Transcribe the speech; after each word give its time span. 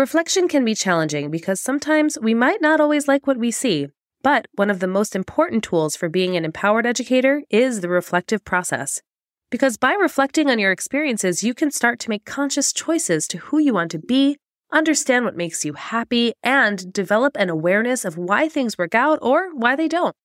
Reflection 0.00 0.48
can 0.48 0.64
be 0.64 0.74
challenging 0.74 1.30
because 1.30 1.60
sometimes 1.60 2.16
we 2.22 2.32
might 2.32 2.62
not 2.62 2.80
always 2.80 3.06
like 3.06 3.26
what 3.26 3.36
we 3.36 3.50
see. 3.50 3.88
But 4.22 4.46
one 4.54 4.70
of 4.70 4.80
the 4.80 4.86
most 4.86 5.14
important 5.14 5.62
tools 5.62 5.94
for 5.94 6.08
being 6.08 6.38
an 6.38 6.44
empowered 6.46 6.86
educator 6.86 7.42
is 7.50 7.82
the 7.82 7.90
reflective 7.90 8.42
process. 8.42 9.02
Because 9.50 9.76
by 9.76 9.92
reflecting 9.92 10.48
on 10.48 10.58
your 10.58 10.72
experiences, 10.72 11.44
you 11.44 11.52
can 11.52 11.70
start 11.70 12.00
to 12.00 12.08
make 12.08 12.24
conscious 12.24 12.72
choices 12.72 13.28
to 13.28 13.36
who 13.36 13.58
you 13.58 13.74
want 13.74 13.90
to 13.90 13.98
be, 13.98 14.38
understand 14.72 15.26
what 15.26 15.36
makes 15.36 15.66
you 15.66 15.74
happy, 15.74 16.32
and 16.42 16.90
develop 16.94 17.36
an 17.36 17.50
awareness 17.50 18.06
of 18.06 18.16
why 18.16 18.48
things 18.48 18.78
work 18.78 18.94
out 18.94 19.18
or 19.20 19.54
why 19.54 19.76
they 19.76 19.86
don't. 19.86 20.16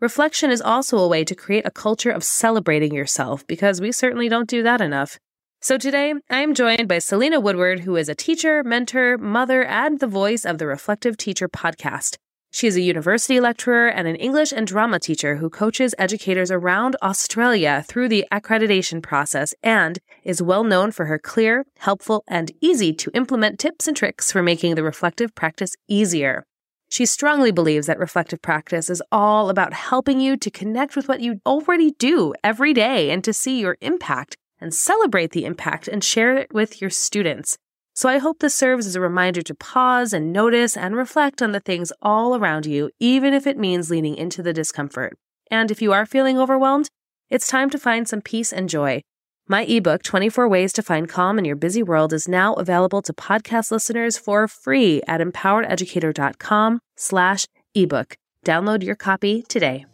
Reflection 0.00 0.52
is 0.52 0.62
also 0.62 0.98
a 0.98 1.08
way 1.08 1.24
to 1.24 1.34
create 1.34 1.66
a 1.66 1.72
culture 1.72 2.12
of 2.12 2.22
celebrating 2.22 2.94
yourself 2.94 3.44
because 3.48 3.80
we 3.80 3.90
certainly 3.90 4.28
don't 4.28 4.48
do 4.48 4.62
that 4.62 4.80
enough. 4.80 5.18
So 5.66 5.76
today, 5.76 6.14
I 6.30 6.42
am 6.42 6.54
joined 6.54 6.86
by 6.86 7.00
Selena 7.00 7.40
Woodward, 7.40 7.80
who 7.80 7.96
is 7.96 8.08
a 8.08 8.14
teacher, 8.14 8.62
mentor, 8.62 9.18
mother, 9.18 9.64
and 9.64 9.98
the 9.98 10.06
voice 10.06 10.44
of 10.44 10.58
the 10.58 10.66
Reflective 10.68 11.16
Teacher 11.16 11.48
podcast. 11.48 12.18
She 12.52 12.68
is 12.68 12.76
a 12.76 12.80
university 12.80 13.40
lecturer 13.40 13.88
and 13.88 14.06
an 14.06 14.14
English 14.14 14.52
and 14.52 14.64
drama 14.64 15.00
teacher 15.00 15.38
who 15.38 15.50
coaches 15.50 15.92
educators 15.98 16.52
around 16.52 16.94
Australia 17.02 17.84
through 17.88 18.08
the 18.10 18.24
accreditation 18.30 19.02
process 19.02 19.54
and 19.60 19.98
is 20.22 20.40
well 20.40 20.62
known 20.62 20.92
for 20.92 21.06
her 21.06 21.18
clear, 21.18 21.64
helpful, 21.78 22.22
and 22.28 22.52
easy 22.60 22.92
to 22.92 23.10
implement 23.12 23.58
tips 23.58 23.88
and 23.88 23.96
tricks 23.96 24.30
for 24.30 24.44
making 24.44 24.76
the 24.76 24.84
reflective 24.84 25.34
practice 25.34 25.74
easier. 25.88 26.44
She 26.90 27.06
strongly 27.06 27.50
believes 27.50 27.88
that 27.88 27.98
reflective 27.98 28.40
practice 28.40 28.88
is 28.88 29.02
all 29.10 29.50
about 29.50 29.72
helping 29.72 30.20
you 30.20 30.36
to 30.36 30.48
connect 30.48 30.94
with 30.94 31.08
what 31.08 31.22
you 31.22 31.40
already 31.44 31.90
do 31.90 32.34
every 32.44 32.72
day 32.72 33.10
and 33.10 33.24
to 33.24 33.32
see 33.32 33.58
your 33.58 33.76
impact 33.80 34.36
and 34.60 34.74
celebrate 34.74 35.32
the 35.32 35.44
impact 35.44 35.88
and 35.88 36.02
share 36.02 36.36
it 36.36 36.52
with 36.52 36.80
your 36.80 36.90
students. 36.90 37.56
So 37.94 38.08
I 38.08 38.18
hope 38.18 38.40
this 38.40 38.54
serves 38.54 38.86
as 38.86 38.94
a 38.94 39.00
reminder 39.00 39.40
to 39.42 39.54
pause 39.54 40.12
and 40.12 40.32
notice 40.32 40.76
and 40.76 40.94
reflect 40.94 41.40
on 41.40 41.52
the 41.52 41.60
things 41.60 41.92
all 42.02 42.36
around 42.36 42.66
you, 42.66 42.90
even 43.00 43.32
if 43.32 43.46
it 43.46 43.58
means 43.58 43.90
leaning 43.90 44.16
into 44.16 44.42
the 44.42 44.52
discomfort. 44.52 45.16
And 45.50 45.70
if 45.70 45.80
you 45.80 45.92
are 45.92 46.04
feeling 46.04 46.38
overwhelmed, 46.38 46.88
it's 47.30 47.48
time 47.48 47.70
to 47.70 47.78
find 47.78 48.06
some 48.06 48.20
peace 48.20 48.52
and 48.52 48.68
joy. 48.68 49.02
My 49.48 49.64
ebook, 49.64 50.02
24 50.02 50.48
Ways 50.48 50.72
to 50.74 50.82
Find 50.82 51.08
Calm 51.08 51.38
in 51.38 51.44
Your 51.44 51.56
Busy 51.56 51.82
World, 51.82 52.12
is 52.12 52.28
now 52.28 52.54
available 52.54 53.00
to 53.02 53.12
podcast 53.12 53.70
listeners 53.70 54.18
for 54.18 54.48
free 54.48 55.00
at 55.06 55.20
empowerededucator.com 55.20 56.80
slash 56.96 57.46
ebook. 57.74 58.16
Download 58.44 58.82
your 58.82 58.96
copy 58.96 59.42
today. 59.42 59.86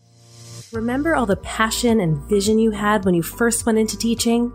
Remember 0.72 1.14
all 1.14 1.26
the 1.26 1.36
passion 1.36 2.00
and 2.00 2.16
vision 2.30 2.58
you 2.58 2.70
had 2.70 3.04
when 3.04 3.14
you 3.14 3.22
first 3.22 3.66
went 3.66 3.78
into 3.78 3.96
teaching? 3.96 4.52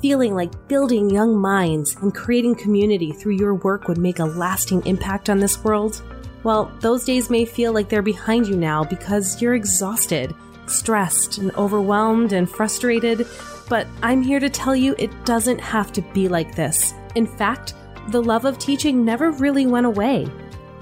feeling 0.00 0.34
like 0.34 0.68
building 0.68 1.10
young 1.10 1.36
minds 1.36 1.96
and 1.96 2.14
creating 2.14 2.54
community 2.54 3.12
through 3.12 3.34
your 3.34 3.54
work 3.54 3.88
would 3.88 3.98
make 3.98 4.18
a 4.18 4.24
lasting 4.24 4.84
impact 4.86 5.28
on 5.30 5.38
this 5.38 5.62
world? 5.64 6.02
Well, 6.42 6.70
those 6.80 7.04
days 7.04 7.30
may 7.30 7.44
feel 7.44 7.72
like 7.72 7.88
they're 7.88 8.02
behind 8.02 8.46
you 8.46 8.56
now 8.56 8.84
because 8.84 9.40
you're 9.40 9.54
exhausted, 9.54 10.34
stressed, 10.66 11.38
and 11.38 11.50
overwhelmed 11.56 12.32
and 12.32 12.48
frustrated, 12.48 13.26
but 13.68 13.86
I'm 14.02 14.22
here 14.22 14.38
to 14.38 14.50
tell 14.50 14.76
you 14.76 14.94
it 14.98 15.24
doesn't 15.24 15.60
have 15.60 15.92
to 15.94 16.02
be 16.02 16.28
like 16.28 16.54
this. 16.54 16.94
In 17.14 17.26
fact, 17.26 17.74
the 18.10 18.22
love 18.22 18.44
of 18.44 18.58
teaching 18.58 19.04
never 19.04 19.30
really 19.30 19.66
went 19.66 19.86
away, 19.86 20.30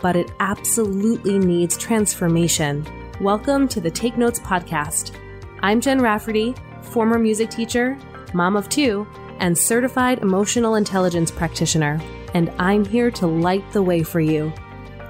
but 0.02 0.16
it 0.16 0.30
absolutely 0.40 1.38
needs 1.38 1.78
transformation. 1.78 2.84
Welcome 3.20 3.68
to 3.68 3.80
the 3.80 3.92
Take 3.92 4.18
Notes 4.18 4.40
Podcast. 4.40 5.16
I'm 5.62 5.80
Jen 5.80 6.02
Rafferty, 6.02 6.52
former 6.82 7.16
music 7.16 7.48
teacher 7.48 7.96
mom 8.32 8.56
of 8.56 8.68
two, 8.68 9.06
and 9.38 9.56
certified 9.56 10.18
emotional 10.18 10.74
intelligence 10.74 11.30
practitioner, 11.30 12.00
and 12.34 12.50
I'm 12.58 12.84
here 12.84 13.12
to 13.12 13.28
light 13.28 13.70
the 13.70 13.82
way 13.82 14.02
for 14.02 14.18
you. 14.18 14.52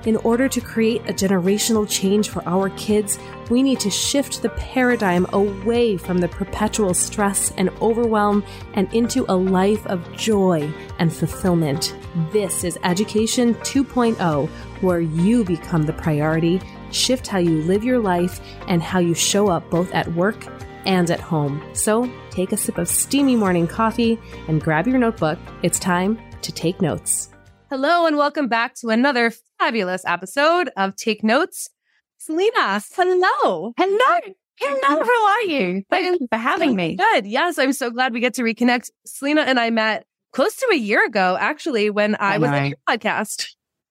In 0.05 0.17
order 0.17 0.51
to 0.51 0.61
create 0.61 1.01
a 1.09 1.15
generational 1.15 1.89
change 1.89 2.29
for 2.29 2.47
our 2.47 2.69
kids, 2.71 3.19
we 3.49 3.63
need 3.63 3.81
to 3.81 3.91
shift 3.91 4.43
the 4.43 4.51
paradigm 4.51 5.27
away 5.33 5.97
from 5.97 6.19
the 6.19 6.29
perpetual 6.29 6.93
stress 6.93 7.53
and 7.53 7.71
overwhelm 7.81 8.45
and 8.75 8.93
into 8.93 9.25
a 9.31 9.35
life 9.35 9.87
of 9.87 10.13
joy 10.13 10.71
and 10.99 11.11
fulfillment. 11.11 11.97
This 12.33 12.65
is 12.65 12.79
Education 12.85 13.55
2.0, 13.57 14.49
where 14.83 15.01
you 15.01 15.43
become 15.43 15.85
the 15.85 15.95
priority, 15.95 16.61
shift 16.95 17.27
how 17.27 17.39
you 17.39 17.63
live 17.63 17.85
your 17.85 17.99
life, 17.99 18.41
and 18.69 18.83
how 18.83 18.99
you 18.99 19.15
show 19.15 19.49
up 19.49 19.69
both 19.71 19.93
at 19.93 20.13
work 20.15 20.47
and 20.87 21.11
at 21.11 21.21
home. 21.21 21.63
So 21.75 22.11
take 22.31 22.53
a 22.53 22.57
sip 22.57 22.79
of 22.79 22.89
steamy 22.89 23.37
morning 23.37 23.67
coffee 23.67 24.19
and 24.49 24.63
grab 24.63 24.87
your 24.87 24.99
notebook. 24.99 25.39
It's 25.63 25.79
time 25.79 26.19
to 26.43 26.53
take 26.53 26.81
notes. 26.81 27.31
Hello, 27.71 28.07
and 28.07 28.17
welcome 28.17 28.49
back 28.49 28.75
to 28.77 28.91
another 28.91 29.33
fabulous 29.59 30.05
episode 30.07 30.71
of 30.77 30.95
Take 30.95 31.25
Notes. 31.25 31.71
Selena, 32.19 32.81
hello. 32.95 33.73
Hello. 33.77 34.21
Hello, 34.61 35.05
how 35.05 35.27
are 35.27 35.43
you? 35.43 35.83
Thank 35.91 36.21
you 36.21 36.29
for 36.31 36.39
having 36.39 36.77
me. 36.77 36.97
Good. 36.97 37.27
Yes, 37.27 37.59
I'm 37.59 37.73
so 37.73 37.91
glad 37.91 38.13
we 38.13 38.21
get 38.21 38.35
to 38.35 38.43
reconnect. 38.43 38.91
Selena 39.05 39.41
and 39.43 39.59
I 39.59 39.71
met 39.71 40.07
close 40.33 40.55
to 40.57 40.69
a 40.71 40.77
year 40.77 41.05
ago, 41.05 41.37
actually, 41.39 41.91
when 41.91 42.15
I, 42.15 42.35
I 42.35 42.39
was 42.39 42.51
on 42.51 42.67
your 42.67 42.79
podcast. 42.89 43.49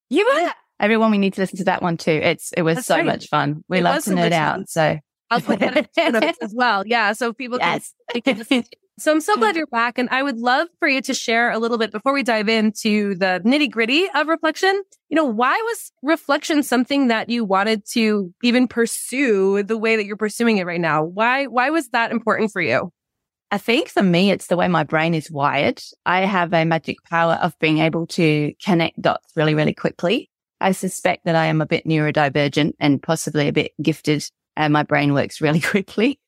You 0.10 0.26
were? 0.26 0.52
Everyone, 0.80 1.12
we 1.12 1.18
need 1.18 1.34
to 1.34 1.42
listen 1.42 1.58
to 1.58 1.64
that 1.66 1.82
one 1.82 1.98
too. 1.98 2.12
It's 2.12 2.52
it 2.54 2.64
was 2.64 2.76
That's 2.76 2.88
so 2.88 3.04
much 3.04 3.28
fun. 3.28 3.64
We 3.70 3.80
it 3.80 3.84
love 3.84 4.04
to 4.04 4.12
nerd 4.12 4.32
out. 4.32 4.56
Fun. 4.56 4.68
So 4.68 5.00
I'll 5.30 5.42
put 5.42 5.60
that 5.60 5.90
in 5.98 6.16
as 6.42 6.54
well. 6.54 6.86
Yeah. 6.86 7.14
So 7.14 7.34
people 7.34 7.58
yes. 7.60 7.94
can. 8.24 8.44
so 9.00 9.12
I'm 9.12 9.22
so 9.22 9.36
glad 9.38 9.56
you're 9.56 9.68
back. 9.68 9.98
And 9.98 10.10
I 10.10 10.24
would 10.24 10.38
love 10.38 10.68
for 10.80 10.88
you 10.88 11.02
to 11.02 11.14
share 11.14 11.52
a 11.52 11.58
little 11.58 11.78
bit 11.78 11.92
before 11.92 12.14
we 12.14 12.24
dive 12.24 12.50
into 12.50 13.16
the 13.16 13.42
nitty 13.44 13.72
gritty 13.72 14.08
of 14.14 14.28
reflection. 14.28 14.84
You 15.10 15.16
know, 15.16 15.26
why 15.26 15.54
was 15.54 15.92
reflection 16.02 16.64
something 16.64 17.08
that 17.08 17.30
you 17.30 17.44
wanted 17.44 17.86
to 17.92 18.34
even 18.44 18.68
pursue 18.68 19.64
the 19.64 19.78
way 19.78 19.96
that 19.96 20.06
you're 20.06 20.18
pursuing 20.18 20.58
it 20.58 20.66
right 20.66 20.82
now? 20.82 21.04
Why, 21.04 21.46
why 21.46 21.70
was 21.70 21.90
that 21.90 22.12
important 22.12 22.52
for 22.52 22.62
you? 22.62 22.92
I 23.52 23.60
think 23.60 23.88
for 23.88 24.02
me, 24.02 24.32
it's 24.32 24.48
the 24.48 24.58
way 24.58 24.68
my 24.68 24.84
brain 24.84 25.14
is 25.14 25.30
wired. 25.30 25.80
I 26.08 26.22
have 26.22 26.54
a 26.54 26.66
magic 26.66 26.98
power 27.08 27.34
of 27.34 27.58
being 27.60 27.78
able 27.78 28.08
to 28.08 28.52
connect 28.64 29.00
dots 29.00 29.32
really, 29.36 29.54
really 29.54 29.76
quickly. 29.76 30.32
I 30.64 30.72
suspect 30.72 31.26
that 31.26 31.36
I 31.36 31.46
am 31.48 31.62
a 31.62 31.66
bit 31.66 31.86
neurodivergent 31.86 32.74
and 32.80 33.04
possibly 33.04 33.48
a 33.48 33.54
bit 33.54 33.74
gifted 33.82 34.26
and 34.56 34.74
my 34.74 34.84
brain 34.84 35.14
works 35.14 35.42
really 35.42 35.62
quickly. 35.74 36.20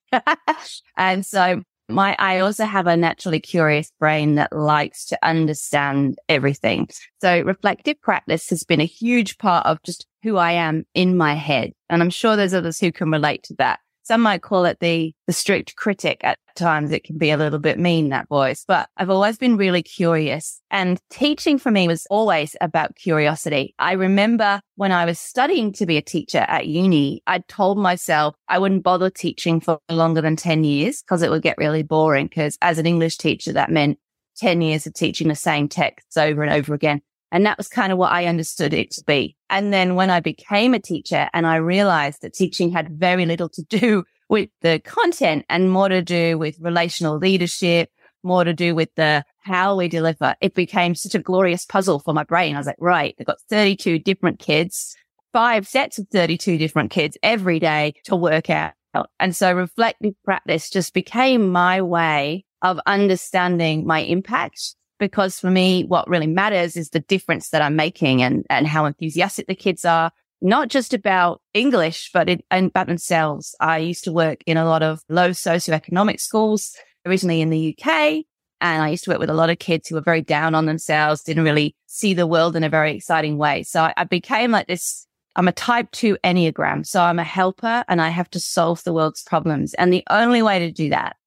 and 0.97 1.25
so 1.25 1.62
my, 1.88 2.16
I 2.18 2.40
also 2.40 2.66
have 2.66 2.88
a 2.88 2.97
naturally 2.97 3.40
curious 3.40 3.91
brain 4.00 4.35
that 4.35 4.51
likes 4.51 5.06
to 5.06 5.19
understand 5.25 6.18
everything. 6.28 6.90
So 7.22 7.41
reflective 7.41 8.01
practice 8.01 8.50
has 8.50 8.63
been 8.63 8.81
a 8.81 8.85
huge 8.85 9.38
part 9.38 9.66
of 9.66 9.81
just 9.84 10.07
who 10.23 10.38
I 10.38 10.53
am 10.53 10.85
in 10.94 11.16
my 11.16 11.35
head. 11.35 11.73
And 11.90 12.02
I'm 12.02 12.09
sure 12.09 12.35
there's 12.35 12.53
others 12.53 12.79
who 12.79 12.91
can 12.91 13.12
relate 13.12 13.44
to 13.44 13.56
that. 13.59 13.79
Some 14.06 14.22
might 14.22 14.44
call 14.44 14.66
it 14.66 14.80
the, 14.82 15.14
the 15.26 15.34
strict 15.34 15.76
critic. 15.76 16.22
At 16.24 16.38
times 16.56 16.92
it 16.92 17.04
can 17.04 17.18
be 17.18 17.32
a 17.32 17.38
little 17.38 17.58
bit 17.58 17.80
mean, 17.80 18.10
that 18.10 18.30
voice, 18.30 18.64
but 18.68 18.88
I've 18.98 19.10
always 19.10 19.40
been 19.40 19.58
really 19.58 19.82
curious 19.82 20.62
and 20.70 21.00
teaching 21.10 21.58
for 21.58 21.72
me 21.72 21.88
was 21.88 22.06
always 22.12 22.56
about 22.62 22.96
curiosity. 22.96 23.74
I 23.80 23.94
remember 23.94 24.62
when 24.76 24.92
I 24.92 25.06
was 25.06 25.18
studying 25.18 25.74
to 25.74 25.88
be 25.88 25.98
a 25.98 26.04
teacher 26.04 26.46
at 26.48 26.68
uni, 26.68 27.24
I 27.26 27.40
told 27.48 27.80
myself 27.80 28.36
I 28.48 28.60
wouldn't 28.60 28.84
bother 28.84 29.10
teaching 29.10 29.60
for 29.60 29.80
longer 29.90 30.22
than 30.22 30.36
10 30.36 30.64
years 30.64 31.02
because 31.02 31.24
it 31.24 31.32
would 31.32 31.42
get 31.42 31.58
really 31.58 31.84
boring. 31.84 32.30
Cause 32.30 32.60
as 32.62 32.78
an 32.78 32.86
English 32.86 33.18
teacher, 33.18 33.54
that 33.54 33.72
meant 33.72 33.98
10 34.38 34.62
years 34.62 34.86
of 34.86 34.94
teaching 34.94 35.30
the 35.30 35.36
same 35.36 35.68
texts 35.68 36.16
over 36.16 36.44
and 36.44 36.54
over 36.54 36.76
again. 36.76 37.02
And 37.35 37.46
that 37.46 37.57
was 37.57 37.68
kind 37.68 37.91
of 37.91 37.97
what 37.97 38.13
I 38.13 38.28
understood 38.28 38.73
it 38.73 38.91
to 38.91 39.03
be. 39.03 39.35
And 39.50 39.73
then 39.73 39.96
when 39.96 40.09
I 40.09 40.22
became 40.22 40.73
a 40.73 40.79
teacher 40.79 41.28
and 41.34 41.46
I 41.46 41.57
realized 41.57 42.22
that 42.22 42.34
teaching 42.34 42.72
had 42.72 42.97
very 42.97 43.25
little 43.25 43.50
to 43.50 43.62
do 43.63 44.06
with 44.29 44.50
the 44.62 44.79
content 44.79 45.44
and 45.50 45.69
more 45.69 45.90
to 45.90 46.01
do 46.01 46.38
with 46.38 46.56
relational 46.62 47.18
leadership, 47.18 47.90
more 48.23 48.46
to 48.46 48.53
do 48.53 48.73
with 48.73 48.88
the 48.96 49.25
how 49.40 49.75
we 49.75 49.90
deliver, 49.90 50.35
it 50.40 50.56
became 50.56 50.96
such 50.96 51.13
a 51.13 51.19
glorious 51.19 51.66
puzzle 51.66 52.00
for 52.00 52.13
my 52.13 52.23
brain. 52.23 52.56
I 52.56 52.59
was 52.59 52.68
like, 52.68 52.78
right, 52.79 53.13
I've 53.19 53.25
got 53.25 53.41
32 53.50 53.99
different 53.99 54.40
kids, 54.40 54.96
five 55.34 55.67
sets 55.67 55.99
of 55.99 56.08
32 56.14 56.58
different 56.58 56.90
kids 56.90 57.17
every 57.22 57.59
day 57.59 57.96
to 58.05 58.16
work 58.16 58.49
out. 58.49 58.76
And 59.20 59.35
so 59.35 59.52
reflective 59.52 60.14
practice 60.23 60.70
just 60.70 60.93
became 60.93 61.49
my 61.52 61.81
way 61.81 62.46
of 62.61 62.79
understanding 62.85 63.85
my 63.85 63.99
impact 63.99 64.76
because 65.00 65.40
for 65.40 65.50
me, 65.50 65.84
what 65.84 66.09
really 66.09 66.28
matters 66.28 66.76
is 66.76 66.90
the 66.90 67.00
difference 67.00 67.50
that 67.50 67.62
I'm 67.62 67.76
making 67.76 68.22
and, 68.22 68.46
and 68.50 68.68
how 68.68 68.86
enthusiastic 68.86 69.47
the 69.47 69.56
kids 69.56 69.86
are, 69.86 70.12
not 70.42 70.70
just 70.70 70.94
about 70.94 71.42
English, 71.53 72.12
but 72.14 72.30
it, 72.30 72.46
and 72.52 72.68
about 72.68 72.88
themselves. 72.88 73.56
I 73.59 73.80
used 73.80 74.03
to 74.06 74.12
work 74.12 74.42
in 74.46 74.58
a 74.58 74.66
lot 74.66 74.84
of 74.84 75.02
low 75.09 75.32
socioeconomic 75.32 76.20
schools, 76.20 76.76
originally 77.06 77.42
in 77.42 77.50
the 77.50 77.76
UK. 77.78 78.26
And 78.62 78.82
I 78.82 78.90
used 78.90 79.03
to 79.06 79.12
work 79.12 79.20
with 79.20 79.30
a 79.30 79.34
lot 79.34 79.50
of 79.50 79.59
kids 79.59 79.88
who 79.88 79.96
were 79.96 80.02
very 80.02 80.22
down 80.22 80.56
on 80.56 80.66
themselves, 80.66 81.24
didn't 81.24 81.44
really 81.44 81.76
see 81.88 82.14
the 82.14 82.28
world 82.28 82.56
in 82.56 82.64
a 82.64 82.70
very 82.70 82.96
exciting 82.96 83.38
way. 83.38 83.64
So 83.64 83.82
I, 83.82 83.94
I 83.98 84.03
became 84.06 84.52
like 84.52 84.68
this. 84.68 85.06
I'm 85.36 85.48
a 85.50 85.52
type 85.52 85.91
two 85.91 86.18
Enneagram. 86.24 86.86
So 86.86 87.02
I'm 87.02 87.20
a 87.20 87.24
helper 87.24 87.84
and 87.88 88.02
I 88.02 88.09
have 88.09 88.30
to 88.32 88.40
solve 88.40 88.84
the 88.84 88.94
world's 88.94 89.24
problems. 89.24 89.74
And 89.74 89.91
the 89.91 90.03
only 90.09 90.41
way 90.41 90.59
to 90.59 90.72
do 90.72 90.90
that 90.90 91.18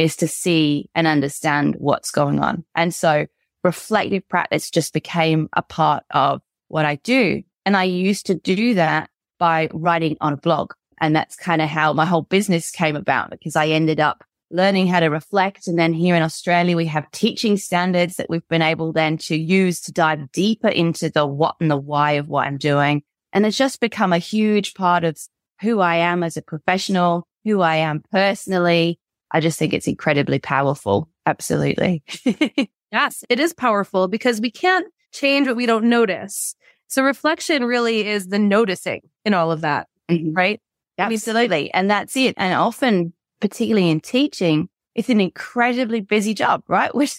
is 0.00 0.16
to 0.16 0.26
see 0.26 0.88
and 0.94 1.06
understand 1.06 1.74
what's 1.78 2.10
going 2.10 2.40
on. 2.40 2.64
And 2.74 2.94
so 2.94 3.26
reflective 3.62 4.26
practice 4.28 4.70
just 4.70 4.94
became 4.94 5.50
a 5.52 5.60
part 5.60 6.04
of 6.10 6.40
what 6.68 6.86
I 6.86 6.94
do. 6.96 7.42
And 7.66 7.76
I 7.76 7.84
used 7.84 8.24
to 8.26 8.34
do 8.34 8.74
that 8.74 9.10
by 9.38 9.68
writing 9.74 10.16
on 10.22 10.32
a 10.32 10.38
blog. 10.38 10.72
And 11.02 11.14
that's 11.14 11.36
kind 11.36 11.60
of 11.60 11.68
how 11.68 11.92
my 11.92 12.06
whole 12.06 12.22
business 12.22 12.70
came 12.70 12.96
about 12.96 13.30
because 13.30 13.56
I 13.56 13.68
ended 13.68 14.00
up 14.00 14.24
learning 14.50 14.86
how 14.86 15.00
to 15.00 15.08
reflect. 15.08 15.68
And 15.68 15.78
then 15.78 15.92
here 15.92 16.16
in 16.16 16.22
Australia, 16.22 16.78
we 16.78 16.86
have 16.86 17.10
teaching 17.10 17.58
standards 17.58 18.16
that 18.16 18.30
we've 18.30 18.48
been 18.48 18.62
able 18.62 18.94
then 18.94 19.18
to 19.18 19.36
use 19.36 19.82
to 19.82 19.92
dive 19.92 20.32
deeper 20.32 20.68
into 20.68 21.10
the 21.10 21.26
what 21.26 21.56
and 21.60 21.70
the 21.70 21.76
why 21.76 22.12
of 22.12 22.26
what 22.26 22.46
I'm 22.46 22.56
doing. 22.56 23.02
And 23.34 23.44
it's 23.44 23.58
just 23.58 23.80
become 23.80 24.14
a 24.14 24.18
huge 24.18 24.72
part 24.72 25.04
of 25.04 25.18
who 25.60 25.80
I 25.80 25.96
am 25.96 26.22
as 26.22 26.38
a 26.38 26.42
professional, 26.42 27.26
who 27.44 27.60
I 27.60 27.76
am 27.76 28.02
personally. 28.10 28.98
I 29.32 29.40
just 29.40 29.58
think 29.58 29.72
it's 29.72 29.86
incredibly 29.86 30.38
powerful. 30.38 31.08
Absolutely. 31.26 32.02
yes, 32.92 33.24
it 33.28 33.38
is 33.38 33.52
powerful 33.52 34.08
because 34.08 34.40
we 34.40 34.50
can't 34.50 34.86
change 35.12 35.46
what 35.46 35.56
we 35.56 35.66
don't 35.66 35.88
notice. 35.88 36.54
So 36.88 37.02
reflection 37.02 37.64
really 37.64 38.06
is 38.06 38.28
the 38.28 38.38
noticing 38.38 39.02
in 39.24 39.34
all 39.34 39.52
of 39.52 39.60
that, 39.60 39.88
mm-hmm. 40.10 40.32
right? 40.32 40.60
Absolutely. 40.98 41.72
And 41.72 41.90
that's 41.90 42.16
it. 42.16 42.34
And 42.36 42.54
often, 42.54 43.12
particularly 43.40 43.88
in 43.88 44.00
teaching, 44.00 44.68
it's 44.94 45.08
an 45.08 45.20
incredibly 45.20 46.00
busy 46.00 46.34
job, 46.34 46.62
right? 46.68 46.94
Which 46.94 47.18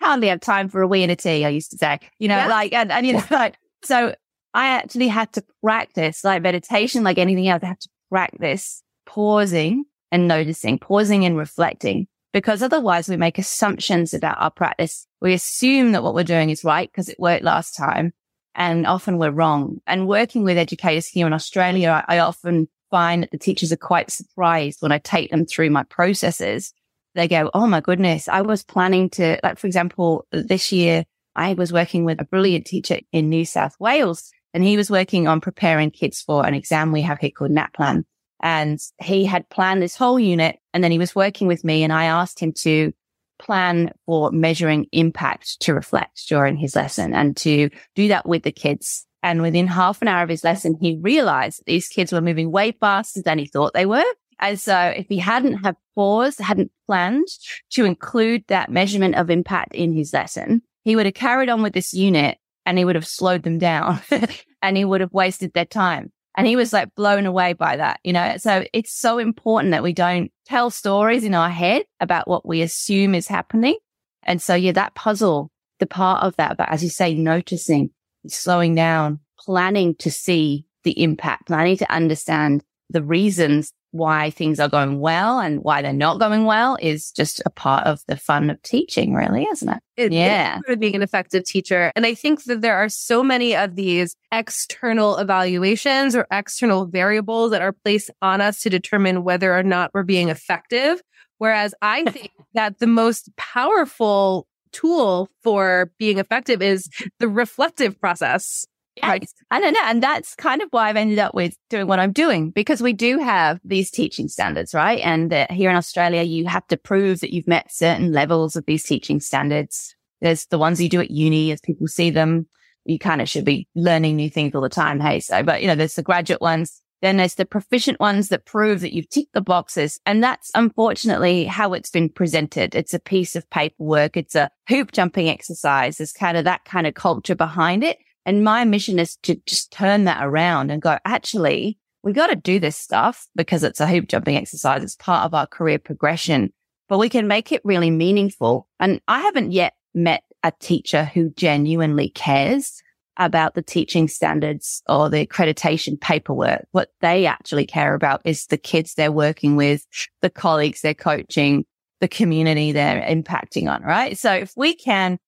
hardly 0.00 0.28
have 0.28 0.40
time 0.40 0.68
for 0.68 0.82
a 0.82 0.86
wee 0.86 1.02
and 1.02 1.12
a 1.12 1.16
tea, 1.16 1.44
I 1.44 1.50
used 1.50 1.72
to 1.72 1.76
say, 1.76 1.98
you 2.18 2.28
know, 2.28 2.36
yeah. 2.36 2.46
like, 2.46 2.72
and, 2.72 2.90
and, 2.90 3.06
you 3.06 3.14
know, 3.14 3.24
like, 3.30 3.58
so 3.82 4.14
I 4.54 4.68
actually 4.68 5.08
had 5.08 5.32
to 5.34 5.44
practice 5.62 6.24
like 6.24 6.42
meditation, 6.42 7.04
like 7.04 7.18
anything 7.18 7.48
else. 7.48 7.62
I 7.62 7.66
had 7.66 7.80
to 7.80 7.88
practice 8.10 8.82
pausing 9.06 9.84
and 10.10 10.28
noticing, 10.28 10.78
pausing 10.78 11.24
and 11.24 11.36
reflecting, 11.36 12.06
because 12.32 12.62
otherwise 12.62 13.08
we 13.08 13.16
make 13.16 13.38
assumptions 13.38 14.14
about 14.14 14.40
our 14.40 14.50
practice. 14.50 15.06
We 15.20 15.32
assume 15.34 15.92
that 15.92 16.02
what 16.02 16.14
we're 16.14 16.24
doing 16.24 16.50
is 16.50 16.64
right 16.64 16.90
because 16.90 17.08
it 17.08 17.18
worked 17.18 17.44
last 17.44 17.76
time. 17.76 18.12
And 18.54 18.86
often 18.86 19.18
we're 19.18 19.30
wrong. 19.30 19.80
And 19.86 20.08
working 20.08 20.42
with 20.42 20.58
educators 20.58 21.06
here 21.06 21.26
in 21.26 21.32
Australia, 21.32 22.04
I, 22.08 22.16
I 22.16 22.18
often 22.18 22.68
find 22.90 23.22
that 23.22 23.30
the 23.30 23.38
teachers 23.38 23.72
are 23.72 23.76
quite 23.76 24.10
surprised 24.10 24.82
when 24.82 24.92
I 24.92 24.98
take 24.98 25.30
them 25.30 25.46
through 25.46 25.70
my 25.70 25.84
processes. 25.84 26.72
They 27.14 27.28
go, 27.28 27.50
Oh 27.54 27.66
my 27.66 27.80
goodness, 27.80 28.28
I 28.28 28.42
was 28.42 28.64
planning 28.64 29.08
to, 29.10 29.38
like, 29.42 29.58
for 29.58 29.66
example, 29.66 30.26
this 30.32 30.72
year, 30.72 31.04
I 31.36 31.54
was 31.54 31.72
working 31.72 32.04
with 32.04 32.20
a 32.20 32.24
brilliant 32.24 32.66
teacher 32.66 32.98
in 33.12 33.28
New 33.28 33.44
South 33.44 33.76
Wales 33.78 34.30
and 34.52 34.64
he 34.64 34.76
was 34.76 34.90
working 34.90 35.28
on 35.28 35.40
preparing 35.40 35.90
kids 35.90 36.20
for 36.20 36.44
an 36.44 36.54
exam 36.54 36.92
we 36.92 37.02
have 37.02 37.18
here 37.18 37.30
called 37.30 37.52
NAPLAN. 37.52 38.04
And 38.42 38.80
he 39.00 39.24
had 39.24 39.48
planned 39.50 39.82
this 39.82 39.96
whole 39.96 40.18
unit 40.18 40.58
and 40.72 40.82
then 40.82 40.90
he 40.90 40.98
was 40.98 41.14
working 41.14 41.46
with 41.46 41.62
me 41.64 41.82
and 41.82 41.92
I 41.92 42.04
asked 42.04 42.40
him 42.40 42.52
to 42.58 42.92
plan 43.38 43.92
for 44.06 44.30
measuring 44.30 44.86
impact 44.92 45.60
to 45.60 45.74
reflect 45.74 46.28
during 46.28 46.56
his 46.56 46.76
lesson 46.76 47.14
and 47.14 47.36
to 47.38 47.70
do 47.94 48.08
that 48.08 48.26
with 48.26 48.42
the 48.42 48.52
kids. 48.52 49.06
And 49.22 49.42
within 49.42 49.66
half 49.66 50.00
an 50.00 50.08
hour 50.08 50.22
of 50.22 50.28
his 50.28 50.44
lesson, 50.44 50.76
he 50.80 50.98
realized 51.00 51.62
these 51.66 51.88
kids 51.88 52.12
were 52.12 52.20
moving 52.20 52.50
way 52.50 52.72
faster 52.72 53.20
than 53.22 53.38
he 53.38 53.46
thought 53.46 53.74
they 53.74 53.86
were. 53.86 54.04
And 54.38 54.58
so 54.58 54.94
if 54.96 55.06
he 55.08 55.18
hadn't 55.18 55.58
have 55.58 55.76
paused, 55.94 56.40
hadn't 56.40 56.72
planned 56.86 57.28
to 57.70 57.84
include 57.84 58.44
that 58.48 58.70
measurement 58.70 59.16
of 59.16 59.30
impact 59.30 59.74
in 59.74 59.92
his 59.92 60.14
lesson, 60.14 60.62
he 60.84 60.96
would 60.96 61.04
have 61.06 61.14
carried 61.14 61.50
on 61.50 61.62
with 61.62 61.74
this 61.74 61.92
unit 61.92 62.38
and 62.64 62.78
he 62.78 62.84
would 62.84 62.94
have 62.94 63.06
slowed 63.06 63.42
them 63.42 63.58
down 63.58 64.00
and 64.62 64.76
he 64.76 64.84
would 64.84 65.02
have 65.02 65.12
wasted 65.12 65.52
their 65.52 65.66
time. 65.66 66.10
And 66.40 66.46
he 66.46 66.56
was 66.56 66.72
like 66.72 66.94
blown 66.94 67.26
away 67.26 67.52
by 67.52 67.76
that, 67.76 68.00
you 68.02 68.14
know? 68.14 68.38
So 68.38 68.64
it's 68.72 68.98
so 68.98 69.18
important 69.18 69.72
that 69.72 69.82
we 69.82 69.92
don't 69.92 70.32
tell 70.46 70.70
stories 70.70 71.22
in 71.22 71.34
our 71.34 71.50
head 71.50 71.82
about 72.00 72.26
what 72.26 72.48
we 72.48 72.62
assume 72.62 73.14
is 73.14 73.28
happening. 73.28 73.76
And 74.22 74.40
so, 74.40 74.54
yeah, 74.54 74.72
that 74.72 74.94
puzzle, 74.94 75.50
the 75.80 75.86
part 75.86 76.22
of 76.22 76.34
that, 76.36 76.56
but 76.56 76.70
as 76.70 76.82
you 76.82 76.88
say, 76.88 77.12
noticing, 77.12 77.90
slowing 78.26 78.74
down, 78.74 79.20
planning 79.38 79.94
to 79.96 80.10
see 80.10 80.64
the 80.82 81.02
impact, 81.02 81.46
planning 81.46 81.76
to 81.76 81.92
understand 81.92 82.64
the 82.88 83.02
reasons 83.02 83.74
why 83.92 84.30
things 84.30 84.60
are 84.60 84.68
going 84.68 85.00
well 85.00 85.40
and 85.40 85.62
why 85.62 85.82
they're 85.82 85.92
not 85.92 86.20
going 86.20 86.44
well 86.44 86.76
is 86.80 87.10
just 87.10 87.42
a 87.44 87.50
part 87.50 87.86
of 87.86 88.00
the 88.06 88.16
fun 88.16 88.50
of 88.50 88.62
teaching, 88.62 89.14
really, 89.14 89.46
isn't 89.50 89.68
it? 89.68 89.82
it 89.96 90.12
yeah. 90.12 90.60
Being 90.78 90.94
an 90.94 91.02
effective 91.02 91.44
teacher. 91.44 91.92
And 91.96 92.06
I 92.06 92.14
think 92.14 92.44
that 92.44 92.60
there 92.60 92.76
are 92.76 92.88
so 92.88 93.22
many 93.22 93.56
of 93.56 93.74
these 93.74 94.16
external 94.32 95.16
evaluations 95.18 96.14
or 96.14 96.26
external 96.30 96.86
variables 96.86 97.50
that 97.50 97.62
are 97.62 97.72
placed 97.72 98.10
on 98.22 98.40
us 98.40 98.60
to 98.62 98.70
determine 98.70 99.24
whether 99.24 99.56
or 99.56 99.62
not 99.62 99.90
we're 99.92 100.04
being 100.04 100.28
effective. 100.28 101.02
Whereas 101.38 101.74
I 101.82 102.04
think 102.10 102.30
that 102.54 102.78
the 102.78 102.86
most 102.86 103.34
powerful 103.36 104.46
tool 104.72 105.28
for 105.42 105.90
being 105.98 106.18
effective 106.18 106.62
is 106.62 106.88
the 107.18 107.28
reflective 107.28 108.00
process. 108.00 108.66
Right. 109.02 109.28
I 109.50 109.60
don't 109.60 109.72
know. 109.72 109.80
And 109.84 110.02
that's 110.02 110.34
kind 110.34 110.62
of 110.62 110.68
why 110.70 110.88
I've 110.88 110.96
ended 110.96 111.18
up 111.18 111.34
with 111.34 111.56
doing 111.68 111.86
what 111.86 111.98
I'm 111.98 112.12
doing 112.12 112.50
because 112.50 112.82
we 112.82 112.92
do 112.92 113.18
have 113.18 113.58
these 113.64 113.90
teaching 113.90 114.28
standards, 114.28 114.74
right? 114.74 115.00
And 115.00 115.32
here 115.50 115.70
in 115.70 115.76
Australia, 115.76 116.22
you 116.22 116.46
have 116.46 116.66
to 116.68 116.76
prove 116.76 117.20
that 117.20 117.32
you've 117.32 117.48
met 117.48 117.72
certain 117.72 118.12
levels 118.12 118.56
of 118.56 118.66
these 118.66 118.84
teaching 118.84 119.20
standards. 119.20 119.94
There's 120.20 120.46
the 120.46 120.58
ones 120.58 120.80
you 120.80 120.88
do 120.88 121.00
at 121.00 121.10
uni 121.10 121.50
as 121.50 121.60
people 121.60 121.86
see 121.86 122.10
them. 122.10 122.46
You 122.84 122.98
kind 122.98 123.20
of 123.20 123.28
should 123.28 123.44
be 123.44 123.68
learning 123.74 124.16
new 124.16 124.30
things 124.30 124.54
all 124.54 124.60
the 124.60 124.68
time. 124.68 125.00
Hey, 125.00 125.20
so, 125.20 125.42
but 125.42 125.60
you 125.60 125.66
know, 125.66 125.74
there's 125.74 125.94
the 125.94 126.02
graduate 126.02 126.40
ones. 126.40 126.82
Then 127.02 127.16
there's 127.16 127.36
the 127.36 127.46
proficient 127.46 127.98
ones 127.98 128.28
that 128.28 128.44
prove 128.44 128.80
that 128.80 128.94
you've 128.94 129.08
ticked 129.08 129.32
the 129.32 129.40
boxes. 129.40 129.98
And 130.04 130.22
that's 130.22 130.50
unfortunately 130.54 131.44
how 131.44 131.72
it's 131.72 131.90
been 131.90 132.10
presented. 132.10 132.74
It's 132.74 132.92
a 132.92 132.98
piece 132.98 133.34
of 133.34 133.48
paperwork. 133.48 134.18
It's 134.18 134.34
a 134.34 134.50
hoop 134.68 134.92
jumping 134.92 135.28
exercise. 135.28 135.96
There's 135.96 136.12
kind 136.12 136.36
of 136.36 136.44
that 136.44 136.66
kind 136.66 136.86
of 136.86 136.92
culture 136.92 137.34
behind 137.34 137.84
it. 137.84 137.96
And 138.26 138.44
my 138.44 138.64
mission 138.64 138.98
is 138.98 139.16
to 139.22 139.36
just 139.46 139.72
turn 139.72 140.04
that 140.04 140.24
around 140.24 140.70
and 140.70 140.82
go, 140.82 140.98
actually, 141.04 141.78
we 142.02 142.12
got 142.12 142.28
to 142.28 142.36
do 142.36 142.58
this 142.58 142.76
stuff 142.76 143.26
because 143.34 143.62
it's 143.62 143.80
a 143.80 143.86
hoop 143.86 144.08
jumping 144.08 144.36
exercise. 144.36 144.82
It's 144.82 144.96
part 144.96 145.24
of 145.24 145.34
our 145.34 145.46
career 145.46 145.78
progression, 145.78 146.52
but 146.88 146.98
we 146.98 147.08
can 147.08 147.26
make 147.26 147.52
it 147.52 147.60
really 147.64 147.90
meaningful. 147.90 148.68
And 148.78 149.00
I 149.08 149.20
haven't 149.20 149.52
yet 149.52 149.74
met 149.94 150.22
a 150.42 150.52
teacher 150.60 151.04
who 151.04 151.30
genuinely 151.30 152.08
cares 152.10 152.82
about 153.16 153.54
the 153.54 153.62
teaching 153.62 154.08
standards 154.08 154.82
or 154.88 155.10
the 155.10 155.26
accreditation 155.26 156.00
paperwork. 156.00 156.66
What 156.72 156.88
they 157.00 157.26
actually 157.26 157.66
care 157.66 157.94
about 157.94 158.22
is 158.24 158.46
the 158.46 158.56
kids 158.56 158.94
they're 158.94 159.12
working 159.12 159.56
with, 159.56 159.86
the 160.22 160.30
colleagues 160.30 160.80
they're 160.80 160.94
coaching, 160.94 161.66
the 162.00 162.08
community 162.08 162.72
they're 162.72 163.02
impacting 163.02 163.70
on, 163.70 163.82
right? 163.82 164.16
So 164.16 164.32
if 164.32 164.54
we 164.56 164.74
can 164.74 165.18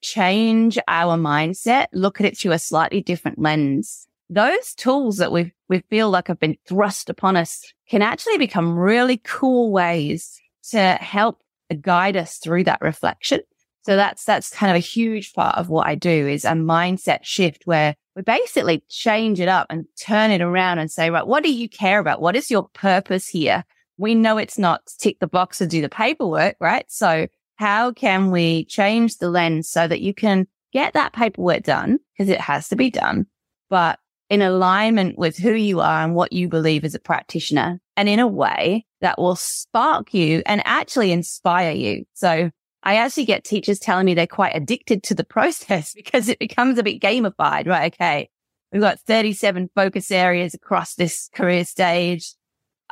change 0.00 0.78
our 0.88 1.16
mindset, 1.16 1.86
look 1.92 2.20
at 2.20 2.26
it 2.26 2.38
through 2.38 2.52
a 2.52 2.58
slightly 2.58 3.00
different 3.00 3.38
lens. 3.38 4.06
Those 4.28 4.74
tools 4.74 5.16
that 5.18 5.32
we 5.32 5.52
we 5.68 5.80
feel 5.90 6.10
like 6.10 6.28
have 6.28 6.40
been 6.40 6.56
thrust 6.66 7.10
upon 7.10 7.36
us 7.36 7.64
can 7.88 8.02
actually 8.02 8.38
become 8.38 8.78
really 8.78 9.18
cool 9.18 9.72
ways 9.72 10.40
to 10.70 10.94
help 10.94 11.40
guide 11.80 12.16
us 12.16 12.38
through 12.38 12.64
that 12.64 12.80
reflection. 12.80 13.40
So 13.82 13.96
that's 13.96 14.24
that's 14.24 14.50
kind 14.50 14.70
of 14.70 14.76
a 14.76 14.80
huge 14.80 15.32
part 15.32 15.56
of 15.56 15.68
what 15.68 15.86
I 15.86 15.94
do 15.94 16.28
is 16.28 16.44
a 16.44 16.50
mindset 16.50 17.24
shift 17.24 17.62
where 17.64 17.94
we 18.14 18.22
basically 18.22 18.84
change 18.88 19.40
it 19.40 19.48
up 19.48 19.66
and 19.70 19.86
turn 20.00 20.30
it 20.30 20.42
around 20.42 20.78
and 20.78 20.90
say, 20.90 21.10
right, 21.10 21.26
what 21.26 21.42
do 21.42 21.52
you 21.52 21.68
care 21.68 21.98
about? 21.98 22.20
What 22.20 22.36
is 22.36 22.50
your 22.50 22.68
purpose 22.74 23.28
here? 23.28 23.64
We 23.96 24.14
know 24.14 24.38
it's 24.38 24.58
not 24.58 24.82
tick 24.98 25.18
the 25.20 25.26
box 25.26 25.60
and 25.60 25.70
do 25.70 25.80
the 25.80 25.88
paperwork, 25.88 26.56
right? 26.60 26.84
So 26.88 27.28
how 27.60 27.92
can 27.92 28.30
we 28.30 28.64
change 28.64 29.18
the 29.18 29.28
lens 29.28 29.68
so 29.68 29.86
that 29.86 30.00
you 30.00 30.14
can 30.14 30.46
get 30.72 30.94
that 30.94 31.12
paperwork 31.12 31.62
done 31.62 31.98
because 32.14 32.30
it 32.30 32.40
has 32.40 32.68
to 32.68 32.74
be 32.74 32.88
done, 32.88 33.26
but 33.68 33.98
in 34.30 34.40
alignment 34.40 35.18
with 35.18 35.36
who 35.36 35.52
you 35.52 35.80
are 35.80 36.02
and 36.02 36.14
what 36.14 36.32
you 36.32 36.48
believe 36.48 36.86
as 36.86 36.94
a 36.94 36.98
practitioner 36.98 37.78
and 37.98 38.08
in 38.08 38.18
a 38.18 38.26
way 38.26 38.86
that 39.02 39.18
will 39.18 39.36
spark 39.36 40.14
you 40.14 40.42
and 40.46 40.62
actually 40.64 41.12
inspire 41.12 41.72
you. 41.72 42.06
So 42.14 42.50
I 42.82 42.96
actually 42.96 43.26
get 43.26 43.44
teachers 43.44 43.78
telling 43.78 44.06
me 44.06 44.14
they're 44.14 44.26
quite 44.26 44.56
addicted 44.56 45.02
to 45.02 45.14
the 45.14 45.24
process 45.36 45.92
because 45.92 46.30
it 46.30 46.38
becomes 46.38 46.78
a 46.78 46.82
bit 46.82 47.02
gamified, 47.02 47.66
right? 47.66 47.92
Okay. 47.92 48.30
We've 48.72 48.80
got 48.80 49.00
37 49.00 49.68
focus 49.74 50.10
areas 50.10 50.54
across 50.54 50.94
this 50.94 51.28
career 51.34 51.66
stage. 51.66 52.32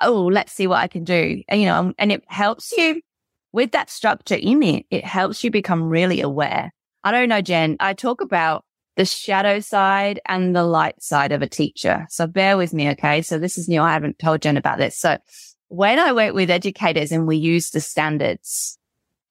Oh, 0.03 0.27
let's 0.27 0.53
see 0.53 0.67
what 0.67 0.81
I 0.81 0.89
can 0.89 1.05
do. 1.05 1.43
And, 1.49 1.59
you 1.59 1.67
know, 1.69 1.95
and 1.97 2.13
it 2.13 2.23
helps 2.29 2.77
you 2.77 3.01
with 3.53 3.73
that 3.73 3.91
structure 3.91 4.35
in 4.35 4.63
it, 4.63 4.87
it 4.91 5.05
helps 5.05 5.43
you 5.43 5.51
become 5.51 5.83
really 5.85 6.21
aware. 6.21 6.73
I 7.05 7.11
don't 7.11 7.29
know, 7.29 7.41
Jen, 7.41 7.77
I 7.81 7.95
talk 7.95 8.21
about 8.21 8.65
the 8.97 9.05
shadow 9.05 9.61
side 9.61 10.21
and 10.27 10.55
the 10.55 10.65
light 10.65 11.01
side 11.01 11.31
of 11.31 11.41
a 11.41 11.49
teacher. 11.49 12.07
So 12.11 12.27
bear 12.27 12.57
with 12.57 12.75
me. 12.75 12.91
Okay. 12.91 13.23
So 13.23 13.39
this 13.39 13.57
is 13.57 13.69
new. 13.69 13.81
I 13.81 13.93
haven't 13.93 14.19
told 14.19 14.43
Jen 14.43 14.57
about 14.57 14.79
this. 14.79 14.99
So 14.99 15.19
when 15.69 16.01
I 16.01 16.13
work 16.13 16.35
with 16.35 16.51
educators 16.51 17.13
and 17.13 17.27
we 17.27 17.37
use 17.37 17.71
the 17.71 17.81
standards 17.81 18.77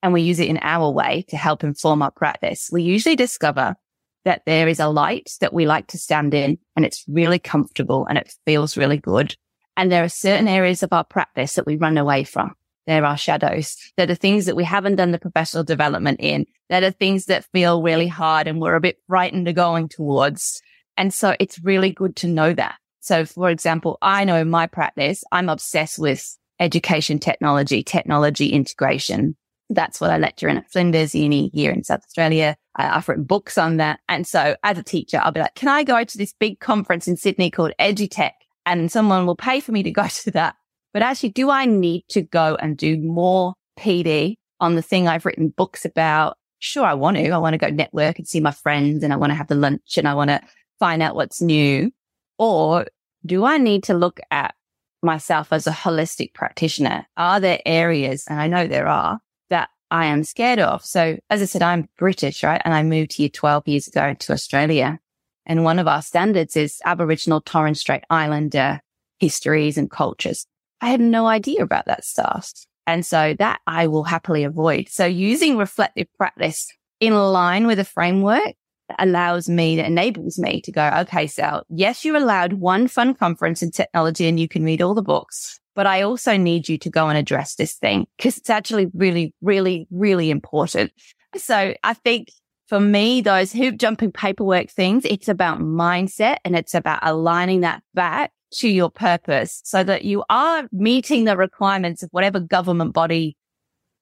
and 0.02 0.14
we 0.14 0.22
use 0.22 0.40
it 0.40 0.48
in 0.48 0.60
our 0.62 0.90
way 0.90 1.26
to 1.28 1.38
help 1.38 1.66
inform 1.66 2.02
our 2.02 2.12
practice, 2.12 2.70
we 2.72 2.82
usually 2.82 3.18
discover 3.18 3.76
that 4.24 4.44
there 4.46 4.70
is 4.70 4.80
a 4.80 4.88
light 4.88 5.32
that 5.42 5.54
we 5.54 5.66
like 5.66 5.88
to 5.88 5.98
stand 5.98 6.34
in 6.34 6.58
and 6.76 6.86
it's 6.86 7.04
really 7.08 7.40
comfortable 7.40 8.06
and 8.08 8.18
it 8.18 8.34
feels 8.46 8.78
really 8.78 8.98
good. 8.98 9.36
And 9.76 9.92
there 9.92 10.04
are 10.04 10.10
certain 10.10 10.48
areas 10.48 10.82
of 10.82 10.94
our 10.94 11.04
practice 11.04 11.56
that 11.56 11.66
we 11.66 11.76
run 11.76 11.98
away 11.98 12.24
from 12.24 12.56
there 12.88 13.06
are 13.06 13.18
shadows. 13.18 13.76
There 13.98 14.10
are 14.10 14.16
things 14.16 14.46
that 14.46 14.56
we 14.56 14.64
haven't 14.64 14.96
done 14.96 15.12
the 15.12 15.20
professional 15.20 15.64
development 15.64 16.20
in. 16.22 16.48
There 16.70 16.84
are 16.84 16.92
things 16.92 17.26
that 17.26 17.46
feel 17.52 17.84
really 17.84 18.08
hard 18.08 18.48
and 18.48 18.60
we're 18.60 18.76
a 18.76 18.82
bit 18.82 18.98
frightened 19.08 19.48
of 19.48 19.56
going 19.56 19.90
towards. 19.90 20.62
And 20.96 21.14
so 21.14 21.36
it's 21.40 21.64
really 21.64 21.92
good 21.92 22.16
to 22.18 22.28
know 22.28 22.54
that. 22.54 22.76
So 23.02 23.26
for 23.26 23.50
example, 23.50 23.98
I 24.02 24.24
know 24.24 24.38
in 24.38 24.50
my 24.50 24.68
practice, 24.68 25.24
I'm 25.32 25.50
obsessed 25.50 26.00
with 26.00 26.38
education 26.60 27.20
technology, 27.20 27.84
technology 27.84 28.48
integration. 28.48 29.36
That's 29.70 30.00
what 30.00 30.10
I 30.10 30.18
lecture 30.18 30.48
in 30.48 30.58
at 30.58 30.72
Flinders 30.72 31.14
Uni 31.14 31.52
here 31.54 31.72
in 31.72 31.84
South 31.84 32.02
Australia. 32.06 32.56
I, 32.76 32.86
have 32.86 33.10
written 33.10 33.26
books 33.26 33.58
on 33.58 33.78
that. 33.78 34.00
And 34.08 34.26
so 34.26 34.56
as 34.64 34.78
a 34.78 34.84
teacher, 34.84 35.20
I'll 35.22 35.32
be 35.32 35.42
like, 35.42 35.56
can 35.56 35.68
I 35.68 35.84
go 35.84 36.04
to 36.04 36.18
this 36.18 36.34
big 36.40 36.60
conference 36.60 37.08
in 37.08 37.18
Sydney 37.18 37.52
called 37.52 37.74
EduTech? 37.80 38.32
And 38.66 38.92
someone 38.92 39.26
will 39.26 39.36
pay 39.36 39.60
for 39.60 39.72
me 39.72 39.84
to 39.84 39.92
go 39.92 40.08
to 40.24 40.32
that. 40.32 40.56
But 40.98 41.04
actually, 41.04 41.30
do 41.30 41.52
I 41.52 41.66
need 41.66 42.06
to 42.10 42.24
go 42.24 42.58
and 42.60 42.76
do 42.76 42.98
more 42.98 43.54
PD 43.78 44.38
on 44.60 44.74
the 44.74 44.82
thing 44.82 45.08
I've 45.08 45.28
written 45.28 45.50
books 45.50 45.86
about? 45.86 46.40
Sure, 46.58 46.84
I 46.84 46.96
want 46.96 47.18
to. 47.18 47.30
I 47.30 47.38
want 47.38 47.54
to 47.54 47.60
go 47.60 47.70
network 47.70 48.18
and 48.18 48.28
see 48.28 48.40
my 48.40 48.50
friends 48.50 49.04
and 49.04 49.14
I 49.14 49.16
want 49.16 49.30
to 49.30 49.36
have 49.36 49.48
the 49.48 49.54
lunch 49.54 50.00
and 50.00 50.08
I 50.08 50.16
want 50.16 50.32
to 50.32 50.42
find 50.80 51.04
out 51.04 51.14
what's 51.14 51.40
new. 51.40 51.92
Or 52.40 52.88
do 53.24 53.46
I 53.46 53.60
need 53.60 53.84
to 53.84 53.94
look 53.94 54.20
at 54.32 54.56
myself 55.04 55.54
as 55.54 55.68
a 55.68 55.72
holistic 55.72 56.34
practitioner? 56.34 57.06
Are 57.16 57.40
there 57.40 57.60
areas, 57.64 58.24
and 58.28 58.42
I 58.42 58.48
know 58.48 58.66
there 58.66 58.88
are, 58.88 59.20
that 59.52 59.70
I 59.92 60.08
am 60.08 60.24
scared 60.24 60.58
of? 60.58 60.84
So 60.84 61.20
as 61.30 61.44
I 61.44 61.46
said, 61.46 61.62
I'm 61.62 61.90
British, 62.00 62.42
right? 62.42 62.62
And 62.66 62.74
I 62.74 62.82
moved 62.82 63.14
here 63.14 63.30
12 63.30 63.68
years 63.68 63.88
ago 63.88 64.16
to 64.16 64.34
Australia. 64.34 64.98
And 65.46 65.64
one 65.64 65.78
of 65.78 65.88
our 65.88 66.02
standards 66.02 66.58
is 66.58 66.82
Aboriginal 66.86 67.42
Torres 67.42 67.80
Strait 67.80 68.04
Islander 68.10 68.82
histories 69.20 69.78
and 69.78 69.92
cultures. 69.92 70.48
I 70.82 70.90
had 70.90 71.02
no 71.02 71.28
idea 71.28 71.64
about 71.64 71.86
that 71.86 72.04
stuff. 72.04 72.52
And 72.86 73.06
so 73.06 73.36
that 73.40 73.60
I 73.68 73.88
will 73.88 74.04
happily 74.04 74.44
avoid. 74.44 74.88
So 74.90 75.06
using 75.06 75.58
reflective 75.58 76.08
practice 76.18 76.68
in 77.00 77.14
line 77.14 77.68
with 77.68 77.80
a 77.80 77.84
framework 77.86 78.54
allows 78.98 79.50
me, 79.50 79.76
that 79.76 79.86
enables 79.86 80.40
me 80.40 80.62
to 80.62 80.72
go, 80.72 80.90
okay, 81.02 81.28
so 81.28 81.64
yes, 81.70 82.06
you're 82.06 82.16
allowed 82.16 82.54
one 82.54 82.88
fun 82.88 83.14
conference 83.14 83.62
in 83.62 83.72
technology 83.72 84.28
and 84.28 84.40
you 84.40 84.48
can 84.48 84.64
read 84.64 84.82
all 84.82 84.94
the 84.94 85.02
books, 85.02 85.60
but 85.76 85.86
I 85.86 86.02
also 86.02 86.38
need 86.38 86.70
you 86.70 86.78
to 86.78 86.90
go 86.90 87.10
and 87.10 87.18
address 87.18 87.56
this 87.56 87.74
thing 87.74 88.08
because 88.18 88.38
it's 88.38 88.50
actually 88.50 88.88
really, 88.94 89.34
really, 89.42 89.88
really 89.92 90.30
important. 90.30 90.92
So 91.36 91.74
I 91.84 91.94
think 91.94 92.30
for 92.68 92.80
me, 92.80 93.22
those 93.22 93.52
hoop 93.52 93.78
jumping 93.78 94.12
paperwork 94.12 94.70
things, 94.70 95.04
it's 95.06 95.28
about 95.28 95.60
mindset 95.60 96.38
and 96.46 96.56
it's 96.56 96.74
about 96.74 97.00
aligning 97.02 97.62
that 97.62 97.84
back 97.94 98.32
to 98.52 98.70
your 98.70 98.90
purpose 98.90 99.62
so 99.64 99.84
that 99.84 100.06
you 100.06 100.24
are 100.30 100.68
meeting 100.72 101.26
the 101.26 101.38
requirements 101.38 102.04
of 102.04 102.10
whatever 102.12 102.40
government 102.40 102.94
body, 102.94 103.38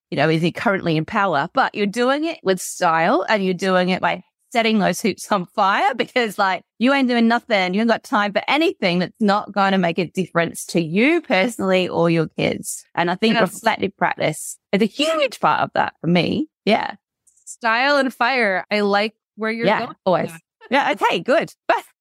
you 0.09 0.17
know, 0.17 0.29
is 0.29 0.49
currently 0.55 0.97
in 0.97 1.05
power, 1.05 1.49
but 1.53 1.73
you're 1.75 1.85
doing 1.85 2.25
it 2.25 2.39
with 2.43 2.59
style 2.59 3.25
and 3.27 3.43
you're 3.43 3.53
doing 3.53 3.89
it 3.89 4.01
by 4.01 4.23
setting 4.55 4.79
those 4.79 5.01
hoops 5.01 5.29
on 5.33 5.45
fire 5.47 5.93
because 5.95 6.37
like 6.37 6.63
you 6.79 6.93
ain't 6.93 7.09
doing 7.09 7.27
nothing. 7.27 7.73
You 7.73 7.81
ain't 7.81 7.89
got 7.89 8.03
time 8.03 8.31
for 8.31 8.41
anything 8.47 8.99
that's 8.99 9.11
not 9.19 9.51
going 9.51 9.73
to 9.73 9.77
make 9.77 9.99
a 9.99 10.05
difference 10.05 10.65
to 10.67 10.81
you 10.81 11.19
personally 11.21 11.89
or 11.89 12.09
your 12.09 12.27
kids. 12.27 12.85
And 12.95 13.11
I 13.11 13.15
think 13.15 13.33
yes. 13.33 13.41
reflective 13.41 13.97
practice 13.97 14.57
is 14.71 14.81
a 14.81 14.85
huge 14.85 15.41
part 15.41 15.61
of 15.61 15.71
that 15.73 15.95
for 15.99 16.07
me. 16.07 16.47
Yeah. 16.63 16.95
Style 17.43 17.97
and 17.97 18.13
fire. 18.13 18.65
I 18.71 18.79
like 18.79 19.13
where 19.35 19.51
you're 19.51 19.65
yeah, 19.65 19.87
going. 19.87 19.95
Always. 20.05 20.31
Yeah. 20.71 20.91
Okay. 20.91 21.19
Good. 21.19 21.51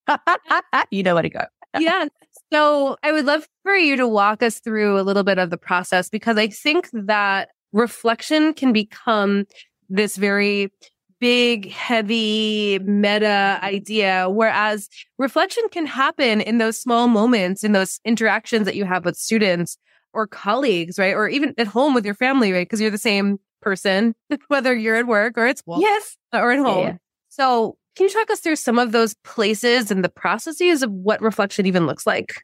you 0.90 1.02
know 1.02 1.14
where 1.14 1.22
to 1.24 1.28
go. 1.28 1.44
yeah. 1.80 2.06
So 2.54 2.96
I 3.02 3.10
would 3.10 3.24
love 3.24 3.48
for 3.64 3.74
you 3.74 3.96
to 3.96 4.06
walk 4.06 4.40
us 4.40 4.60
through 4.60 5.00
a 5.00 5.02
little 5.02 5.24
bit 5.24 5.38
of 5.38 5.50
the 5.50 5.56
process 5.56 6.08
because 6.08 6.38
I 6.38 6.46
think 6.46 6.88
that 6.92 7.48
reflection 7.72 8.54
can 8.54 8.72
become 8.72 9.46
this 9.88 10.16
very 10.16 10.70
big, 11.18 11.68
heavy 11.72 12.78
meta 12.78 13.58
idea. 13.60 14.30
Whereas 14.30 14.88
reflection 15.18 15.64
can 15.72 15.84
happen 15.84 16.40
in 16.40 16.58
those 16.58 16.80
small 16.80 17.08
moments, 17.08 17.64
in 17.64 17.72
those 17.72 17.98
interactions 18.04 18.66
that 18.66 18.76
you 18.76 18.84
have 18.84 19.04
with 19.04 19.16
students 19.16 19.76
or 20.12 20.28
colleagues, 20.28 20.96
right? 20.96 21.14
Or 21.14 21.26
even 21.26 21.54
at 21.58 21.66
home 21.66 21.92
with 21.92 22.04
your 22.04 22.14
family, 22.14 22.52
right? 22.52 22.68
Because 22.68 22.80
you're 22.80 22.88
the 22.88 22.98
same 22.98 23.40
person, 23.62 24.14
whether 24.46 24.76
you're 24.76 24.94
at 24.94 25.08
work 25.08 25.36
or 25.36 25.48
it's 25.48 25.64
yes 25.66 26.16
or 26.32 26.52
at 26.52 26.60
home. 26.60 26.86
Yeah. 26.86 26.96
So 27.30 27.78
can 27.96 28.06
you 28.06 28.10
talk 28.10 28.30
us 28.30 28.40
through 28.40 28.56
some 28.56 28.78
of 28.78 28.92
those 28.92 29.14
places 29.24 29.90
and 29.90 30.04
the 30.04 30.08
processes 30.08 30.82
of 30.82 30.90
what 30.90 31.20
reflection 31.20 31.66
even 31.66 31.86
looks 31.86 32.06
like? 32.06 32.42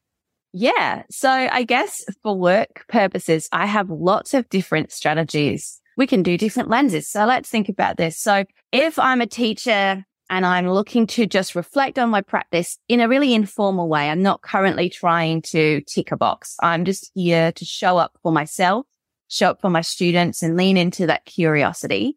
Yeah. 0.52 1.04
So 1.11 1.30
I 1.30 1.62
guess 1.62 2.04
for 2.23 2.37
work 2.37 2.85
purposes, 2.88 3.49
I 3.52 3.66
have 3.66 3.88
lots 3.88 4.35
of 4.35 4.49
different 4.49 4.92
strategies 4.92 5.80
we 6.00 6.07
can 6.07 6.23
do 6.23 6.38
different 6.38 6.71
lenses. 6.71 7.09
So 7.09 7.26
let's 7.26 7.50
think 7.50 7.69
about 7.69 7.99
this. 7.99 8.19
So 8.19 8.45
if 8.73 8.99
I'm 8.99 9.21
a 9.21 9.26
teacher 9.26 10.02
and 10.30 10.47
I'm 10.47 10.66
looking 10.66 11.07
to 11.09 11.26
just 11.26 11.54
reflect 11.54 11.99
on 11.99 12.09
my 12.09 12.23
practice 12.23 12.78
in 12.88 13.00
a 13.00 13.09
really 13.09 13.35
informal 13.35 13.87
way, 13.87 14.09
I'm 14.09 14.23
not 14.23 14.40
currently 14.40 14.88
trying 14.88 15.42
to 15.42 15.83
tick 15.83 16.11
a 16.11 16.16
box. 16.16 16.57
I'm 16.62 16.87
just 16.87 17.11
here 17.14 17.52
to 17.52 17.64
show 17.66 17.99
up 17.99 18.16
for 18.23 18.33
myself, 18.33 18.87
show 19.28 19.50
up 19.50 19.61
for 19.61 19.69
my 19.69 19.83
students 19.83 20.42
and 20.42 20.57
lean 20.57 20.78
into 20.78 21.07
that 21.07 21.26
curiosity. 21.26 22.16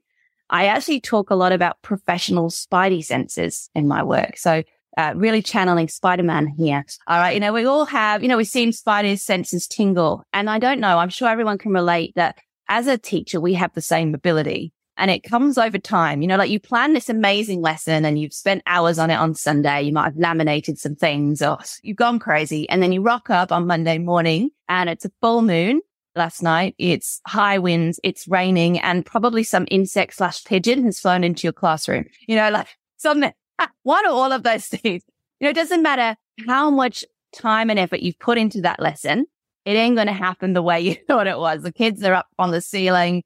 I 0.53 0.67
actually 0.67 1.01
talk 1.01 1.31
a 1.31 1.35
lot 1.35 1.51
about 1.51 1.81
professional 1.81 2.49
spidey 2.49 3.03
senses 3.03 3.71
in 3.73 3.87
my 3.87 4.03
work. 4.03 4.37
So 4.37 4.61
uh, 4.95 5.13
really 5.15 5.41
channeling 5.41 5.87
Spider-Man 5.87 6.45
here. 6.45 6.85
All 7.07 7.17
right. 7.17 7.33
You 7.33 7.39
know, 7.39 7.51
we 7.51 7.65
all 7.65 7.85
have, 7.85 8.21
you 8.21 8.29
know, 8.29 8.37
we've 8.37 8.47
seen 8.47 8.69
Spidey's 8.69 9.23
senses 9.23 9.65
tingle 9.65 10.23
and 10.31 10.51
I 10.51 10.59
don't 10.59 10.79
know. 10.79 10.99
I'm 10.99 11.09
sure 11.09 11.27
everyone 11.27 11.57
can 11.57 11.71
relate 11.71 12.13
that 12.15 12.37
as 12.69 12.85
a 12.85 12.99
teacher, 12.99 13.41
we 13.41 13.55
have 13.55 13.73
the 13.73 13.81
same 13.81 14.13
ability 14.13 14.71
and 14.95 15.09
it 15.09 15.23
comes 15.23 15.57
over 15.57 15.79
time. 15.79 16.21
You 16.21 16.27
know, 16.27 16.37
like 16.37 16.51
you 16.51 16.59
plan 16.59 16.93
this 16.93 17.09
amazing 17.09 17.61
lesson 17.61 18.05
and 18.05 18.19
you've 18.19 18.33
spent 18.33 18.61
hours 18.67 18.99
on 18.99 19.09
it 19.09 19.15
on 19.15 19.33
Sunday. 19.33 19.81
You 19.81 19.93
might 19.93 20.05
have 20.05 20.17
laminated 20.17 20.77
some 20.77 20.95
things 20.95 21.41
or 21.41 21.57
you've 21.81 21.97
gone 21.97 22.19
crazy. 22.19 22.69
And 22.69 22.83
then 22.83 22.91
you 22.91 23.01
rock 23.01 23.31
up 23.31 23.51
on 23.51 23.65
Monday 23.65 23.97
morning 23.97 24.51
and 24.69 24.87
it's 24.87 25.05
a 25.05 25.11
full 25.19 25.41
moon 25.41 25.81
last 26.15 26.43
night. 26.43 26.75
It's 26.77 27.21
high 27.27 27.59
winds. 27.59 27.99
It's 28.03 28.27
raining 28.27 28.79
and 28.79 29.05
probably 29.05 29.43
some 29.43 29.67
insect 29.71 30.15
slash 30.15 30.43
pigeon 30.43 30.83
has 30.85 30.99
flown 30.99 31.23
into 31.23 31.45
your 31.45 31.53
classroom. 31.53 32.05
You 32.27 32.35
know, 32.35 32.49
like 32.49 32.67
some, 32.97 33.23
ah, 33.59 33.69
one 33.83 34.05
or 34.05 34.11
all 34.11 34.31
of 34.31 34.43
those 34.43 34.65
things. 34.67 35.03
You 35.39 35.45
know, 35.45 35.49
it 35.49 35.55
doesn't 35.55 35.81
matter 35.81 36.15
how 36.47 36.69
much 36.69 37.03
time 37.33 37.69
and 37.69 37.79
effort 37.79 38.01
you've 38.01 38.19
put 38.19 38.37
into 38.37 38.61
that 38.61 38.79
lesson 38.79 39.25
it 39.65 39.75
ain't 39.75 39.95
going 39.95 40.07
to 40.07 40.13
happen 40.13 40.53
the 40.53 40.61
way 40.61 40.81
you 40.81 40.95
thought 41.07 41.27
it 41.27 41.39
was. 41.39 41.63
The 41.63 41.71
kids 41.71 42.03
are 42.03 42.13
up 42.13 42.27
on 42.37 42.51
the 42.51 42.61
ceiling, 42.61 43.23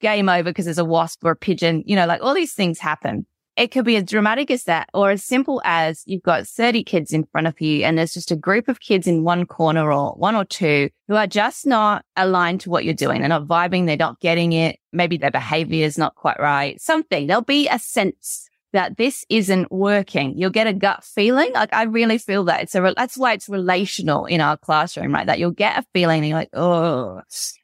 game 0.00 0.28
over 0.28 0.44
because 0.50 0.64
there's 0.64 0.78
a 0.78 0.84
wasp 0.84 1.24
or 1.24 1.32
a 1.32 1.36
pigeon, 1.36 1.82
you 1.86 1.96
know, 1.96 2.06
like 2.06 2.22
all 2.22 2.34
these 2.34 2.54
things 2.54 2.78
happen. 2.78 3.26
It 3.56 3.70
could 3.70 3.84
be 3.84 3.96
as 3.96 4.04
dramatic 4.04 4.50
as 4.50 4.64
that 4.64 4.88
or 4.92 5.12
as 5.12 5.22
simple 5.22 5.62
as 5.64 6.02
you've 6.06 6.22
got 6.22 6.46
30 6.46 6.82
kids 6.82 7.12
in 7.12 7.24
front 7.24 7.46
of 7.46 7.60
you 7.60 7.84
and 7.84 7.96
there's 7.96 8.14
just 8.14 8.32
a 8.32 8.36
group 8.36 8.68
of 8.68 8.80
kids 8.80 9.06
in 9.06 9.22
one 9.22 9.46
corner 9.46 9.92
or 9.92 10.12
one 10.12 10.34
or 10.34 10.44
two 10.44 10.90
who 11.06 11.14
are 11.14 11.28
just 11.28 11.64
not 11.64 12.04
aligned 12.16 12.62
to 12.62 12.70
what 12.70 12.84
you're 12.84 12.94
doing. 12.94 13.20
They're 13.20 13.28
not 13.28 13.46
vibing. 13.46 13.86
They're 13.86 13.96
not 13.96 14.18
getting 14.18 14.52
it. 14.52 14.78
Maybe 14.92 15.18
their 15.18 15.30
behavior 15.30 15.84
is 15.84 15.96
not 15.96 16.16
quite 16.16 16.40
right. 16.40 16.80
Something. 16.80 17.28
There'll 17.28 17.42
be 17.42 17.68
a 17.68 17.78
sense 17.78 18.48
that 18.72 18.96
this 18.96 19.24
isn't 19.28 19.70
working. 19.70 20.36
You'll 20.36 20.50
get 20.50 20.66
a 20.66 20.72
gut 20.72 21.04
feeling. 21.04 21.52
Like 21.52 21.72
I 21.72 21.84
really 21.84 22.18
feel 22.18 22.42
that 22.44 22.62
it's 22.62 22.74
a, 22.74 22.92
that's 22.96 23.16
why 23.16 23.32
it's 23.34 23.48
relational 23.48 24.26
in 24.26 24.40
our 24.40 24.56
classroom, 24.56 25.14
right? 25.14 25.26
That 25.26 25.38
you'll 25.38 25.52
get 25.52 25.78
a 25.78 25.86
feeling 25.92 26.18
and 26.18 26.28
you're 26.28 26.38
like, 26.38 26.50
oh, 26.54 27.22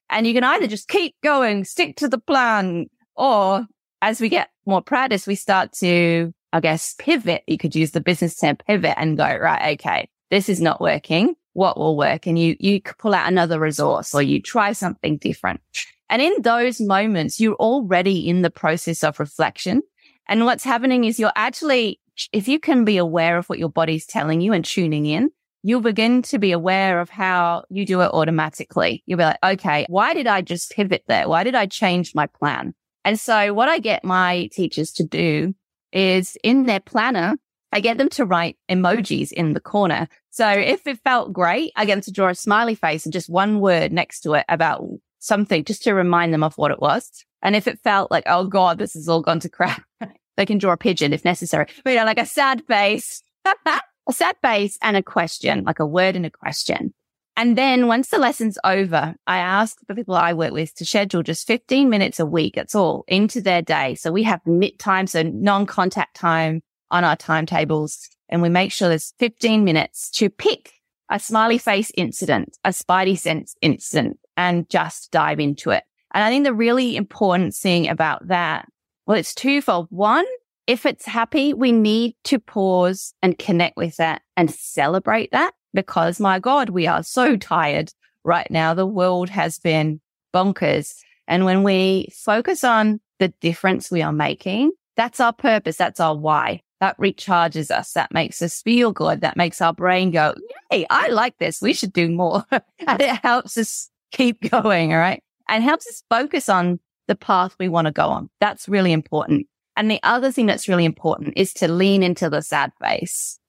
and 0.09 0.27
you 0.27 0.35
can 0.35 0.45
either 0.45 0.69
just 0.69 0.89
keep 0.89 1.17
going, 1.21 1.65
stick 1.65 1.97
to 1.97 2.09
the 2.09 2.19
plan, 2.19 2.87
or 3.17 3.67
as 4.03 4.21
we 4.21 4.29
get 4.29 4.51
more 4.67 4.83
practice, 4.83 5.27
we 5.27 5.35
start 5.35 5.73
to, 5.75 6.33
I 6.53 6.61
guess, 6.61 6.95
pivot. 6.99 7.43
You 7.47 7.59
could 7.59 7.75
use 7.75 7.93
the 7.93 8.01
business 8.01 8.37
term 8.37 8.57
pivot 8.57 8.95
and 8.97 9.17
go, 9.17 9.37
right, 9.37 9.79
okay, 9.79 10.09
this 10.31 10.49
is 10.49 10.61
not 10.61 10.81
working. 10.81 11.35
What 11.53 11.77
will 11.77 11.97
work? 11.97 12.27
And 12.27 12.39
you, 12.39 12.57
you 12.61 12.81
pull 12.81 13.15
out 13.15 13.29
another 13.29 13.59
resource 13.59 14.15
or 14.15 14.23
you 14.23 14.41
try 14.41 14.73
something 14.73 15.17
different. 15.17 15.61
And 16.09 16.23
in 16.23 16.43
those 16.43 16.81
moments, 16.81 17.41
you're 17.41 17.55
already 17.55 18.29
in 18.29 18.43
the 18.43 18.51
process 18.51 19.05
of 19.05 19.21
reflection 19.21 19.83
and 20.31 20.45
what's 20.45 20.63
happening 20.63 21.05
is 21.05 21.19
you're 21.19 21.33
actually, 21.35 22.01
if 22.33 22.47
you 22.47 22.61
can 22.61 22.85
be 22.85 22.99
aware 22.99 23.37
of 23.37 23.49
what 23.49 23.59
your 23.59 23.69
body's 23.69 24.07
telling 24.07 24.41
you 24.41 24.53
and 24.53 24.65
tuning 24.65 25.05
in, 25.05 25.31
you'll 25.65 25.81
begin 25.81 26.23
to 26.23 26.39
be 26.39 26.53
aware 26.53 27.01
of 27.01 27.11
how 27.11 27.65
you 27.69 27.85
do 27.85 28.01
it 28.01 28.13
automatically. 28.13 29.03
You'll 29.07 29.19
be 29.19 29.25
like, 29.25 29.39
okay, 29.43 29.87
why 29.89 30.15
did 30.15 30.29
I 30.29 30.41
just 30.41 30.71
pivot 30.71 31.03
there? 31.09 31.29
Why 31.29 31.43
did 31.43 31.57
I 31.57 31.67
change 31.67 32.15
my 32.15 32.29
plan? 32.29 32.75
And 33.05 33.19
so 33.19 33.55
what 33.55 33.69
I 33.69 33.79
get 33.79 34.05
my 34.05 34.49
teachers 34.53 34.93
to 34.93 35.05
do 35.05 35.55
is 35.93 36.37
in 36.45 36.67
their 36.67 36.81
planner, 36.81 37.37
I 37.73 37.81
get 37.81 37.99
them 37.99 38.09
to 38.11 38.25
write 38.25 38.59
emojis 38.71 39.33
in 39.33 39.53
the 39.53 39.61
corner. 39.61 40.09
So 40.31 40.49
if 40.49 40.87
it 40.87 41.01
felt 41.03 41.33
great, 41.33 41.73
I 41.77 41.85
get 41.85 41.95
them 41.97 42.03
to 42.03 42.13
draw 42.13 42.29
a 42.29 42.35
smiley 42.35 42.75
face 42.75 43.05
and 43.05 43.13
just 43.13 43.31
one 43.31 43.61
word 43.61 43.93
next 43.93 44.21
to 44.21 44.35
it 44.35 44.45
about 44.49 44.85
something 45.19 45.65
just 45.65 45.83
to 45.85 45.95
remind 45.95 46.35
them 46.35 46.43
of 46.43 46.57
what 46.59 46.71
it 46.71 46.81
was. 46.81 47.25
And 47.43 47.57
if 47.57 47.67
it 47.67 47.81
felt 47.81 48.11
like, 48.11 48.25
oh 48.27 48.47
God, 48.47 48.79
this 48.79 48.95
has 48.95 49.09
all 49.09 49.23
gone 49.23 49.41
to 49.41 49.49
crap, 49.49 49.83
they 50.37 50.47
can 50.47 50.59
draw 50.59 50.73
a 50.73 50.77
pigeon 50.77 51.13
if 51.13 51.25
necessary. 51.25 51.67
But 51.85 51.91
you 51.91 51.97
know, 51.97 52.05
like 52.05 52.19
a 52.19 52.27
sad 52.27 52.65
face, 52.67 53.23
a 53.45 54.13
sad 54.13 54.37
face 54.43 54.79
and 54.83 54.97
a 54.97 55.03
question, 55.03 55.65
like 55.65 55.79
a 55.79 55.87
word 55.87 56.17
and 56.17 56.27
a 56.27 56.31
question. 56.31 56.93
And 57.37 57.57
then 57.57 57.87
once 57.87 58.09
the 58.09 58.19
lesson's 58.19 58.59
over, 58.65 59.15
I 59.27 59.39
ask 59.39 59.79
the 59.87 59.95
people 59.95 60.15
I 60.15 60.33
work 60.35 60.53
with 60.53 60.75
to 60.75 60.85
schedule 60.85 61.23
just 61.23 61.47
15 61.47 61.89
minutes 61.89 62.21
a 62.21 62.27
week. 62.27 62.55
That's 62.57 62.75
all 62.75 63.05
into 63.09 63.41
their 63.41 63.63
day. 63.63 63.95
So 63.95 64.13
we 64.13 64.25
have 64.25 64.41
NIT 64.47 64.79
time, 64.79 65.07
so 65.07 65.23
non-contact 65.23 66.17
time 66.17 66.63
on 66.91 67.05
our 67.05 67.17
timetables. 67.17 68.09
And 68.29 68.43
we 68.43 68.49
make 68.49 68.73
sure 68.73 68.89
there's 68.89 69.15
15 69.19 69.65
minutes 69.65 70.11
to 70.13 70.29
pick 70.29 70.73
a 71.09 71.19
smiley 71.19 71.59
face 71.59 71.91
incident, 71.97 72.57
a 72.65 72.71
spidey 72.71 73.19
sense 73.19 73.55
incident 73.61 74.19
and 74.37 74.69
just 74.69 75.11
dive 75.11 75.41
into 75.41 75.71
it. 75.71 75.85
And 76.13 76.23
I 76.23 76.31
think 76.31 76.45
the 76.45 76.55
really 76.55 76.97
important 76.97 77.55
thing 77.55 77.89
about 77.89 78.29
that, 78.29 78.69
well, 79.07 79.17
it's 79.17 79.35
twofold. 79.35 79.89
One, 79.91 80.27
if 80.67 80.87
it's 80.87 81.07
happy, 81.07 81.55
we 81.55 81.73
need 81.73 82.15
to 82.25 82.39
pause 82.39 83.15
and 83.23 83.39
connect 83.39 83.77
with 83.77 83.97
that 83.97 84.23
and 84.37 84.51
celebrate 84.51 85.33
that 85.33 85.53
because 85.75 86.21
my 86.21 86.39
God, 86.39 86.71
we 86.71 86.87
are 86.87 87.03
so 87.03 87.37
tired 87.37 87.93
right 88.25 88.51
now. 88.51 88.75
The 88.75 88.87
world 88.87 89.29
has 89.31 89.59
been 89.59 90.01
bonkers. 90.35 90.95
And 91.27 91.45
when 91.45 91.63
we 91.63 92.09
focus 92.15 92.65
on 92.65 93.01
the 93.19 93.29
difference 93.41 93.91
we 93.91 94.03
are 94.03 94.13
making, 94.13 94.73
that's 94.97 95.21
our 95.21 95.33
purpose. 95.33 95.77
That's 95.77 96.01
our 96.01 96.17
why. 96.17 96.63
That 96.81 96.97
recharges 96.99 97.71
us. 97.71 97.93
That 97.93 98.13
makes 98.13 98.41
us 98.41 98.63
feel 98.63 98.93
good. 98.93 99.21
That 99.21 99.37
makes 99.37 99.61
our 99.61 99.75
brain 99.75 100.11
go, 100.11 100.35
Hey, 100.71 100.87
I 100.89 101.09
like 101.09 101.37
this. 101.39 101.61
We 101.61 101.75
should 101.75 101.93
do 101.93 102.09
more. 102.09 102.45
and 102.51 103.01
it 103.01 103.21
helps 103.23 103.57
us 103.59 103.91
keep 104.13 104.41
going. 104.51 104.93
All 104.93 104.99
right. 104.99 105.23
And 105.49 105.63
helps 105.63 105.87
us 105.87 106.03
focus 106.09 106.49
on 106.49 106.81
the 107.07 107.17
path 107.17 107.57
we 107.59 107.69
want 107.69 107.87
to 107.87 107.93
go 107.93 108.09
on. 108.09 108.31
That's 108.41 108.69
really 108.69 108.93
important. 108.93 109.47
And 109.77 109.91
the 109.91 110.01
other 110.03 110.31
thing 110.31 110.47
that's 110.47 110.69
really 110.69 110.85
important 110.85 111.35
is 111.37 111.53
to 111.55 111.69
lean 111.69 112.03
into 112.03 112.31
the 112.31 112.43
sad 112.43 112.73
face 112.81 113.40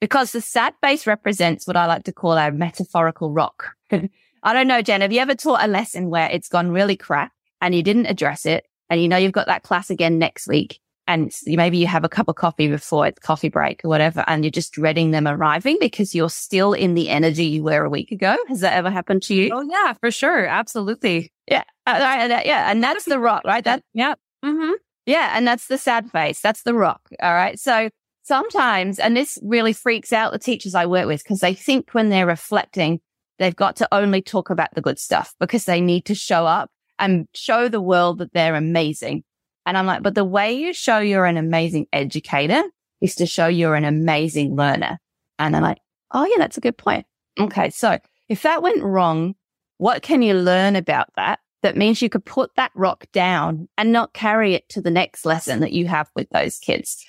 because 0.00 0.32
the 0.32 0.40
sad 0.40 0.74
face 0.82 1.06
represents 1.06 1.66
what 1.66 1.76
I 1.76 1.86
like 1.86 2.04
to 2.04 2.12
call 2.12 2.32
our 2.32 2.52
metaphorical 2.52 3.32
rock. 3.32 3.74
I 3.90 4.52
don't 4.52 4.68
know, 4.68 4.82
Jen, 4.82 5.00
have 5.00 5.12
you 5.12 5.20
ever 5.20 5.34
taught 5.34 5.64
a 5.64 5.68
lesson 5.68 6.10
where 6.10 6.28
it's 6.30 6.48
gone 6.48 6.70
really 6.70 6.96
crap 6.96 7.32
and 7.60 7.74
you 7.74 7.82
didn't 7.82 8.06
address 8.06 8.46
it 8.46 8.66
and 8.90 9.00
you 9.00 9.08
know 9.08 9.16
you've 9.16 9.32
got 9.32 9.46
that 9.46 9.62
class 9.62 9.90
again 9.90 10.18
next 10.18 10.46
week 10.46 10.80
and 11.08 11.32
maybe 11.46 11.78
you 11.78 11.86
have 11.86 12.04
a 12.04 12.08
cup 12.08 12.28
of 12.28 12.34
coffee 12.34 12.68
before 12.68 13.06
it's 13.06 13.18
coffee 13.20 13.48
break 13.48 13.84
or 13.84 13.88
whatever 13.88 14.24
and 14.26 14.44
you're 14.44 14.50
just 14.50 14.72
dreading 14.72 15.12
them 15.12 15.26
arriving 15.26 15.76
because 15.80 16.14
you're 16.14 16.30
still 16.30 16.72
in 16.72 16.94
the 16.94 17.08
energy 17.08 17.44
you 17.44 17.62
were 17.62 17.84
a 17.84 17.90
week 17.90 18.10
ago. 18.10 18.36
Has 18.48 18.60
that 18.60 18.74
ever 18.74 18.90
happened 18.90 19.22
to 19.24 19.34
you? 19.34 19.50
Oh 19.52 19.62
yeah, 19.62 19.92
for 19.94 20.10
sure. 20.10 20.46
Absolutely. 20.46 21.32
Yeah. 21.48 21.62
Uh, 21.86 22.40
yeah. 22.44 22.70
And 22.70 22.82
that's 22.82 23.04
the 23.04 23.20
rock, 23.20 23.42
right? 23.44 23.62
That, 23.62 23.82
yeah. 23.94 24.14
Mm-hmm. 24.44 24.72
Yeah. 25.06 25.32
And 25.34 25.46
that's 25.46 25.68
the 25.68 25.78
sad 25.78 26.10
face. 26.10 26.40
That's 26.40 26.62
the 26.62 26.74
rock. 26.74 27.00
All 27.22 27.34
right. 27.34 27.58
So 27.58 27.88
sometimes, 28.26 28.98
and 28.98 29.16
this 29.16 29.38
really 29.42 29.72
freaks 29.72 30.12
out 30.12 30.32
the 30.32 30.38
teachers 30.38 30.74
I 30.74 30.86
work 30.86 31.06
with 31.06 31.22
because 31.22 31.40
they 31.40 31.54
think 31.54 31.90
when 31.92 32.08
they're 32.08 32.26
reflecting, 32.26 33.00
they've 33.38 33.54
got 33.54 33.76
to 33.76 33.88
only 33.92 34.20
talk 34.20 34.50
about 34.50 34.74
the 34.74 34.82
good 34.82 34.98
stuff 34.98 35.34
because 35.38 35.64
they 35.64 35.80
need 35.80 36.04
to 36.06 36.14
show 36.14 36.46
up 36.46 36.70
and 36.98 37.28
show 37.34 37.68
the 37.68 37.80
world 37.80 38.18
that 38.18 38.32
they're 38.32 38.54
amazing. 38.54 39.22
And 39.64 39.78
I'm 39.78 39.86
like, 39.86 40.02
but 40.02 40.14
the 40.14 40.24
way 40.24 40.52
you 40.52 40.72
show 40.72 40.98
you're 40.98 41.26
an 41.26 41.36
amazing 41.36 41.86
educator 41.92 42.62
is 43.00 43.14
to 43.16 43.26
show 43.26 43.46
you're 43.46 43.74
an 43.74 43.84
amazing 43.84 44.56
learner. 44.56 44.98
And 45.38 45.54
I'm 45.54 45.62
like, 45.62 45.78
oh 46.12 46.24
yeah, 46.24 46.38
that's 46.38 46.56
a 46.56 46.62
good 46.62 46.78
point. 46.78 47.06
Okay. 47.38 47.70
So 47.70 47.98
if 48.28 48.42
that 48.42 48.62
went 48.62 48.82
wrong, 48.82 49.34
what 49.78 50.02
can 50.02 50.22
you 50.22 50.34
learn 50.34 50.74
about 50.74 51.08
that? 51.16 51.40
That 51.62 51.76
means 51.76 52.00
you 52.00 52.08
could 52.08 52.24
put 52.24 52.54
that 52.56 52.70
rock 52.74 53.06
down 53.12 53.68
and 53.76 53.92
not 53.92 54.14
carry 54.14 54.54
it 54.54 54.68
to 54.70 54.80
the 54.80 54.90
next 54.90 55.26
lesson 55.26 55.60
that 55.60 55.72
you 55.72 55.86
have 55.88 56.08
with 56.14 56.28
those 56.30 56.58
kids. 56.58 57.04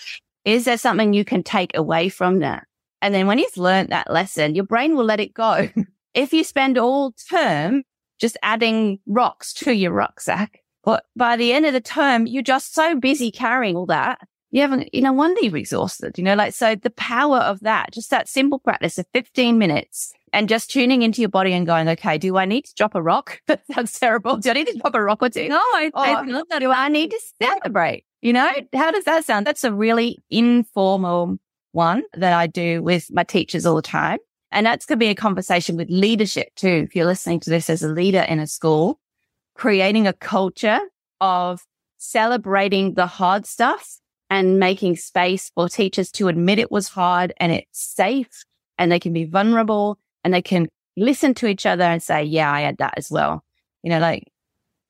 Is 0.47 0.63
there 0.63 0.77
something 0.77 1.11
you 1.11 1.25
can 1.25 1.43
take 1.43 1.75
away 1.75 2.07
from 2.07 2.39
that? 2.39 2.67
And 3.01 3.13
then 3.13 3.27
when 3.27 3.37
you've 3.37 3.57
learned 3.57 3.89
that 3.89 4.09
lesson, 4.09 4.55
your 4.55 4.63
brain 4.63 4.95
will 4.95 5.03
let 5.03 5.19
it 5.19 5.33
go. 5.33 5.67
if 6.13 6.31
you 6.31 6.45
spend 6.45 6.77
all 6.77 7.11
term 7.29 7.83
just 8.17 8.37
adding 8.41 8.99
rocks 9.05 9.51
to 9.55 9.75
your 9.75 9.91
rucksack, 9.91 10.61
but 10.85 11.03
by 11.17 11.35
the 11.35 11.51
end 11.51 11.65
of 11.65 11.73
the 11.73 11.81
term, 11.81 12.27
you're 12.27 12.43
just 12.43 12.73
so 12.73 12.97
busy 12.97 13.29
carrying 13.29 13.75
all 13.75 13.87
that. 13.87 14.19
You 14.51 14.61
haven't, 14.61 14.93
you 14.93 15.01
know, 15.01 15.11
wonder 15.11 15.41
you're 15.41 15.57
exhausted, 15.57 16.17
you 16.17 16.23
know, 16.23 16.35
like, 16.35 16.53
so 16.53 16.75
the 16.75 16.91
power 16.91 17.39
of 17.39 17.59
that, 17.59 17.91
just 17.91 18.09
that 18.11 18.29
simple 18.29 18.59
practice 18.59 18.97
of 18.97 19.05
15 19.13 19.57
minutes 19.57 20.13
and 20.31 20.47
just 20.47 20.71
tuning 20.71 21.01
into 21.01 21.19
your 21.21 21.29
body 21.29 21.51
and 21.51 21.67
going, 21.67 21.89
okay, 21.89 22.17
do 22.17 22.37
I 22.37 22.45
need 22.45 22.63
to 22.63 22.73
drop 22.73 22.95
a 22.95 23.01
rock? 23.01 23.41
That 23.47 23.67
sounds 23.69 23.99
terrible. 23.99 24.37
Do 24.37 24.51
I 24.51 24.53
need 24.53 24.67
to 24.67 24.77
drop 24.77 24.95
a 24.95 25.03
rock 25.03 25.21
or 25.21 25.29
two? 25.29 25.49
No, 25.49 25.57
I, 25.57 25.91
or, 25.93 26.05
I 26.05 26.21
love 26.21 26.47
that. 26.51 26.59
Do 26.59 26.71
I 26.71 26.87
need 26.87 27.11
to 27.11 27.19
celebrate? 27.41 28.05
You 28.21 28.33
know, 28.33 28.51
how 28.73 28.91
does 28.91 29.03
that 29.05 29.25
sound? 29.25 29.45
That's 29.45 29.63
a 29.63 29.73
really 29.73 30.17
informal 30.29 31.37
one 31.71 32.03
that 32.13 32.33
I 32.33 32.47
do 32.47 32.81
with 32.81 33.11
my 33.11 33.23
teachers 33.23 33.65
all 33.65 33.75
the 33.75 33.81
time. 33.81 34.17
And 34.51 34.65
that's 34.65 34.85
going 34.85 34.97
to 34.97 35.05
be 35.05 35.09
a 35.09 35.15
conversation 35.15 35.75
with 35.75 35.89
leadership 35.89 36.47
too. 36.55 36.85
If 36.87 36.95
you're 36.95 37.05
listening 37.05 37.39
to 37.41 37.49
this 37.49 37.69
as 37.69 37.83
a 37.83 37.89
leader 37.89 38.21
in 38.21 38.39
a 38.39 38.47
school, 38.47 38.99
creating 39.55 40.07
a 40.07 40.13
culture 40.13 40.79
of 41.19 41.63
celebrating 41.97 42.93
the 42.93 43.07
hard 43.07 43.45
stuff 43.45 43.99
and 44.29 44.59
making 44.59 44.95
space 44.95 45.51
for 45.53 45.69
teachers 45.69 46.11
to 46.11 46.27
admit 46.27 46.59
it 46.59 46.71
was 46.71 46.89
hard 46.89 47.33
and 47.37 47.51
it's 47.51 47.79
safe 47.79 48.45
and 48.77 48.91
they 48.91 48.99
can 48.99 49.13
be 49.13 49.25
vulnerable 49.25 49.97
and 50.23 50.33
they 50.33 50.41
can 50.41 50.67
listen 50.95 51.33
to 51.35 51.47
each 51.47 51.65
other 51.65 51.83
and 51.83 52.01
say, 52.01 52.23
yeah, 52.23 52.51
I 52.51 52.61
had 52.61 52.77
that 52.77 52.93
as 52.97 53.11
well. 53.11 53.43
You 53.83 53.89
know, 53.89 53.99
like 53.99 54.23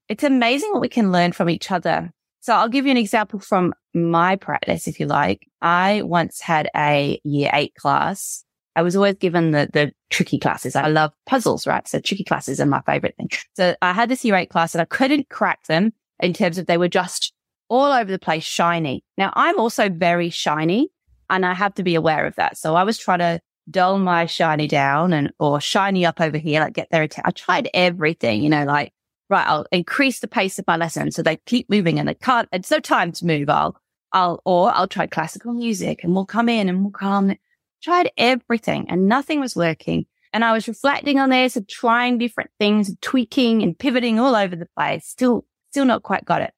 it's 0.09 0.23
amazing 0.23 0.71
what 0.71 0.81
we 0.81 0.89
can 0.89 1.11
learn 1.11 1.31
from 1.31 1.49
each 1.49 1.71
other 1.71 2.11
so 2.47 2.53
I'll 2.53 2.69
give 2.69 2.85
you 2.85 2.91
an 2.91 2.97
example 2.97 3.41
from 3.41 3.73
my 3.93 4.37
practice, 4.37 4.87
if 4.87 5.01
you 5.01 5.05
like. 5.05 5.49
I 5.61 6.01
once 6.03 6.39
had 6.39 6.69
a 6.73 7.19
year 7.25 7.49
eight 7.51 7.75
class. 7.75 8.45
I 8.73 8.83
was 8.83 8.95
always 8.95 9.15
given 9.15 9.51
the, 9.51 9.67
the 9.73 9.91
tricky 10.09 10.39
classes. 10.39 10.73
I 10.73 10.87
love 10.87 11.11
puzzles, 11.25 11.67
right? 11.67 11.85
So 11.85 11.99
tricky 11.99 12.23
classes 12.23 12.61
are 12.61 12.65
my 12.65 12.79
favorite 12.85 13.15
thing. 13.17 13.31
So 13.57 13.75
I 13.81 13.91
had 13.91 14.07
this 14.07 14.23
year 14.23 14.35
eight 14.35 14.49
class 14.49 14.73
and 14.73 14.81
I 14.81 14.85
couldn't 14.85 15.27
crack 15.27 15.65
them 15.65 15.91
in 16.21 16.31
terms 16.31 16.57
of 16.57 16.67
they 16.67 16.77
were 16.77 16.87
just 16.87 17.33
all 17.67 17.91
over 17.91 18.09
the 18.09 18.17
place, 18.17 18.45
shiny. 18.45 19.03
Now 19.17 19.33
I'm 19.35 19.59
also 19.59 19.89
very 19.89 20.29
shiny 20.29 20.87
and 21.29 21.45
I 21.45 21.53
have 21.53 21.73
to 21.73 21.83
be 21.83 21.95
aware 21.95 22.25
of 22.25 22.35
that. 22.35 22.57
So 22.57 22.75
I 22.75 22.83
was 22.83 22.97
trying 22.97 23.19
to 23.19 23.41
dull 23.69 23.99
my 23.99 24.25
shiny 24.25 24.69
down 24.69 25.11
and, 25.11 25.33
or 25.37 25.59
shiny 25.59 26.05
up 26.05 26.21
over 26.21 26.37
here, 26.37 26.61
like 26.61 26.75
get 26.75 26.87
their 26.91 27.03
attention. 27.03 27.27
I 27.27 27.31
tried 27.31 27.69
everything, 27.73 28.41
you 28.41 28.49
know, 28.49 28.63
like 28.63 28.93
right, 29.29 29.47
I'll 29.47 29.65
increase 29.71 30.19
the 30.19 30.27
pace 30.27 30.59
of 30.59 30.67
my 30.67 30.77
lesson 30.77 31.11
so 31.11 31.21
they 31.21 31.37
keep 31.45 31.69
moving 31.69 31.99
and 31.99 32.07
they 32.07 32.13
can't, 32.13 32.47
it's 32.51 32.71
no 32.71 32.79
time 32.79 33.11
to 33.13 33.25
move. 33.25 33.49
I'll, 33.49 33.79
I'll, 34.13 34.41
or 34.45 34.71
I'll 34.73 34.87
try 34.87 35.07
classical 35.07 35.53
music 35.53 36.03
and 36.03 36.13
we'll 36.13 36.25
come 36.25 36.49
in 36.49 36.69
and 36.69 36.81
we'll 36.81 36.91
calm. 36.91 37.35
Tried 37.83 38.11
everything 38.17 38.87
and 38.89 39.07
nothing 39.07 39.39
was 39.39 39.55
working. 39.55 40.05
And 40.33 40.43
I 40.43 40.53
was 40.53 40.67
reflecting 40.67 41.19
on 41.19 41.29
this 41.29 41.55
and 41.55 41.67
trying 41.67 42.17
different 42.17 42.51
things, 42.59 42.89
and 42.89 43.01
tweaking 43.01 43.63
and 43.63 43.77
pivoting 43.77 44.19
all 44.19 44.35
over 44.35 44.55
the 44.55 44.67
place. 44.77 45.05
Still, 45.05 45.45
still 45.71 45.85
not 45.85 46.03
quite 46.03 46.25
got 46.25 46.41
it. 46.41 46.53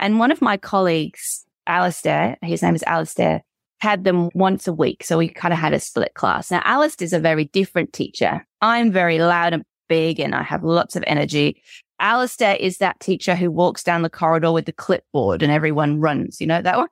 And 0.00 0.18
one 0.18 0.32
of 0.32 0.42
my 0.42 0.56
colleagues, 0.56 1.46
Alistair, 1.66 2.36
his 2.42 2.62
name 2.62 2.74
is 2.74 2.82
Alistair, 2.82 3.42
had 3.78 4.04
them 4.04 4.28
once 4.34 4.66
a 4.66 4.72
week. 4.72 5.04
So 5.04 5.18
we 5.18 5.28
kind 5.28 5.54
of 5.54 5.60
had 5.60 5.72
a 5.72 5.80
split 5.80 6.14
class. 6.14 6.50
Now, 6.50 6.62
Alistair 6.64 7.04
is 7.04 7.12
a 7.12 7.20
very 7.20 7.44
different 7.44 7.92
teacher. 7.92 8.44
I'm 8.60 8.90
very 8.90 9.18
loud 9.18 9.52
and 9.52 9.64
big 9.88 10.20
and 10.20 10.34
I 10.34 10.42
have 10.42 10.64
lots 10.64 10.96
of 10.96 11.04
energy. 11.06 11.62
Alistair 12.02 12.56
is 12.56 12.78
that 12.78 12.98
teacher 12.98 13.36
who 13.36 13.50
walks 13.50 13.84
down 13.84 14.02
the 14.02 14.10
corridor 14.10 14.50
with 14.50 14.66
the 14.66 14.72
clipboard 14.72 15.42
and 15.42 15.52
everyone 15.52 16.00
runs. 16.00 16.40
You 16.40 16.48
know 16.48 16.60
that 16.60 16.76
one? 16.76 16.88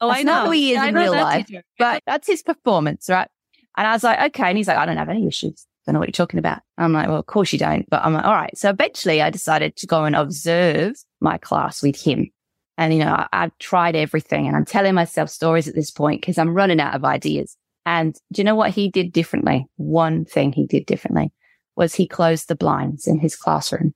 oh, 0.00 0.10
I 0.10 0.22
know. 0.22 0.32
Not 0.32 0.46
who 0.46 0.52
he 0.52 0.72
is 0.72 0.74
yeah, 0.74 0.86
in 0.86 0.94
real 0.96 1.12
life, 1.12 1.46
teacher. 1.46 1.62
but 1.78 2.02
that's 2.06 2.26
his 2.26 2.42
performance, 2.42 3.08
right? 3.08 3.28
And 3.76 3.86
I 3.86 3.92
was 3.92 4.02
like, 4.02 4.18
okay. 4.34 4.48
And 4.48 4.58
he's 4.58 4.66
like, 4.66 4.76
I 4.76 4.84
don't 4.84 4.96
have 4.96 5.08
any 5.08 5.28
issues. 5.28 5.64
Don't 5.86 5.94
know 5.94 6.00
what 6.00 6.08
you're 6.08 6.12
talking 6.12 6.40
about. 6.40 6.60
I'm 6.76 6.92
like, 6.92 7.06
well, 7.06 7.20
of 7.20 7.26
course 7.26 7.52
you 7.52 7.58
don't. 7.58 7.88
But 7.88 8.04
I'm 8.04 8.12
like, 8.12 8.24
all 8.24 8.34
right. 8.34 8.56
So 8.58 8.68
eventually 8.68 9.22
I 9.22 9.30
decided 9.30 9.76
to 9.76 9.86
go 9.86 10.04
and 10.04 10.16
observe 10.16 10.96
my 11.20 11.38
class 11.38 11.80
with 11.80 12.00
him. 12.00 12.30
And, 12.76 12.92
you 12.92 12.98
know, 12.98 13.12
I, 13.12 13.28
I've 13.32 13.56
tried 13.58 13.94
everything 13.94 14.48
and 14.48 14.56
I'm 14.56 14.64
telling 14.64 14.94
myself 14.94 15.30
stories 15.30 15.68
at 15.68 15.76
this 15.76 15.90
point 15.90 16.20
because 16.20 16.36
I'm 16.36 16.52
running 16.52 16.80
out 16.80 16.94
of 16.94 17.04
ideas. 17.04 17.56
And 17.86 18.14
do 18.32 18.40
you 18.40 18.44
know 18.44 18.56
what 18.56 18.70
he 18.70 18.90
did 18.90 19.12
differently? 19.12 19.66
One 19.76 20.24
thing 20.24 20.52
he 20.52 20.66
did 20.66 20.84
differently 20.86 21.32
was 21.76 21.94
he 21.94 22.08
closed 22.08 22.48
the 22.48 22.56
blinds 22.56 23.06
in 23.06 23.18
his 23.18 23.36
classroom. 23.36 23.94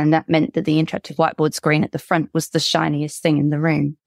And 0.00 0.14
that 0.14 0.26
meant 0.26 0.54
that 0.54 0.64
the 0.64 0.82
interactive 0.82 1.16
whiteboard 1.16 1.52
screen 1.52 1.84
at 1.84 1.92
the 1.92 1.98
front 1.98 2.30
was 2.32 2.48
the 2.48 2.58
shiniest 2.58 3.22
thing 3.22 3.36
in 3.36 3.50
the 3.50 3.60
room. 3.60 3.98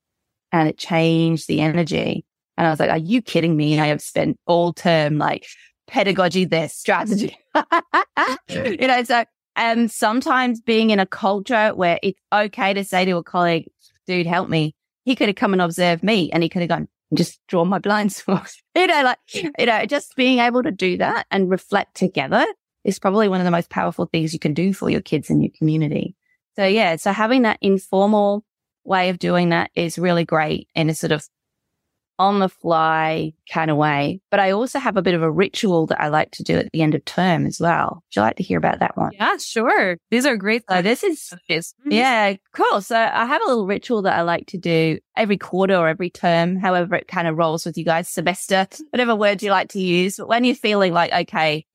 And 0.52 0.68
it 0.68 0.80
changed 0.80 1.48
the 1.48 1.62
energy. 1.62 2.26
And 2.58 2.66
I 2.66 2.72
was 2.72 2.80
like, 2.80 2.90
are 2.90 2.98
you 2.98 3.22
kidding 3.22 3.56
me? 3.56 3.74
And 3.74 3.82
I 3.82 3.88
have 3.88 4.02
spent 4.02 4.40
all 4.48 4.74
term 4.74 5.20
like 5.20 5.46
pedagogy 5.86 6.46
this, 6.46 6.74
strategy. 6.74 7.38
you 8.50 8.88
know, 8.88 9.04
so 9.04 9.26
and 9.56 9.92
sometimes 9.92 10.60
being 10.60 10.90
in 10.90 11.00
a 11.00 11.06
culture 11.06 11.70
where 11.76 12.00
it's 12.02 12.20
okay 12.34 12.74
to 12.74 12.84
say 12.84 13.06
to 13.06 13.18
a 13.18 13.24
colleague, 13.24 13.70
dude, 14.08 14.26
help 14.26 14.50
me. 14.50 14.74
He 15.04 15.16
could 15.16 15.28
have 15.28 15.36
come 15.36 15.54
and 15.54 15.62
observed 15.62 16.04
me 16.04 16.32
and 16.32 16.42
he 16.42 16.50
could 16.50 16.64
have 16.64 16.70
gone, 16.70 16.88
and 17.12 17.18
just 17.18 17.40
draw 17.48 17.64
my 17.64 17.78
blinds 17.78 18.24
you 18.28 18.88
know, 18.88 19.04
like, 19.04 19.20
you 19.32 19.66
know, 19.68 19.86
just 19.86 20.16
being 20.16 20.40
able 20.40 20.64
to 20.64 20.72
do 20.72 20.98
that 20.98 21.28
and 21.30 21.48
reflect 21.52 21.96
together 21.96 22.44
is 22.86 23.00
probably 23.00 23.28
one 23.28 23.42
of 23.42 23.46
the 23.46 23.52
most 23.52 23.70
powerful 23.70 24.06
things 24.06 24.32
you 24.32 24.40
can 24.40 24.54
do 24.54 24.74
for 24.74 24.90
your 24.90 25.02
kids 25.02 25.30
in 25.30 25.42
your 25.42 25.52
community. 25.58 26.16
So 26.56 26.66
yeah, 26.66 26.96
so 26.96 27.12
having 27.12 27.42
that 27.42 27.58
informal 27.60 28.46
way 28.86 29.10
of 29.10 29.20
doing 29.20 29.50
that 29.50 29.72
is 29.76 29.98
really 29.98 30.24
great 30.24 30.70
and 30.76 30.90
a 30.90 30.96
sort 30.96 31.12
of 31.12 31.28
on 32.18 32.40
the 32.40 32.48
fly 32.48 33.34
kind 33.52 33.70
of 33.70 33.76
way. 33.76 34.22
But 34.32 34.40
I 34.40 34.52
also 34.52 34.80
have 34.80 34.96
a 34.96 35.02
bit 35.02 35.16
of 35.16 35.22
a 35.22 35.30
ritual 35.30 35.88
that 35.88 36.00
I 36.00 36.08
like 36.08 36.32
to 36.32 36.44
do 36.44 36.58
at 36.58 36.70
the 36.72 36.82
end 36.82 36.96
of 36.96 37.04
term 37.04 37.46
as 37.46 37.60
well. 37.60 37.96
Would 37.96 38.16
you 38.16 38.22
like 38.22 38.38
to 38.38 38.44
hear 38.44 38.58
about 38.58 38.80
that 38.80 38.96
one? 38.96 39.12
Yeah, 39.14 39.36
sure. 39.38 39.98
These 40.12 40.26
are 40.26 40.38
great. 40.38 40.64
So 40.70 40.82
this 40.82 41.04
is, 41.04 41.34
mm-hmm. 41.50 41.92
yeah, 41.92 42.36
cool. 42.54 42.80
So 42.80 42.96
I 42.96 43.26
have 43.26 43.42
a 43.42 43.50
little 43.50 43.68
ritual 43.68 44.04
that 44.04 44.18
I 44.18 44.22
like 44.22 44.48
to 44.48 44.58
do 44.58 45.00
every 45.18 45.38
quarter 45.38 45.76
or 45.76 45.90
every 45.90 46.10
term, 46.10 46.56
however 46.56 46.96
it 46.96 47.10
kind 47.10 47.28
of 47.28 47.36
rolls 47.36 47.66
with 47.66 47.78
you 47.78 47.84
guys, 47.84 48.08
semester, 48.08 48.66
whatever 48.92 49.14
word 49.14 49.44
you 49.44 49.52
like 49.52 49.70
to 49.70 49.82
use. 49.82 50.16
But 50.16 50.30
when 50.30 50.46
you're 50.46 50.56
feeling 50.56 50.94
like, 50.94 51.12
okay, 51.12 51.66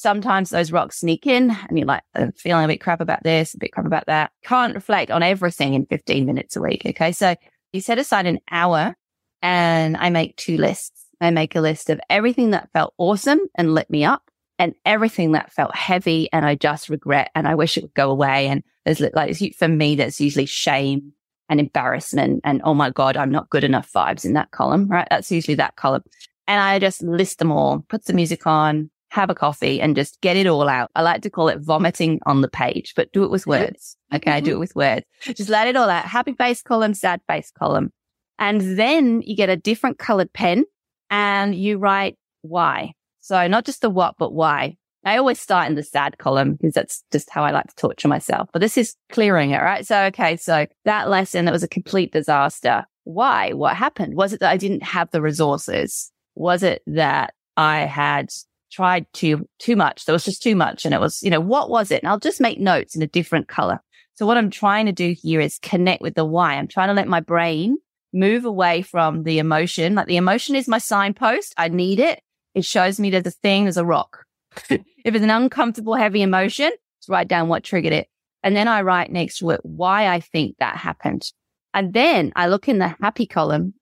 sometimes 0.00 0.48
those 0.48 0.72
rocks 0.72 1.00
sneak 1.00 1.26
in 1.26 1.50
and 1.50 1.78
you're 1.78 1.86
like 1.86 2.02
I'm 2.14 2.32
feeling 2.32 2.64
a 2.64 2.68
bit 2.68 2.80
crap 2.80 3.02
about 3.02 3.22
this, 3.22 3.52
a 3.52 3.58
bit 3.58 3.72
crap 3.72 3.86
about 3.86 4.06
that. 4.06 4.32
Can't 4.44 4.74
reflect 4.74 5.10
on 5.10 5.22
everything 5.22 5.74
in 5.74 5.84
15 5.86 6.24
minutes 6.24 6.56
a 6.56 6.62
week. 6.62 6.82
Okay. 6.86 7.12
So 7.12 7.34
you 7.72 7.82
set 7.82 7.98
aside 7.98 8.26
an 8.26 8.40
hour 8.50 8.96
and 9.42 9.96
I 9.98 10.08
make 10.08 10.36
two 10.36 10.56
lists. 10.56 11.04
I 11.20 11.30
make 11.30 11.54
a 11.54 11.60
list 11.60 11.90
of 11.90 12.00
everything 12.08 12.50
that 12.50 12.70
felt 12.72 12.94
awesome 12.96 13.40
and 13.54 13.74
lit 13.74 13.90
me 13.90 14.04
up 14.04 14.22
and 14.58 14.74
everything 14.86 15.32
that 15.32 15.52
felt 15.52 15.74
heavy 15.76 16.30
and 16.32 16.46
I 16.46 16.54
just 16.54 16.88
regret 16.88 17.30
and 17.34 17.46
I 17.46 17.54
wish 17.54 17.76
it 17.76 17.82
would 17.82 17.94
go 17.94 18.10
away. 18.10 18.46
And 18.46 18.62
there's 18.86 19.00
like, 19.00 19.36
for 19.54 19.68
me, 19.68 19.96
that's 19.96 20.20
usually 20.20 20.46
shame 20.46 21.12
and 21.50 21.60
embarrassment 21.60 22.40
and, 22.42 22.62
oh 22.64 22.72
my 22.72 22.88
God, 22.88 23.18
I'm 23.18 23.30
not 23.30 23.50
good 23.50 23.64
enough 23.64 23.92
vibes 23.92 24.24
in 24.24 24.32
that 24.32 24.50
column, 24.50 24.88
right? 24.88 25.06
That's 25.10 25.30
usually 25.30 25.56
that 25.56 25.76
column. 25.76 26.04
And 26.46 26.58
I 26.58 26.78
just 26.78 27.02
list 27.02 27.38
them 27.38 27.52
all, 27.52 27.84
put 27.88 28.06
some 28.06 28.16
music 28.16 28.46
on, 28.46 28.90
have 29.10 29.28
a 29.28 29.34
coffee 29.34 29.80
and 29.80 29.96
just 29.96 30.20
get 30.20 30.36
it 30.36 30.46
all 30.46 30.68
out. 30.68 30.90
I 30.94 31.02
like 31.02 31.22
to 31.22 31.30
call 31.30 31.48
it 31.48 31.60
vomiting 31.60 32.20
on 32.26 32.40
the 32.40 32.48
page, 32.48 32.94
but 32.94 33.12
do 33.12 33.24
it 33.24 33.30
with 33.30 33.46
words. 33.46 33.96
Okay. 34.14 34.30
Mm-hmm. 34.30 34.44
Do 34.44 34.52
it 34.52 34.58
with 34.58 34.74
words. 34.76 35.04
Just 35.22 35.50
let 35.50 35.68
it 35.68 35.76
all 35.76 35.90
out. 35.90 36.04
Happy 36.04 36.32
face 36.32 36.62
column, 36.62 36.94
sad 36.94 37.20
face 37.28 37.50
column. 37.50 37.92
And 38.38 38.78
then 38.78 39.22
you 39.22 39.36
get 39.36 39.50
a 39.50 39.56
different 39.56 39.98
colored 39.98 40.32
pen 40.32 40.64
and 41.10 41.54
you 41.54 41.78
write 41.78 42.16
why. 42.42 42.92
So 43.20 43.46
not 43.48 43.66
just 43.66 43.82
the 43.82 43.90
what, 43.90 44.14
but 44.18 44.32
why. 44.32 44.76
I 45.04 45.16
always 45.16 45.40
start 45.40 45.68
in 45.68 45.74
the 45.74 45.82
sad 45.82 46.18
column 46.18 46.52
because 46.52 46.74
that's 46.74 47.02
just 47.10 47.30
how 47.30 47.42
I 47.42 47.50
like 47.50 47.66
to 47.66 47.74
torture 47.74 48.08
myself. 48.08 48.48
But 48.52 48.60
this 48.60 48.78
is 48.78 48.94
clearing 49.10 49.50
it, 49.50 49.58
right? 49.58 49.86
So, 49.86 50.04
okay. 50.04 50.36
So 50.36 50.66
that 50.84 51.08
lesson, 51.08 51.46
that 51.46 51.52
was 51.52 51.62
a 51.62 51.68
complete 51.68 52.12
disaster. 52.12 52.84
Why? 53.04 53.52
What 53.54 53.76
happened? 53.76 54.14
Was 54.14 54.32
it 54.32 54.40
that 54.40 54.50
I 54.50 54.56
didn't 54.56 54.82
have 54.82 55.10
the 55.10 55.22
resources? 55.22 56.12
Was 56.34 56.62
it 56.62 56.82
that 56.86 57.34
I 57.56 57.80
had 57.80 58.30
tried 58.70 59.06
too, 59.12 59.48
too 59.58 59.76
much? 59.76 60.04
There 60.04 60.12
was 60.12 60.24
just 60.24 60.42
too 60.42 60.56
much. 60.56 60.84
And 60.84 60.94
it 60.94 61.00
was, 61.00 61.22
you 61.22 61.30
know, 61.30 61.40
what 61.40 61.70
was 61.70 61.90
it? 61.90 62.02
And 62.02 62.08
I'll 62.08 62.18
just 62.18 62.40
make 62.40 62.58
notes 62.58 62.94
in 62.94 63.02
a 63.02 63.06
different 63.06 63.48
color. 63.48 63.80
So 64.14 64.26
what 64.26 64.36
I'm 64.36 64.50
trying 64.50 64.86
to 64.86 64.92
do 64.92 65.14
here 65.20 65.40
is 65.40 65.58
connect 65.62 66.02
with 66.02 66.14
the 66.14 66.24
why. 66.24 66.54
I'm 66.54 66.68
trying 66.68 66.88
to 66.88 66.94
let 66.94 67.08
my 67.08 67.20
brain 67.20 67.78
move 68.12 68.44
away 68.44 68.82
from 68.82 69.22
the 69.22 69.38
emotion. 69.38 69.94
Like 69.94 70.06
the 70.06 70.16
emotion 70.16 70.54
is 70.54 70.68
my 70.68 70.78
signpost. 70.78 71.54
I 71.56 71.68
need 71.68 72.00
it. 72.00 72.20
It 72.54 72.64
shows 72.64 72.98
me 72.98 73.10
there's 73.10 73.26
a 73.26 73.30
thing, 73.30 73.64
there's 73.64 73.76
a 73.76 73.84
rock. 73.84 74.24
if 74.70 74.80
it's 75.04 75.24
an 75.24 75.30
uncomfortable, 75.30 75.94
heavy 75.94 76.22
emotion, 76.22 76.70
just 77.00 77.08
write 77.08 77.28
down 77.28 77.48
what 77.48 77.64
triggered 77.64 77.92
it. 77.92 78.08
And 78.42 78.56
then 78.56 78.68
I 78.68 78.82
write 78.82 79.12
next 79.12 79.38
to 79.38 79.50
it 79.50 79.60
why 79.62 80.08
I 80.08 80.20
think 80.20 80.56
that 80.58 80.76
happened. 80.76 81.30
And 81.72 81.92
then 81.92 82.32
I 82.34 82.48
look 82.48 82.68
in 82.68 82.78
the 82.78 82.96
happy 83.00 83.26
column. 83.26 83.74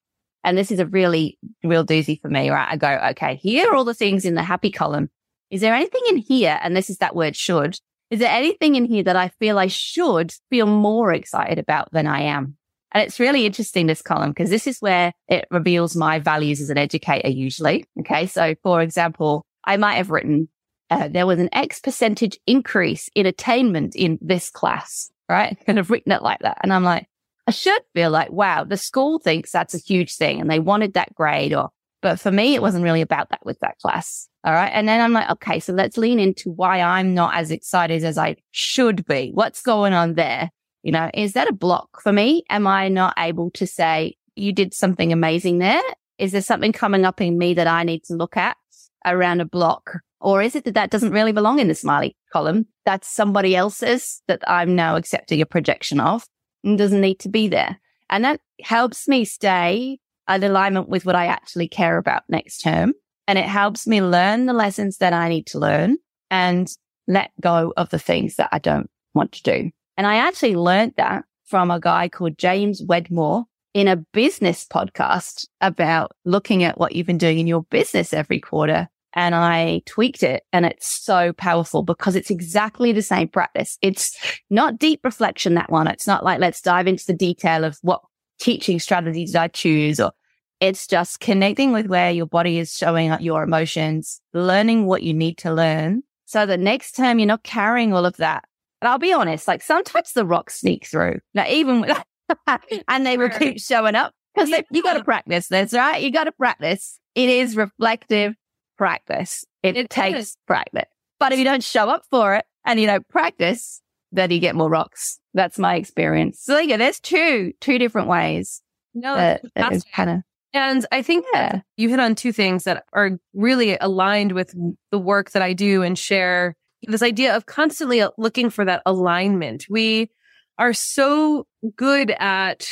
And 0.45 0.57
this 0.57 0.71
is 0.71 0.79
a 0.79 0.87
really 0.87 1.39
real 1.65 1.85
doozy 1.85 2.21
for 2.21 2.29
me, 2.29 2.51
right? 2.51 2.69
I 2.71 2.77
go, 2.77 2.89
okay, 3.11 3.37
here 3.37 3.71
are 3.71 3.75
all 3.75 3.85
the 3.85 3.95
things 3.95 4.25
in 4.25 4.35
the 4.35 4.43
happy 4.43 4.71
column. 4.71 5.11
Is 5.51 5.61
there 5.61 5.75
anything 5.75 6.03
in 6.09 6.17
here? 6.19 6.59
And 6.63 6.77
this 6.77 6.91
is 6.91 6.99
that 6.99 7.17
word 7.17 7.37
should. 7.37 7.79
Is 8.11 8.21
there 8.21 8.33
anything 8.33 8.75
in 8.75 8.85
here 8.85 9.03
that 9.03 9.17
I 9.17 9.29
feel 9.41 9.59
I 9.59 9.67
should 9.67 10.33
feel 10.51 10.67
more 10.67 11.13
excited 11.13 11.59
about 11.59 11.91
than 11.93 12.07
I 12.07 12.23
am? 12.23 12.57
And 12.93 13.03
it's 13.03 13.21
really 13.21 13.45
interesting, 13.45 13.87
this 13.87 14.01
column, 14.01 14.31
because 14.31 14.49
this 14.49 14.67
is 14.67 14.81
where 14.81 15.13
it 15.29 15.47
reveals 15.51 15.95
my 15.95 16.19
values 16.19 16.61
as 16.61 16.71
an 16.71 16.79
educator 16.79 17.29
usually. 17.29 17.85
Okay. 18.01 18.27
So 18.27 18.55
for 18.63 18.81
example, 18.81 19.45
I 19.65 19.77
might 19.77 19.97
have 19.97 20.11
written, 20.11 20.49
uh, 20.89 21.09
there 21.09 21.27
was 21.27 21.39
an 21.39 21.51
X 21.53 21.81
percentage 21.81 22.39
increase 22.47 23.11
in 23.15 23.27
attainment 23.27 23.95
in 23.95 24.19
this 24.23 24.49
class, 24.49 25.11
right? 25.29 25.59
And 25.67 25.79
I've 25.79 25.91
written 25.91 26.13
it 26.13 26.23
like 26.23 26.41
that. 26.41 26.59
And 26.63 26.73
I'm 26.73 26.85
like, 26.85 27.07
I 27.49 27.51
should 27.51 27.81
feel 27.95 28.11
like, 28.11 28.31
wow, 28.31 28.65
the 28.65 28.77
school 28.77 29.19
thinks 29.19 29.51
that's 29.51 29.73
a 29.73 29.79
huge 29.79 30.17
thing 30.17 30.39
and 30.39 30.51
they 30.51 30.61
wanted 30.61 30.93
that 30.93 31.15
grade 31.15 31.55
or, 31.55 31.71
but 32.03 32.21
for 32.21 32.31
me, 32.31 32.55
it 32.55 32.61
wasn't 32.61 32.85
really 32.85 33.01
about 33.01 33.31
that 33.31 33.41
with 33.43 33.59
that 33.61 33.79
class. 33.79 34.29
All 34.45 34.53
right. 34.53 34.69
And 34.69 34.87
then 34.87 35.01
I'm 35.01 35.15
like, 35.15 35.31
okay, 35.31 35.59
so 35.59 35.73
let's 35.73 35.97
lean 35.97 36.21
into 36.21 36.51
why 36.51 36.83
I'm 36.83 37.15
not 37.15 37.35
as 37.35 37.51
excited 37.51 38.05
as 38.05 38.19
I 38.19 38.37
should 38.51 39.07
be. 39.07 39.31
What's 39.33 39.63
going 39.63 39.95
on 39.95 40.13
there? 40.13 40.51
You 40.83 40.93
know, 40.93 41.11
is 41.15 41.33
that 41.33 41.49
a 41.49 41.55
block 41.55 42.03
for 42.03 42.13
me? 42.13 42.45
Am 42.51 42.67
I 42.67 42.89
not 42.89 43.15
able 43.17 43.51
to 43.53 43.67
say, 43.67 44.17
you 44.37 44.53
did 44.53 44.75
something 44.75 45.11
amazing 45.11 45.57
there? 45.57 45.83
Is 46.19 46.33
there 46.33 46.43
something 46.43 46.75
coming 46.75 47.07
up 47.07 47.19
in 47.19 47.39
me 47.39 47.55
that 47.55 47.67
I 47.67 47.83
need 47.83 48.05
to 48.05 48.15
look 48.15 48.37
at 48.37 48.59
around 49.07 49.41
a 49.41 49.47
block? 49.47 50.01
Or 50.21 50.43
is 50.43 50.55
it 50.55 50.65
that 50.65 50.75
that 50.75 50.91
doesn't 50.91 51.13
really 51.13 51.33
belong 51.33 51.61
in 51.61 51.69
the 51.69 51.75
smiley 51.75 52.15
column? 52.31 52.67
That's 52.85 53.09
somebody 53.09 53.57
else's 53.57 54.21
that 54.29 54.43
I'm 54.47 54.77
now 54.77 54.97
accepting 54.97 55.41
a 55.41 55.47
projection 55.47 55.99
of 55.99 56.27
and 56.65 56.79
doesn't 56.79 57.01
need 57.01 57.21
to 57.21 57.29
be 57.29 57.49
there. 57.49 57.81
And 58.11 58.25
that 58.25 58.41
helps 58.63 59.09
me 59.09 59.25
stay 59.25 59.99
in 60.29 60.45
alignment 60.45 60.89
with 60.89 61.05
what 61.05 61.17
I 61.17 61.27
actually 61.27 61.69
care 61.69 61.97
about 61.97 62.23
next 62.29 62.59
term. 62.59 62.95
And 63.27 63.39
it 63.39 63.45
helps 63.45 63.87
me 63.87 64.03
learn 64.03 64.47
the 64.47 64.53
lessons 64.53 64.99
that 64.99 65.13
I 65.13 65.29
need 65.29 65.47
to 65.49 65.59
learn 65.59 65.99
and 66.31 66.69
let 67.07 67.31
go 67.41 67.73
of 67.77 67.91
the 67.91 67.99
things 67.99 68.37
that 68.37 68.49
I 68.53 68.59
don't 68.59 68.91
want 69.15 69.33
to 69.33 69.43
do. 69.43 69.71
And 69.97 70.07
I 70.07 70.17
actually 70.17 70.57
learned 70.57 70.95
that 70.97 71.25
from 71.45 71.71
a 71.71 71.81
guy 71.81 72.09
called 72.09 72.39
James 72.39 72.83
Wedmore 72.83 73.45
in 73.75 73.89
a 73.89 73.97
business 73.97 74.67
podcast 74.67 75.47
about 75.61 76.13
looking 76.25 76.65
at 76.65 76.79
what 76.79 76.95
you've 76.95 77.07
been 77.07 77.19
doing 77.19 77.39
in 77.39 77.47
your 77.47 77.63
business 77.65 78.13
every 78.13 78.41
quarter. 78.41 78.89
And 79.19 79.35
I 79.35 79.83
tweaked 79.85 80.23
it 80.23 80.45
and 80.53 80.65
it's 80.65 80.87
so 80.87 81.33
powerful 81.33 81.83
because 81.83 82.15
it's 82.15 82.31
exactly 82.31 82.93
the 82.93 83.03
same 83.03 83.27
practice. 83.27 83.77
It's 83.83 84.17
not 84.49 84.79
deep 84.79 85.01
reflection, 85.03 85.55
that 85.55 85.73
one. 85.73 85.89
It's 85.89 86.07
not 86.07 86.23
like, 86.23 86.39
let's 86.39 86.63
dive 86.63 86.87
into 86.87 87.05
the 87.05 87.15
detail 87.15 87.65
of 87.65 87.77
what 87.83 88.01
teaching 88.39 88.79
strategies 88.79 89.33
did 89.33 89.39
I 89.41 89.49
choose 89.49 89.99
or 89.99 90.13
it's 90.61 90.87
just 90.87 91.19
connecting 91.19 91.73
with 91.73 91.89
where 91.89 92.13
your 92.13 92.27
body 92.27 92.61
is 92.61 92.73
showing 92.73 93.11
up 93.11 93.21
your 93.21 93.43
emotions, 93.43 94.21
learning 94.35 94.87
what 94.87 95.03
you 95.03 95.13
need 95.13 95.37
to 95.39 95.53
learn. 95.53 96.05
So 96.27 96.47
the 96.47 96.57
next 96.57 96.93
time 96.93 97.19
you're 97.19 97.27
not 97.27 97.43
carrying 97.43 97.93
all 97.93 98.07
of 98.07 98.19
that 98.19 98.45
but 98.81 98.89
I'll 98.89 98.99
be 99.01 99.13
honest, 99.13 99.49
like 99.49 99.63
sometimes 99.63 100.13
the 100.13 100.25
rocks 100.25 100.61
sneak 100.61 100.87
through. 100.87 101.19
Now, 101.35 101.49
even 101.49 101.81
with, 101.81 102.01
and 102.87 103.05
they 103.05 103.19
will 103.19 103.31
keep 103.31 103.59
showing 103.59 103.97
up 103.97 104.15
because 104.33 104.51
you 104.71 104.81
got 104.85 104.95
to 104.95 105.03
practice 105.03 105.49
this, 105.49 105.73
right? 105.73 106.01
You 106.01 106.13
got 106.13 106.25
to 106.25 106.33
practice. 106.33 107.01
It 107.17 107.29
is 107.29 107.57
reflective 107.57 108.35
practice. 108.79 109.45
It, 109.63 109.77
it 109.77 109.91
takes 109.91 110.19
is. 110.19 110.37
practice. 110.47 110.85
But 111.21 111.33
if 111.33 111.39
you 111.39 111.45
don't 111.45 111.63
show 111.63 111.91
up 111.91 112.05
for 112.11 112.37
it 112.37 112.45
and 112.65 112.81
you 112.81 112.87
don't 112.87 113.07
practice, 113.09 113.83
then 114.13 114.31
you 114.31 114.39
get 114.39 114.55
more 114.55 114.71
rocks. 114.71 115.19
That's 115.35 115.59
my 115.59 115.75
experience. 115.75 116.41
So 116.41 116.59
yeah, 116.59 116.77
there's 116.77 117.01
two, 117.01 117.53
two 117.61 117.79
different 117.79 118.09
ways. 118.09 118.63
No, 118.95 119.15
that, 119.17 119.43
that's 119.55 119.85
kind 119.93 120.11
of. 120.11 120.17
And 120.55 120.87
I 120.91 121.03
think 121.03 121.27
yeah. 121.35 121.61
you 121.77 121.91
hit 121.91 122.01
on 122.01 122.15
two 122.15 122.33
things 122.33 122.65
that 122.65 122.85
are 122.93 123.19
really 123.35 123.77
aligned 123.79 124.33
with 124.33 124.55
the 124.91 124.99
work 124.99 125.33
that 125.33 125.43
I 125.43 125.53
do 125.53 125.83
and 125.83 125.99
share 125.99 126.57
this 126.83 127.03
idea 127.03 127.37
of 127.37 127.47
constantly 127.47 128.03
looking 128.17 128.51
for 128.51 128.65
that 128.65 128.83
alignment. 128.87 129.67
We 129.69 130.11
are 130.59 130.73
so 130.73 131.47
good 131.77 132.15
at 132.19 132.67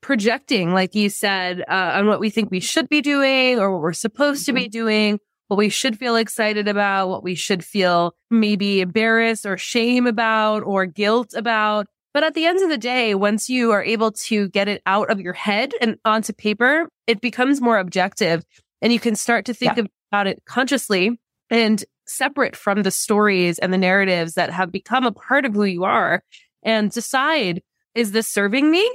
projecting, 0.00 0.72
like 0.72 0.94
you 0.94 1.10
said, 1.10 1.60
uh, 1.68 1.92
on 1.94 2.06
what 2.06 2.20
we 2.20 2.30
think 2.30 2.50
we 2.50 2.60
should 2.60 2.88
be 2.88 3.02
doing 3.02 3.58
or 3.58 3.72
what 3.72 3.82
we're 3.82 3.92
supposed 3.92 4.46
to 4.46 4.52
be 4.52 4.62
mm-hmm. 4.62 4.70
doing, 4.70 5.18
what 5.48 5.56
we 5.56 5.68
should 5.68 5.98
feel 5.98 6.16
excited 6.16 6.68
about, 6.68 7.08
what 7.08 7.22
we 7.22 7.34
should 7.34 7.64
feel 7.64 8.14
maybe 8.30 8.80
embarrassed 8.80 9.44
or 9.44 9.58
shame 9.58 10.06
about 10.06 10.62
or 10.62 10.86
guilt 10.86 11.34
about. 11.34 11.86
But 12.14 12.22
at 12.22 12.34
the 12.34 12.46
end 12.46 12.62
of 12.62 12.68
the 12.68 12.78
day, 12.78 13.14
once 13.14 13.50
you 13.50 13.72
are 13.72 13.82
able 13.82 14.12
to 14.12 14.48
get 14.48 14.68
it 14.68 14.82
out 14.86 15.10
of 15.10 15.20
your 15.20 15.32
head 15.32 15.72
and 15.80 15.96
onto 16.04 16.32
paper, 16.32 16.88
it 17.06 17.20
becomes 17.20 17.60
more 17.60 17.78
objective 17.78 18.44
and 18.80 18.92
you 18.92 19.00
can 19.00 19.16
start 19.16 19.46
to 19.46 19.54
think 19.54 19.76
yeah. 19.76 19.84
about 20.12 20.26
it 20.26 20.42
consciously 20.46 21.18
and 21.50 21.84
separate 22.06 22.56
from 22.56 22.82
the 22.82 22.90
stories 22.90 23.58
and 23.58 23.72
the 23.72 23.78
narratives 23.78 24.34
that 24.34 24.50
have 24.50 24.72
become 24.72 25.04
a 25.04 25.12
part 25.12 25.44
of 25.44 25.54
who 25.54 25.64
you 25.64 25.84
are 25.84 26.22
and 26.62 26.90
decide, 26.90 27.62
is 27.94 28.12
this 28.12 28.28
serving 28.28 28.70
me? 28.70 28.88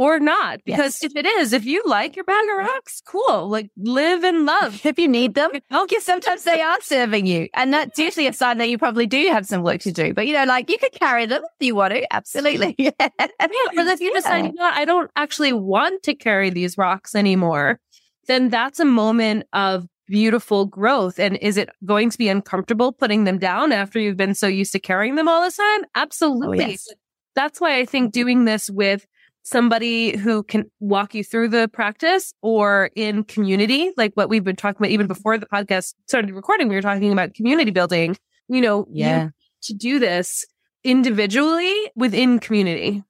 Or 0.00 0.18
not. 0.18 0.60
Because 0.64 1.02
yes. 1.02 1.04
if 1.04 1.12
it 1.14 1.26
is, 1.26 1.52
if 1.52 1.66
you 1.66 1.82
like 1.84 2.16
your 2.16 2.24
bag 2.24 2.42
of 2.48 2.56
rocks, 2.56 3.02
cool. 3.06 3.50
Like 3.50 3.70
live 3.76 4.24
and 4.24 4.46
love. 4.46 4.80
If 4.86 4.98
you 4.98 5.06
need 5.06 5.34
them, 5.34 5.50
oh, 5.70 5.82
okay, 5.82 5.98
sometimes 5.98 6.44
they 6.44 6.62
are 6.62 6.80
serving 6.80 7.26
you. 7.26 7.48
And 7.52 7.74
that's 7.74 7.98
usually 7.98 8.26
a 8.26 8.32
sign 8.32 8.56
that 8.58 8.70
you 8.70 8.78
probably 8.78 9.06
do 9.06 9.28
have 9.28 9.44
some 9.44 9.62
work 9.62 9.82
to 9.82 9.92
do. 9.92 10.14
But 10.14 10.26
you 10.26 10.32
know, 10.32 10.44
like 10.44 10.70
you 10.70 10.78
could 10.78 10.92
carry 10.92 11.26
them 11.26 11.42
if 11.44 11.66
you 11.66 11.74
want 11.74 11.92
to. 11.92 12.12
Absolutely. 12.12 12.74
Yeah. 12.80 12.92
yeah 12.98 13.26
but 13.74 13.86
if 13.88 14.00
you 14.00 14.14
decide, 14.14 14.46
you 14.46 14.52
know 14.54 14.70
I 14.72 14.84
don't 14.86 15.10
actually 15.16 15.52
want 15.52 16.02
to 16.04 16.14
carry 16.14 16.48
these 16.48 16.78
rocks 16.78 17.14
anymore, 17.14 17.78
then 18.26 18.48
that's 18.48 18.80
a 18.80 18.84
moment 18.86 19.44
of 19.52 19.86
beautiful 20.06 20.64
growth. 20.64 21.18
And 21.18 21.36
is 21.38 21.58
it 21.58 21.68
going 21.84 22.08
to 22.08 22.16
be 22.16 22.28
uncomfortable 22.28 22.92
putting 22.92 23.24
them 23.24 23.38
down 23.38 23.72
after 23.72 23.98
you've 23.98 24.16
been 24.16 24.34
so 24.34 24.46
used 24.46 24.72
to 24.72 24.80
carrying 24.80 25.16
them 25.16 25.28
all 25.28 25.42
the 25.44 25.50
time? 25.54 25.82
Oh, 25.84 25.88
absolutely. 25.94 26.64
Oh, 26.64 26.68
yes. 26.68 26.88
That's 27.34 27.60
why 27.60 27.78
I 27.78 27.84
think 27.84 28.12
doing 28.12 28.46
this 28.46 28.70
with 28.70 29.06
somebody 29.50 30.16
who 30.16 30.42
can 30.42 30.70
walk 30.80 31.14
you 31.14 31.24
through 31.24 31.48
the 31.48 31.68
practice 31.72 32.32
or 32.42 32.90
in 32.94 33.24
community, 33.24 33.90
like 33.96 34.12
what 34.14 34.28
we've 34.28 34.44
been 34.44 34.56
talking 34.56 34.76
about 34.80 34.90
even 34.90 35.06
before 35.06 35.36
the 35.38 35.46
podcast 35.46 35.94
started 36.06 36.32
recording, 36.32 36.68
we 36.68 36.74
were 36.76 36.82
talking 36.82 37.12
about 37.12 37.34
community 37.34 37.70
building, 37.70 38.16
you 38.48 38.60
know, 38.60 38.86
Yeah. 38.90 39.24
you- 39.24 39.30
to 39.62 39.74
do 39.74 39.98
this 39.98 40.46
individually 40.84 41.74
within 41.94 42.38
community. 42.38 43.02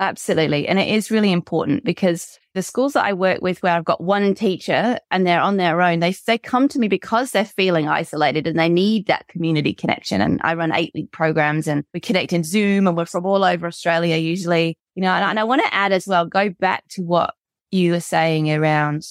Absolutely. 0.00 0.66
And 0.66 0.78
it 0.78 0.88
is 0.88 1.10
really 1.10 1.30
important 1.30 1.84
because 1.84 2.38
the 2.54 2.62
schools 2.62 2.94
that 2.94 3.04
I 3.04 3.12
work 3.12 3.40
with 3.42 3.62
where 3.62 3.74
I've 3.74 3.84
got 3.84 4.02
one 4.02 4.34
teacher 4.34 4.98
and 5.10 5.24
they're 5.24 5.40
on 5.40 5.56
their 5.56 5.80
own, 5.80 6.00
they, 6.00 6.14
they 6.26 6.36
come 6.36 6.66
to 6.68 6.80
me 6.80 6.88
because 6.88 7.30
they're 7.30 7.44
feeling 7.44 7.88
isolated 7.88 8.48
and 8.48 8.58
they 8.58 8.68
need 8.68 9.06
that 9.06 9.28
community 9.28 9.72
connection. 9.72 10.20
And 10.20 10.40
I 10.42 10.54
run 10.54 10.74
eight 10.74 10.90
week 10.94 11.12
programs 11.12 11.68
and 11.68 11.84
we 11.94 12.00
connect 12.00 12.32
in 12.32 12.42
Zoom 12.42 12.88
and 12.88 12.96
we're 12.96 13.06
from 13.06 13.24
all 13.24 13.44
over 13.44 13.68
Australia 13.68 14.16
usually, 14.16 14.76
you 14.96 15.02
know, 15.02 15.12
and, 15.12 15.24
and 15.24 15.38
I 15.38 15.44
want 15.44 15.62
to 15.62 15.74
add 15.74 15.92
as 15.92 16.08
well, 16.08 16.26
go 16.26 16.50
back 16.50 16.84
to 16.90 17.02
what 17.02 17.34
you 17.70 17.92
were 17.92 18.00
saying 18.00 18.50
around 18.50 19.04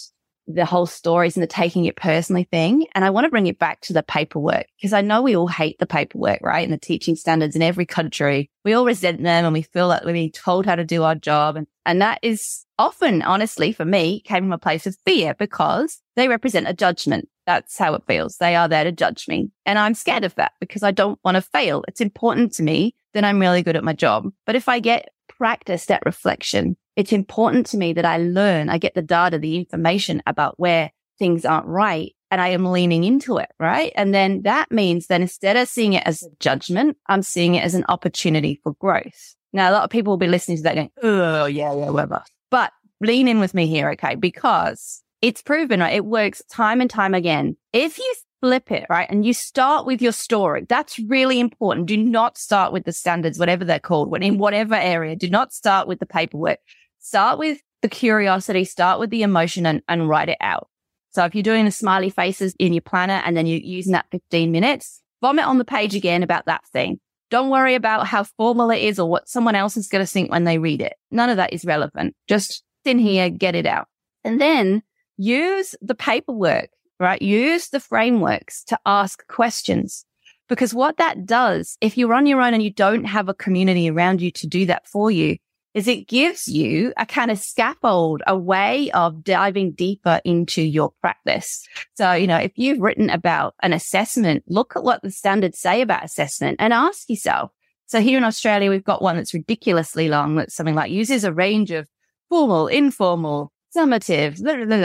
the 0.48 0.66
whole 0.66 0.86
stories 0.86 1.36
and 1.36 1.44
the 1.44 1.48
taking 1.48 1.86
it 1.86 1.96
personally 1.96 2.48
thing. 2.52 2.86
And 2.94 3.06
I 3.06 3.10
want 3.10 3.26
to 3.26 3.30
bring 3.30 3.48
it 3.48 3.60
back 3.60 3.82
to 3.82 3.94
the 3.94 4.04
paperwork 4.04 4.66
because 4.78 4.94
I 4.94 5.02
know 5.02 5.22
we 5.22 5.36
all 5.36 5.48
hate 5.48 5.80
the 5.80 5.86
paperwork, 5.86 6.40
right? 6.42 6.64
And 6.64 6.74
the 6.74 6.78
teaching 6.78 7.16
standards 7.16 7.56
in 7.56 7.62
every 7.62 7.86
country. 7.86 8.50
We 8.66 8.74
all 8.74 8.86
resent 8.86 9.24
them 9.24 9.46
and 9.46 9.54
we 9.54 9.62
feel 9.62 9.88
like 9.88 10.04
we're 10.04 10.14
being 10.14 10.32
told 10.32 10.66
how 10.66 10.76
to 10.76 10.84
do 10.84 11.04
our 11.04 11.16
job. 11.16 11.56
And, 11.56 11.68
and 11.86 12.02
that 12.02 12.20
is 12.22 12.66
often, 12.78 13.22
honestly, 13.22 13.72
for 13.72 13.86
me, 13.86 14.22
came 14.22 14.44
from 14.44 14.54
a 14.54 14.58
place 14.58 14.86
of 14.86 14.98
fear 15.06 15.34
because 15.34 16.02
they 16.16 16.28
represent 16.28 16.68
a 16.68 16.74
judgment. 16.74 17.30
That's 17.46 17.78
how 17.78 17.94
it 17.94 18.04
feels. 18.08 18.38
They 18.38 18.56
are 18.56 18.68
there 18.68 18.84
to 18.86 18.92
judge 18.92 19.28
me. 19.28 19.50
And 19.66 19.78
I'm 19.78 19.94
scared 19.94 20.24
of 20.24 20.36
that 20.36 20.54
because 20.60 20.84
I 20.84 20.92
don't 20.92 21.20
want 21.24 21.36
to 21.36 21.42
fail. 21.42 21.84
It's 21.88 22.02
important 22.02 22.54
to 22.54 22.64
me 22.64 22.96
that 23.14 23.24
I'm 23.24 23.40
really 23.40 23.64
good 23.64 23.76
at 23.76 23.84
my 23.84 23.94
job. 23.94 24.30
But 24.46 24.56
if 24.56 24.70
I 24.70 24.80
get 24.80 25.10
practiced 25.28 25.92
at 25.92 26.06
reflection, 26.06 26.78
it's 26.96 27.12
important 27.12 27.66
to 27.68 27.78
me 27.78 27.94
that 27.94 28.06
I 28.06 28.18
learn, 28.18 28.70
I 28.70 28.78
get 28.78 28.94
the 28.94 29.02
data, 29.02 29.40
the 29.40 29.58
information 29.58 30.22
about 30.26 30.60
where 30.60 30.92
things 31.20 31.46
aren't 31.46 31.68
right. 31.68 32.14
And 32.32 32.42
I 32.42 32.48
am 32.48 32.66
leaning 32.66 33.04
into 33.04 33.38
it, 33.38 33.50
right? 33.60 33.94
And 33.96 34.12
then 34.12 34.42
that 34.42 34.72
means 34.72 35.06
that 35.06 35.22
instead 35.22 35.56
of 35.56 35.68
seeing 35.68 35.94
it 35.94 36.02
as 36.04 36.28
judgment, 36.40 36.98
I'm 37.08 37.22
seeing 37.22 37.54
it 37.54 37.64
as 37.64 37.76
an 37.76 37.86
opportunity 37.90 38.60
for 38.64 38.74
growth. 38.74 39.36
Now, 39.54 39.70
a 39.70 39.74
lot 39.74 39.84
of 39.84 39.92
people 39.92 40.14
will 40.14 40.18
be 40.18 40.28
listening 40.28 40.58
to 40.58 40.64
that 40.64 40.74
going, 40.74 40.90
oh, 41.04 41.46
yeah, 41.46 41.72
yeah, 41.76 41.92
whatever. 41.92 42.24
But 42.50 42.72
lean 43.02 43.28
in 43.28 43.40
with 43.40 43.54
me 43.54 43.68
here, 43.68 43.92
okay? 43.92 44.16
Because 44.16 45.04
it's 45.22 45.44
proven, 45.44 45.80
right? 45.80 45.94
It 45.94 46.06
works 46.06 46.42
time 46.50 46.82
and 46.82 46.90
time 46.90 47.14
again. 47.14 47.56
If 47.72 48.00
you 48.00 48.16
flip 48.42 48.72
it, 48.72 48.86
right? 48.90 49.10
And 49.10 49.26
you 49.26 49.34
start 49.34 49.86
with 49.86 50.02
your 50.02 50.12
story. 50.12 50.66
That's 50.68 51.00
really 51.00 51.40
important. 51.40 51.86
Do 51.86 51.96
not 51.96 52.38
start 52.38 52.74
with 52.74 52.84
the 52.84 52.92
standards, 52.92 53.40
whatever 53.40 53.64
they're 53.64 53.80
called, 53.80 54.10
when 54.10 54.22
in 54.22 54.38
whatever 54.38 54.76
area. 54.76 55.16
Do 55.16 55.30
not 55.30 55.54
start 55.54 55.88
with 55.88 56.00
the 56.00 56.06
paperwork. 56.06 56.60
Start 57.04 57.38
with 57.38 57.60
the 57.82 57.90
curiosity, 57.90 58.64
start 58.64 58.98
with 58.98 59.10
the 59.10 59.24
emotion 59.24 59.66
and, 59.66 59.82
and 59.90 60.08
write 60.08 60.30
it 60.30 60.38
out. 60.40 60.70
So 61.10 61.26
if 61.26 61.36
you're 61.36 61.44
doing 61.44 61.66
the 61.66 61.72
smiley 61.72 62.10
faces 62.10 62.56
in 62.58 62.72
your 62.72 62.82
planner 62.82 63.22
and 63.26 63.36
then 63.36 63.46
you're 63.46 63.60
using 63.60 63.92
that 63.92 64.06
15 64.12 64.54
minutes, 64.54 65.02
vomit 65.22 65.44
on 65.44 65.58
the 65.58 65.66
page 65.66 65.96
again 65.96 66.24
about 66.24 66.46
that 66.46 66.66
thing. 66.72 67.02
Don't 67.30 67.50
worry 67.50 67.76
about 67.76 68.08
how 68.08 68.24
formal 68.24 68.72
it 68.72 68.82
is 68.82 69.00
or 69.00 69.10
what 69.10 69.28
someone 69.28 69.54
else 69.54 69.76
is 69.76 69.90
going 69.90 70.04
to 70.04 70.10
think 70.10 70.32
when 70.32 70.46
they 70.46 70.58
read 70.58 70.82
it. 70.82 70.94
None 71.12 71.30
of 71.30 71.36
that 71.36 71.52
is 71.52 71.66
relevant. 71.66 72.16
Just 72.30 72.64
in 72.86 73.00
here, 73.00 73.30
get 73.30 73.54
it 73.54 73.66
out. 73.66 73.88
And 74.24 74.40
then 74.40 74.82
use 75.18 75.76
the 75.82 75.96
paperwork, 75.96 76.70
right? 77.02 77.22
Use 77.22 77.68
the 77.68 77.82
frameworks 77.82 78.64
to 78.66 78.80
ask 78.86 79.28
questions. 79.28 80.06
Because 80.48 80.74
what 80.74 80.98
that 80.98 81.26
does, 81.26 81.78
if 81.82 81.98
you're 81.98 82.14
on 82.14 82.28
your 82.28 82.42
own 82.42 82.54
and 82.54 82.64
you 82.64 82.72
don't 82.72 83.04
have 83.04 83.28
a 83.28 83.34
community 83.34 83.90
around 83.90 84.22
you 84.22 84.32
to 84.32 84.48
do 84.48 84.66
that 84.68 84.88
for 84.88 85.12
you, 85.12 85.36
is 85.74 85.88
it 85.88 86.08
gives 86.08 86.48
you 86.48 86.94
a 86.98 87.06
kind 87.06 87.32
of 87.32 87.40
scaffold, 87.40 88.22
a 88.28 88.38
way 88.38 88.92
of 88.92 89.24
diving 89.24 89.72
deeper 89.72 90.22
into 90.24 90.62
your 90.62 90.92
practice. 91.02 91.68
So, 91.96 92.14
you 92.14 92.28
know, 92.28 92.38
if 92.38 92.52
you've 92.56 92.80
written 92.80 93.10
about 93.10 93.56
an 93.64 93.74
assessment, 93.74 94.44
look 94.48 94.76
at 94.76 94.84
what 94.84 95.02
the 95.02 95.12
standards 95.12 95.60
say 95.60 95.82
about 95.82 96.04
assessment 96.04 96.58
and 96.60 96.74
ask 96.74 97.10
yourself. 97.10 97.52
So 97.86 98.02
here 98.02 98.18
in 98.18 98.24
Australia, 98.24 98.70
we've 98.70 98.84
got 98.84 99.02
one 99.02 99.18
that's 99.18 99.34
ridiculously 99.34 100.10
long. 100.10 100.36
That's 100.36 100.56
something 100.56 100.76
like 100.76 100.92
uses 100.92 101.24
a 101.24 101.34
range 101.34 101.72
of 101.72 101.88
formal, 102.30 102.68
informal, 102.68 103.52
summative, 103.76 104.40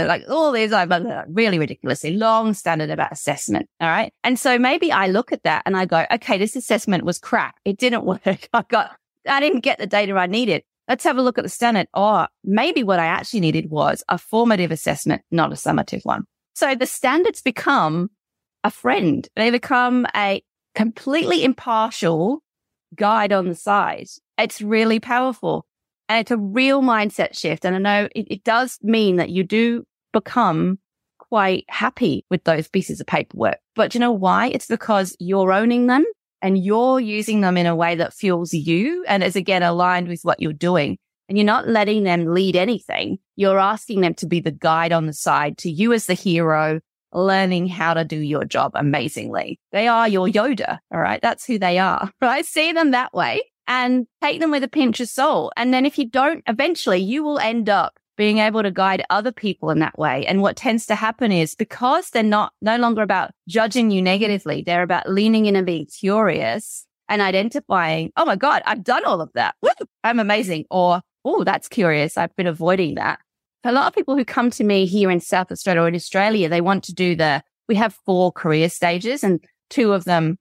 like 0.07 0.25
all 0.29 0.53
these 0.53 0.71
like 0.71 0.91
really 1.29 1.59
ridiculously 1.59 2.17
long 2.17 2.55
standard 2.55 2.91
about 2.91 3.13
assessment. 3.13 3.69
All 3.81 3.89
right. 3.89 4.13
And 4.25 4.39
so 4.39 4.59
maybe 4.59 4.91
I 4.91 5.09
look 5.09 5.33
at 5.33 5.43
that 5.45 5.63
and 5.67 5.77
I 5.77 5.85
go, 5.85 6.07
okay, 6.11 6.39
this 6.39 6.57
assessment 6.57 7.05
was 7.05 7.19
crap. 7.19 7.57
It 7.65 7.79
didn't 7.79 8.05
work. 8.27 8.49
I 8.53 8.65
got, 8.69 8.97
I 9.29 9.41
didn't 9.41 9.61
get 9.61 9.79
the 9.79 9.87
data 9.87 10.15
I 10.15 10.27
needed. 10.27 10.63
Let's 10.89 11.05
have 11.05 11.19
a 11.19 11.23
look 11.23 11.39
at 11.39 11.45
the 11.45 11.51
standard. 11.51 11.87
Oh, 11.93 12.27
maybe 12.43 12.83
what 12.83 12.99
I 12.99 13.07
actually 13.07 13.41
needed 13.41 13.71
was 13.71 14.03
a 14.09 14.17
formative 14.17 14.71
assessment, 14.71 15.23
not 15.31 15.53
a 15.53 15.57
summative 15.57 16.05
one. 16.05 16.25
So 16.55 16.75
the 16.75 16.87
standards 16.87 17.43
become 17.43 18.11
a 18.65 18.71
friend. 18.71 19.29
They 19.37 19.51
become 19.51 20.07
a 20.17 20.43
completely 20.75 21.45
impartial 21.45 22.43
guide 22.95 23.33
on 23.33 23.49
the 23.49 23.55
side. 23.55 24.07
It's 24.39 24.63
really 24.63 24.99
powerful 24.99 25.67
and 26.09 26.21
it's 26.21 26.31
a 26.31 26.39
real 26.39 26.81
mindset 26.81 27.39
shift. 27.39 27.65
And 27.65 27.77
I 27.77 27.79
know 27.79 28.09
it, 28.15 28.27
it 28.31 28.45
does 28.45 28.79
mean 28.83 29.17
that 29.17 29.31
you 29.31 29.45
do 29.45 29.85
become 30.13 30.79
quite 31.19 31.65
happy 31.69 32.25
with 32.31 32.45
those 32.45 32.69
pieces 32.69 33.01
of 33.01 33.07
paperwork. 33.07 33.59
But 33.75 33.95
you 33.95 34.01
know 34.01 34.13
why? 34.13 34.49
It's 34.49 34.67
because 34.67 35.15
you're 35.21 35.53
owning 35.53 35.87
them 35.87 36.05
and 36.43 36.63
you're 36.63 37.01
using 37.01 37.41
them 37.41 37.57
in 37.57 37.67
a 37.67 37.77
way 37.77 37.95
that 37.97 38.15
fuels 38.15 38.53
you 38.55 39.05
and 39.09 39.23
is 39.23 39.37
again 39.37 39.63
aligned 39.63 40.09
with 40.09 40.21
what 40.23 40.41
you're 40.41 40.53
doing. 40.53 40.99
And 41.29 41.37
you're 41.37 41.45
not 41.45 41.69
letting 41.69 42.05
them 42.05 42.27
lead 42.27 42.57
anything. 42.57 43.19
You're 43.37 43.59
asking 43.59 44.01
them 44.01 44.15
to 44.15 44.27
be 44.27 44.41
the 44.41 44.51
guide 44.51 44.93
on 44.93 45.07
the 45.07 45.13
side 45.13 45.59
to 45.59 45.71
you 45.71 45.93
as 45.93 46.07
the 46.07 46.15
hero, 46.15 46.81
learning 47.13 47.69
how 47.69 47.95
to 47.95 48.05
do 48.05 48.19
your 48.19 48.45
job 48.45 48.73
amazingly. 48.75 49.61
They 49.73 49.89
are 49.89 50.09
your 50.09 50.27
Yoda. 50.27 50.79
All 50.93 51.01
right. 51.01 51.21
That's 51.21 51.45
who 51.45 51.59
they 51.59 51.79
are. 51.79 52.11
Right. 52.21 52.47
See 52.47 52.73
them 52.73 52.93
that 52.93 53.13
way 53.13 53.43
and 53.67 54.07
take 54.23 54.41
them 54.41 54.51
with 54.51 54.65
a 54.65 54.69
pinch 54.69 55.01
of 55.01 55.09
salt. 55.09 55.53
And 55.57 55.73
then 55.73 55.85
if 55.85 55.99
you 55.99 56.09
don't, 56.09 56.43
eventually 56.47 56.99
you 56.99 57.23
will 57.23 57.39
end 57.39 57.69
up 57.69 57.99
being 58.19 58.39
able 58.39 58.63
to 58.65 58.71
guide 58.71 59.05
other 59.09 59.31
people 59.31 59.71
in 59.71 59.79
that 59.79 59.97
way. 59.97 60.27
And 60.27 60.43
what 60.43 60.57
tends 60.57 60.85
to 60.87 60.97
happen 60.97 61.31
is 61.31 61.55
because 61.55 62.11
they're 62.11 62.23
not 62.25 62.53
no 62.61 62.77
longer 62.77 63.01
about 63.01 63.31
judging 63.49 63.91
you 63.93 64.03
negatively, 64.03 64.63
they're 64.63 64.83
about 64.83 65.09
leaning 65.09 65.47
in 65.47 65.57
and 65.57 65.65
being 65.65 65.87
curious 65.87 66.85
and 67.09 67.23
identifying, 67.23 68.13
oh 68.17 68.27
my 68.27 68.37
God, 68.37 68.63
I've 68.67 68.83
done 68.83 69.05
all 69.05 69.21
of 69.21 69.31
that. 69.35 69.55
Woo, 69.63 69.71
I'm 70.05 70.19
amazing. 70.19 70.67
Or, 70.71 71.01
oh, 71.25 71.45
that's 71.45 71.69
curious. 71.69 72.19
I've 72.19 72.35
been 72.37 72.49
avoiding 72.49 72.97
that. 72.97 73.21
A 73.65 73.73
lot 73.73 73.87
of 73.87 73.95
people 73.95 74.17
who 74.17 74.25
come 74.25 74.51
to 74.51 74.65
me 74.65 74.85
here 74.85 75.11
in 75.11 75.21
South 75.21 75.51
Australia 75.53 75.83
or 75.83 75.89
in 75.89 75.95
Australia, 75.95 76.49
they 76.49 76.61
want 76.61 76.85
to 76.85 76.93
do 76.93 77.15
the, 77.15 77.43
we 77.69 77.77
have 77.77 77.97
four 78.05 78.33
career 78.33 78.69
stages 78.69 79.23
and 79.23 79.43
two 79.71 79.93
of 79.93 80.05
them 80.05 80.39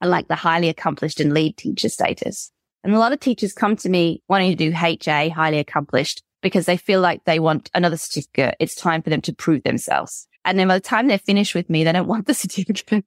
are 0.00 0.08
like 0.08 0.28
the 0.28 0.34
highly 0.34 0.68
accomplished 0.68 1.20
and 1.20 1.34
lead 1.34 1.56
teacher 1.56 1.88
status. 1.88 2.50
And 2.84 2.94
a 2.94 2.98
lot 2.98 3.12
of 3.12 3.20
teachers 3.20 3.52
come 3.52 3.76
to 3.76 3.88
me 3.88 4.22
wanting 4.28 4.50
to 4.50 4.56
do 4.56 4.74
HA, 4.74 5.28
highly 5.28 5.58
accomplished, 5.58 6.22
because 6.42 6.66
they 6.66 6.76
feel 6.76 7.00
like 7.00 7.24
they 7.24 7.38
want 7.38 7.70
another 7.74 7.96
certificate. 7.96 8.56
It's 8.60 8.74
time 8.74 9.02
for 9.02 9.10
them 9.10 9.20
to 9.22 9.32
prove 9.32 9.62
themselves. 9.62 10.28
And 10.44 10.58
then 10.58 10.68
by 10.68 10.74
the 10.74 10.80
time 10.80 11.08
they're 11.08 11.18
finished 11.18 11.54
with 11.54 11.68
me, 11.68 11.84
they 11.84 11.92
don't 11.92 12.06
want 12.06 12.26
the 12.26 12.34
certificate 12.34 13.04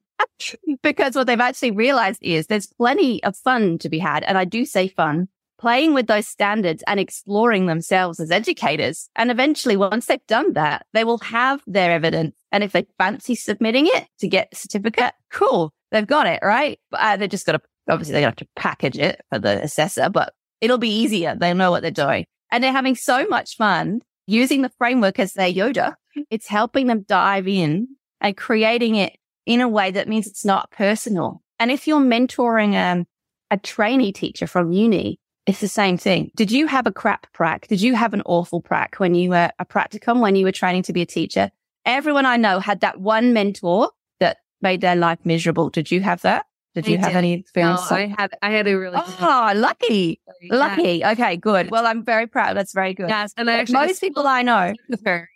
because 0.82 1.14
what 1.14 1.26
they've 1.26 1.40
actually 1.40 1.70
realized 1.72 2.20
is 2.22 2.46
there's 2.46 2.66
plenty 2.66 3.22
of 3.24 3.36
fun 3.36 3.78
to 3.78 3.88
be 3.88 3.98
had. 3.98 4.22
And 4.24 4.38
I 4.38 4.44
do 4.44 4.64
say 4.64 4.88
fun 4.88 5.28
playing 5.58 5.94
with 5.94 6.08
those 6.08 6.26
standards 6.26 6.82
and 6.88 6.98
exploring 6.98 7.66
themselves 7.66 8.18
as 8.18 8.32
educators. 8.32 9.08
And 9.14 9.30
eventually, 9.30 9.76
once 9.76 10.06
they've 10.06 10.26
done 10.26 10.54
that, 10.54 10.86
they 10.92 11.04
will 11.04 11.18
have 11.18 11.62
their 11.68 11.92
evidence. 11.92 12.34
And 12.50 12.64
if 12.64 12.72
they 12.72 12.86
fancy 12.98 13.36
submitting 13.36 13.86
it 13.86 14.08
to 14.18 14.28
get 14.28 14.48
a 14.52 14.56
certificate, 14.56 15.14
cool. 15.30 15.72
They've 15.92 16.06
got 16.06 16.26
it, 16.26 16.40
right? 16.42 16.80
But 16.90 17.00
uh, 17.00 17.16
they've 17.16 17.30
just 17.30 17.46
got 17.46 17.52
to, 17.52 17.60
obviously, 17.88 18.12
they're 18.12 18.22
going 18.22 18.34
to 18.34 18.40
have 18.40 18.48
to 18.48 18.60
package 18.60 18.98
it 18.98 19.20
for 19.30 19.38
the 19.38 19.62
assessor, 19.62 20.10
but 20.10 20.34
it'll 20.60 20.78
be 20.78 21.02
easier. 21.02 21.36
They 21.36 21.54
know 21.54 21.70
what 21.70 21.82
they're 21.82 21.92
doing. 21.92 22.26
And 22.52 22.62
they're 22.62 22.70
having 22.70 22.94
so 22.94 23.26
much 23.26 23.56
fun 23.56 24.02
using 24.26 24.62
the 24.62 24.70
framework 24.78 25.18
as 25.18 25.32
their 25.32 25.52
Yoda. 25.52 25.94
It's 26.30 26.46
helping 26.46 26.86
them 26.86 27.02
dive 27.08 27.48
in 27.48 27.88
and 28.20 28.36
creating 28.36 28.94
it 28.94 29.16
in 29.46 29.60
a 29.60 29.68
way 29.68 29.90
that 29.90 30.08
means 30.08 30.26
it's 30.26 30.44
not 30.44 30.70
personal. 30.70 31.42
And 31.58 31.70
if 31.70 31.88
you're 31.88 32.00
mentoring 32.00 32.74
um, 32.74 33.06
a 33.50 33.56
trainee 33.56 34.12
teacher 34.12 34.46
from 34.46 34.70
uni, 34.70 35.18
it's 35.46 35.60
the 35.60 35.68
same 35.68 35.98
thing. 35.98 36.30
Did 36.36 36.52
you 36.52 36.66
have 36.66 36.86
a 36.86 36.92
crap 36.92 37.32
prac? 37.32 37.66
Did 37.66 37.80
you 37.80 37.94
have 37.94 38.14
an 38.14 38.22
awful 38.26 38.60
prac 38.60 38.96
when 38.96 39.14
you 39.14 39.30
were 39.30 39.50
a 39.58 39.64
practicum, 39.64 40.20
when 40.20 40.36
you 40.36 40.44
were 40.44 40.52
training 40.52 40.84
to 40.84 40.92
be 40.92 41.02
a 41.02 41.06
teacher? 41.06 41.50
Everyone 41.84 42.26
I 42.26 42.36
know 42.36 42.60
had 42.60 42.80
that 42.80 43.00
one 43.00 43.32
mentor 43.32 43.90
that 44.20 44.36
made 44.60 44.82
their 44.82 44.94
life 44.94 45.18
miserable. 45.24 45.68
Did 45.68 45.90
you 45.90 46.00
have 46.02 46.22
that? 46.22 46.46
Did 46.74 46.86
you 46.86 46.96
I 46.96 47.00
have 47.00 47.10
did. 47.10 47.16
any 47.16 47.32
experience? 47.34 47.90
No, 47.90 47.96
I 47.96 48.06
had 48.06 48.30
I 48.40 48.50
had 48.50 48.66
a 48.66 48.78
really 48.78 48.98
oh, 48.98 49.52
lucky. 49.54 50.20
Yeah. 50.40 50.56
Lucky. 50.56 51.04
Okay, 51.04 51.36
good. 51.36 51.70
Well, 51.70 51.86
I'm 51.86 52.04
very 52.04 52.26
proud. 52.26 52.56
That's 52.56 52.72
very 52.72 52.94
good. 52.94 53.10
Yes, 53.10 53.34
and 53.36 53.50
I 53.50 53.54
actually 53.54 53.86
Most 53.86 54.00
people 54.00 54.26
I 54.26 54.42
know. 54.42 54.72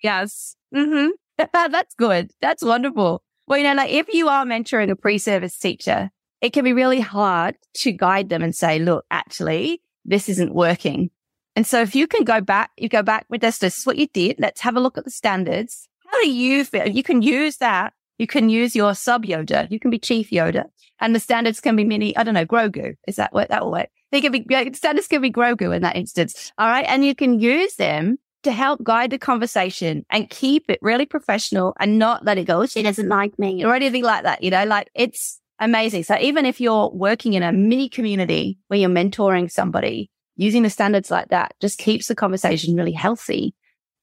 Yes. 0.03 0.57
Mm-hmm. 0.75 1.11
that's 1.53 1.95
good. 1.95 2.31
That's 2.41 2.63
wonderful. 2.63 3.23
Well, 3.47 3.59
you 3.59 3.65
know, 3.65 3.75
like 3.75 3.91
if 3.91 4.13
you 4.13 4.29
are 4.29 4.45
mentoring 4.45 4.91
a 4.91 4.97
pre-service 4.97 5.57
teacher, 5.59 6.11
it 6.41 6.53
can 6.53 6.65
be 6.65 6.73
really 6.73 7.01
hard 7.01 7.57
to 7.75 7.93
guide 7.93 8.29
them 8.29 8.43
and 8.43 8.55
say, 8.55 8.79
look, 8.79 9.05
actually, 9.11 9.83
this 10.05 10.29
isn't 10.29 10.55
working. 10.55 11.11
And 11.55 11.67
so 11.67 11.81
if 11.81 11.95
you 11.95 12.07
can 12.07 12.25
go 12.25 12.41
back, 12.41 12.71
you 12.77 12.89
go 12.89 13.03
back 13.03 13.27
with 13.29 13.41
this, 13.41 13.59
this 13.59 13.79
is 13.79 13.87
what 13.87 13.97
you 13.97 14.07
did. 14.09 14.37
Let's 14.39 14.61
have 14.61 14.77
a 14.77 14.81
look 14.81 14.99
at 14.99 15.05
the 15.05 15.11
standards. 15.11 15.89
How 16.07 16.23
do 16.23 16.31
you 16.31 16.65
feel? 16.65 16.89
You 16.89 17.03
can 17.03 17.23
use 17.23 17.57
that. 17.59 17.95
You 18.19 18.27
can 18.27 18.49
use 18.49 18.75
your 18.75 18.95
sub 18.95 19.25
Yoda. 19.25 19.71
You 19.71 19.79
can 19.79 19.91
be 19.91 19.99
chief 19.99 20.31
Yoda 20.31 20.65
and 21.01 21.15
the 21.15 21.21
standards 21.21 21.61
can 21.61 21.77
be 21.77 21.85
mini, 21.85 22.17
I 22.17 22.23
don't 22.23 22.35
know, 22.35 22.47
Grogu. 22.47 22.95
Is 23.07 23.17
that 23.17 23.33
what 23.33 23.49
that 23.49 23.65
will 23.65 23.73
work? 23.73 23.89
They 24.13 24.21
can 24.21 24.33
be, 24.33 24.45
standards 24.75 25.09
can 25.09 25.21
be 25.21 25.31
Grogu 25.31 25.75
in 25.75 25.83
that 25.83 25.97
instance. 25.97 26.53
All 26.59 26.69
right. 26.69 26.87
And 26.89 27.05
you 27.05 27.15
can 27.15 27.41
use 27.41 27.77
them 27.77 28.19
to 28.45 28.53
help 28.53 28.83
guide 28.83 29.11
the 29.11 29.19
conversation 29.19 30.05
and 30.11 30.31
keep 30.31 30.65
it 30.69 30.79
really 30.81 31.07
professional 31.07 31.75
and 31.81 31.99
not 31.99 32.25
let 32.25 32.39
it 32.39 32.45
go. 32.45 32.63
Oh, 32.63 32.67
she 32.67 32.83
doesn't 32.83 33.09
like 33.09 33.39
me 33.39 33.65
or 33.65 33.75
anything 33.75 34.05
like 34.05 34.23
that. 34.23 34.43
You 34.43 34.51
know, 34.51 34.65
like 34.65 34.89
it's 34.95 35.41
amazing. 35.59 36.05
So 36.05 36.17
even 36.19 36.47
if 36.47 36.61
you're 36.61 36.91
working 36.91 37.35
in 37.35 37.43
a 37.43 37.53
mini 37.53 37.89
community 37.89 38.59
where 38.69 38.79
you're 38.79 38.89
mentoring 38.89 39.51
somebody, 39.51 40.11
using 40.37 40.63
the 40.63 40.71
standards 40.71 41.11
like 41.11 41.29
that 41.29 41.55
just 41.61 41.79
keeps 41.79 42.07
the 42.07 42.15
conversation 42.15 42.77
really 42.77 42.93
healthy. 42.93 43.55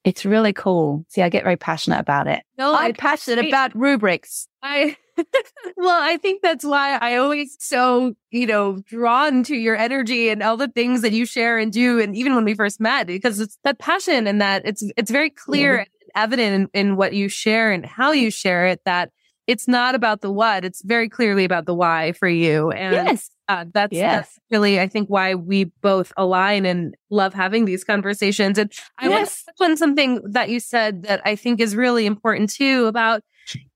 It's 0.04 0.26
really 0.26 0.54
cool. 0.54 1.06
See, 1.10 1.22
I 1.22 1.30
get 1.30 1.44
very 1.44 1.56
passionate 1.56 2.00
about 2.00 2.28
it. 2.28 2.44
No, 2.58 2.76
I'm 2.76 2.94
passionate 2.94 3.48
about 3.48 3.76
rubrics. 3.76 4.48
I 4.62 4.98
well, 5.78 6.02
I 6.02 6.18
think 6.18 6.42
that's 6.42 6.66
why 6.66 6.98
I 6.98 7.18
always 7.18 7.56
so, 7.60 8.16
you 8.32 8.48
know, 8.48 8.78
drawn 8.88 9.44
to 9.44 9.56
your 9.56 9.76
energy 9.76 10.30
and 10.30 10.42
all 10.42 10.58
the 10.58 10.68
things 10.68 11.02
that 11.02 11.14
you 11.14 11.26
share 11.26 11.58
and 11.58 11.72
do. 11.72 12.00
And 12.00 12.16
even 12.16 12.36
when 12.36 12.46
we 12.46 12.54
first 12.54 12.80
met, 12.80 13.08
because 13.08 13.40
it's 13.40 13.58
that 13.64 13.80
passion 13.80 14.28
and 14.28 14.42
that 14.42 14.64
it's, 14.66 14.84
it's 14.98 15.12
very 15.12 15.30
clear 15.30 15.80
and 15.80 15.88
evident 16.16 16.70
in, 16.74 16.88
in 16.88 16.96
what 16.96 17.14
you 17.14 17.30
share 17.30 17.72
and 17.72 17.86
how 17.86 18.12
you 18.12 18.32
share 18.32 18.66
it 18.68 18.82
that 18.86 19.12
it's 19.46 19.68
not 19.68 19.96
about 19.96 20.22
the 20.22 20.32
what, 20.32 20.64
it's 20.64 20.82
very 20.84 21.10
clearly 21.10 21.44
about 21.44 21.66
the 21.66 21.74
why 21.74 22.14
for 22.14 22.28
you. 22.28 22.72
And 22.72 22.94
yes. 22.94 23.30
Uh, 23.50 23.66
that's, 23.74 23.94
yes. 23.94 24.16
that's 24.16 24.40
really, 24.50 24.80
I 24.80 24.88
think, 24.88 25.10
why 25.10 25.36
we 25.36 25.66
both 25.82 26.14
align 26.16 26.66
and 26.66 26.96
love 27.10 27.34
having 27.34 27.66
these 27.66 27.84
conversations. 27.84 28.58
And 28.58 28.72
I 28.98 29.10
yes. 29.10 29.44
want 29.46 29.58
to 29.58 29.64
on 29.66 29.78
something 29.78 30.22
that 30.32 30.50
you 30.50 30.62
said 30.62 31.04
that 31.04 31.22
I 31.26 31.36
think 31.36 31.60
is 31.60 31.76
really 31.76 32.06
important 32.06 32.52
too 32.52 32.86
about 32.86 33.22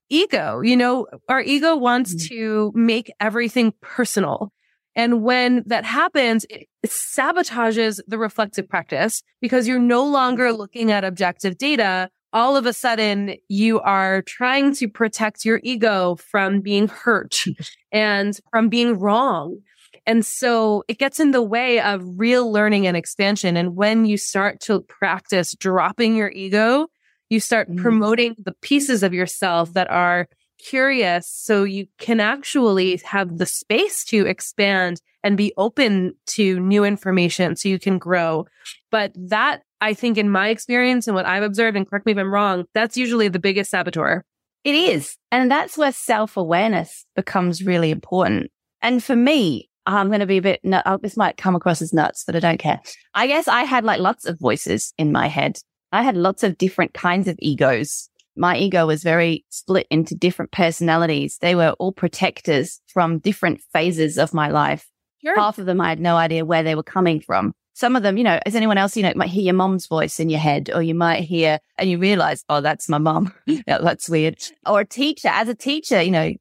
ego. 0.10 0.62
You 0.62 0.77
know, 0.77 1.08
our 1.27 1.41
ego 1.41 1.75
wants 1.75 2.15
mm-hmm. 2.15 2.36
to 2.36 2.71
make 2.75 3.12
everything 3.19 3.73
personal. 3.82 4.53
And 4.95 5.21
when 5.21 5.63
that 5.67 5.86
happens, 5.86 6.45
it 6.49 6.67
sabotages 6.86 7.99
the 8.08 8.17
reflective 8.17 8.67
practice 8.67 9.21
because 9.41 9.67
you're 9.67 9.80
no 9.80 10.03
longer 10.06 10.51
looking 10.51 10.91
at 10.91 11.03
objective 11.03 11.58
data. 11.58 12.10
All 12.38 12.56
of 12.56 12.67
a 12.67 12.73
sudden, 12.73 13.36
you 13.50 13.80
are 13.80 14.21
trying 14.21 14.76
to 14.76 14.88
protect 14.88 15.43
your 15.43 15.60
ego 15.63 16.17
from 16.17 16.62
being 16.62 16.88
hurt 16.88 17.43
and 17.91 18.39
from 18.52 18.69
being 18.69 19.00
wrong. 19.00 19.58
And 20.06 20.23
so 20.23 20.84
it 20.88 21.00
gets 21.00 21.19
in 21.19 21.32
the 21.32 21.41
way 21.41 21.82
of 21.82 22.04
real 22.19 22.52
learning 22.52 22.86
and 22.86 22.95
expansion. 22.95 23.58
And 23.58 23.76
when 23.76 24.06
you 24.06 24.17
start 24.17 24.60
to 24.62 24.82
practice 24.82 25.56
dropping 25.56 26.15
your 26.15 26.30
ego 26.30 26.88
you 27.30 27.39
start 27.39 27.69
mm. 27.69 27.78
promoting 27.78 28.36
the 28.43 28.54
pieces 28.62 29.04
of 29.04 29.13
yourself 29.13 29.73
that 29.73 29.89
are 29.89 30.28
curious 30.60 31.30
so 31.30 31.63
you 31.63 31.88
can 32.00 32.19
actually 32.19 32.97
have 33.06 33.38
the 33.38 33.45
space 33.45 34.04
to 34.06 34.26
expand 34.26 35.02
and 35.23 35.38
be 35.38 35.54
open 35.58 36.15
to 36.26 36.60
new 36.60 36.84
information 36.84 37.56
so 37.56 37.69
you 37.69 37.78
can 37.78 37.97
grow. 37.97 38.45
But 38.91 39.12
that 39.15 39.63
I 39.82 39.93
think 39.93 40.17
in 40.17 40.30
my 40.30 40.50
experience 40.50 41.08
and 41.08 41.15
what 41.15 41.26
I've 41.26 41.43
observed, 41.43 41.78
and 41.78 41.88
correct 41.88 42.06
me 42.06 42.13
if 42.13 42.17
I'm 42.17 42.34
wrong, 42.34 42.65
that's 42.73 42.97
usually 42.97 43.28
the 43.28 43.39
biggest 43.39 43.71
saboteur. 43.71 44.23
It 44.63 44.76
is. 44.76 45.17
And 45.32 45.52
that's 45.52 45.78
where 45.78 45.91
self 45.91 46.38
awareness 46.38 47.06
becomes 47.15 47.63
really 47.63 47.91
important. 47.91 48.52
And 48.82 49.04
for 49.04 49.15
me, 49.15 49.69
I'm 49.86 50.08
going 50.08 50.19
to 50.19 50.26
be 50.26 50.38
a 50.38 50.41
bit, 50.41 50.60
oh, 50.65 50.97
this 51.02 51.15
might 51.15 51.38
come 51.38 51.56
across 51.56 51.82
as 51.82 51.93
nuts, 51.93 52.23
but 52.26 52.36
I 52.36 52.39
don't 52.39 52.60
care. 52.60 52.82
I 53.13 53.28
guess 53.28 53.47
I 53.47 53.63
had 53.63 53.86
like 53.86 54.00
lots 54.00 54.26
of 54.26 54.39
voices 54.39 54.93
in 54.97 55.12
my 55.12 55.28
head 55.28 55.60
I 55.91 56.04
had 56.04 56.17
lots 56.17 56.43
of 56.43 56.58
different 56.58 56.93
kinds 56.93 57.28
of 57.28 57.38
egos. 57.39 58.10
My 58.36 58.58
ego 58.58 58.86
was 58.86 59.04
very 59.04 59.45
split 59.50 59.88
into 59.89 60.15
different 60.15 60.52
personalities. 60.52 61.38
They 61.41 61.56
were 61.56 61.71
all 61.80 61.91
protectors 61.91 62.82
from 62.88 63.19
different 63.19 63.62
phases 63.73 64.17
of 64.17 64.34
my 64.34 64.50
life. 64.50 64.88
Sure. 65.23 65.36
Half 65.36 65.58
of 65.58 65.65
them, 65.65 65.82
I 65.82 65.89
had 65.89 66.00
no 66.00 66.15
idea 66.15 66.45
where 66.45 66.62
they 66.62 66.76
were 66.76 66.84
coming 66.84 67.19
from. 67.19 67.54
Some 67.77 67.95
of 67.95 68.01
them, 68.01 68.17
you 68.17 68.23
know, 68.23 68.39
as 68.43 68.55
anyone 68.55 68.79
else, 68.79 68.97
you 68.97 69.03
know, 69.03 69.13
might 69.15 69.29
hear 69.29 69.43
your 69.43 69.53
mom's 69.53 69.85
voice 69.85 70.19
in 70.19 70.29
your 70.29 70.39
head, 70.39 70.71
or 70.73 70.81
you 70.81 70.95
might 70.95 71.25
hear 71.25 71.59
and 71.77 71.87
you 71.87 71.99
realize, 71.99 72.43
oh, 72.49 72.59
that's 72.59 72.89
my 72.89 72.97
mom. 72.97 73.31
yeah, 73.45 73.77
that's 73.77 74.09
weird. 74.09 74.41
Or 74.65 74.79
a 74.79 74.85
teacher, 74.85 75.27
as 75.27 75.47
a 75.47 75.53
teacher, 75.53 76.01
you 76.01 76.09
know, 76.09 76.33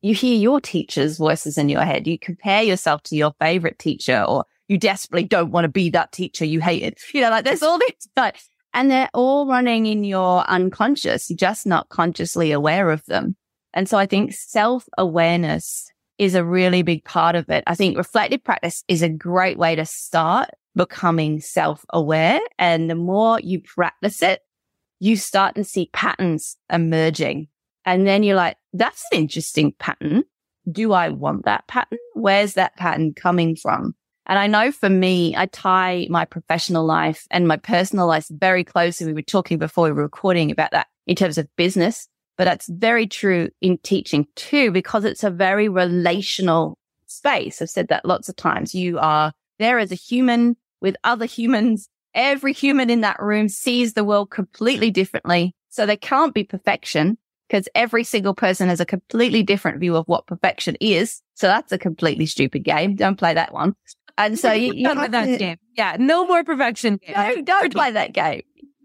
you 0.00 0.14
hear 0.14 0.34
your 0.34 0.62
teacher's 0.62 1.18
voices 1.18 1.58
in 1.58 1.68
your 1.68 1.82
head. 1.82 2.06
You 2.06 2.18
compare 2.18 2.62
yourself 2.62 3.02
to 3.02 3.16
your 3.16 3.34
favorite 3.38 3.78
teacher, 3.78 4.24
or 4.26 4.46
you 4.66 4.78
desperately 4.78 5.24
don't 5.24 5.50
want 5.50 5.66
to 5.66 5.68
be 5.68 5.90
that 5.90 6.10
teacher 6.10 6.46
you 6.46 6.62
hated. 6.62 6.96
You 7.12 7.20
know, 7.20 7.28
like 7.28 7.44
there's 7.44 7.62
all 7.62 7.78
these, 7.78 8.08
but 8.16 8.36
and 8.72 8.90
they're 8.90 9.10
all 9.12 9.46
running 9.46 9.84
in 9.84 10.04
your 10.04 10.40
unconscious. 10.48 11.28
You're 11.28 11.36
just 11.36 11.66
not 11.66 11.90
consciously 11.90 12.50
aware 12.50 12.90
of 12.90 13.04
them. 13.04 13.36
And 13.74 13.86
so 13.90 13.98
I 13.98 14.06
think 14.06 14.32
self 14.32 14.88
awareness 14.96 15.90
is 16.16 16.34
a 16.34 16.42
really 16.42 16.80
big 16.80 17.04
part 17.04 17.36
of 17.36 17.50
it. 17.50 17.62
I 17.66 17.74
think 17.74 17.98
reflective 17.98 18.42
practice 18.42 18.84
is 18.88 19.02
a 19.02 19.10
great 19.10 19.58
way 19.58 19.76
to 19.76 19.84
start 19.84 20.48
becoming 20.78 21.40
self 21.40 21.84
aware. 21.90 22.40
And 22.58 22.88
the 22.88 22.94
more 22.94 23.38
you 23.40 23.60
practice 23.60 24.22
it, 24.22 24.40
you 25.00 25.16
start 25.16 25.56
to 25.56 25.64
see 25.64 25.90
patterns 25.92 26.56
emerging. 26.72 27.48
And 27.84 28.06
then 28.06 28.22
you're 28.22 28.36
like, 28.36 28.56
that's 28.72 29.04
an 29.12 29.18
interesting 29.18 29.72
pattern. 29.78 30.24
Do 30.70 30.92
I 30.92 31.10
want 31.10 31.44
that 31.44 31.66
pattern? 31.66 31.98
Where's 32.14 32.54
that 32.54 32.76
pattern 32.76 33.12
coming 33.14 33.56
from? 33.56 33.94
And 34.26 34.38
I 34.38 34.46
know 34.46 34.70
for 34.70 34.90
me, 34.90 35.34
I 35.36 35.46
tie 35.46 36.06
my 36.10 36.26
professional 36.26 36.84
life 36.84 37.26
and 37.30 37.48
my 37.48 37.56
personal 37.56 38.06
life 38.06 38.26
very 38.30 38.62
closely. 38.62 39.06
We 39.06 39.14
were 39.14 39.22
talking 39.22 39.58
before 39.58 39.84
we 39.84 39.92
were 39.92 40.02
recording 40.02 40.50
about 40.50 40.70
that 40.72 40.86
in 41.06 41.16
terms 41.16 41.38
of 41.38 41.48
business, 41.56 42.06
but 42.36 42.44
that's 42.44 42.68
very 42.68 43.06
true 43.06 43.48
in 43.62 43.78
teaching 43.78 44.26
too, 44.36 44.70
because 44.70 45.04
it's 45.04 45.24
a 45.24 45.30
very 45.30 45.68
relational 45.70 46.76
space. 47.06 47.62
I've 47.62 47.70
said 47.70 47.88
that 47.88 48.04
lots 48.04 48.28
of 48.28 48.36
times. 48.36 48.74
You 48.74 48.98
are 48.98 49.32
there 49.58 49.78
as 49.78 49.90
a 49.90 49.96
human 49.96 50.56
with 50.80 50.96
other 51.04 51.26
humans. 51.26 51.88
Every 52.14 52.52
human 52.52 52.90
in 52.90 53.02
that 53.02 53.20
room 53.20 53.48
sees 53.48 53.94
the 53.94 54.04
world 54.04 54.30
completely 54.30 54.90
differently. 54.90 55.54
So 55.68 55.86
there 55.86 55.96
can't 55.96 56.34
be 56.34 56.44
perfection 56.44 57.18
because 57.48 57.68
every 57.74 58.04
single 58.04 58.34
person 58.34 58.68
has 58.68 58.80
a 58.80 58.86
completely 58.86 59.42
different 59.42 59.80
view 59.80 59.96
of 59.96 60.06
what 60.06 60.26
perfection 60.26 60.76
is. 60.80 61.22
So 61.34 61.46
that's 61.46 61.72
a 61.72 61.78
completely 61.78 62.26
stupid 62.26 62.64
game. 62.64 62.94
Don't 62.94 63.16
play 63.16 63.34
that 63.34 63.52
one. 63.52 63.74
And 64.16 64.38
so 64.38 64.52
you, 64.52 64.74
you 64.74 64.88
have 64.94 65.12
that 65.12 65.26
to, 65.26 65.36
game. 65.38 65.56
Yeah, 65.76 65.96
no 65.98 66.26
more 66.26 66.44
perfection. 66.44 66.98
No, 67.08 67.42
don't 67.42 67.72
play 67.72 67.92
that 67.92 68.12
game. 68.12 68.42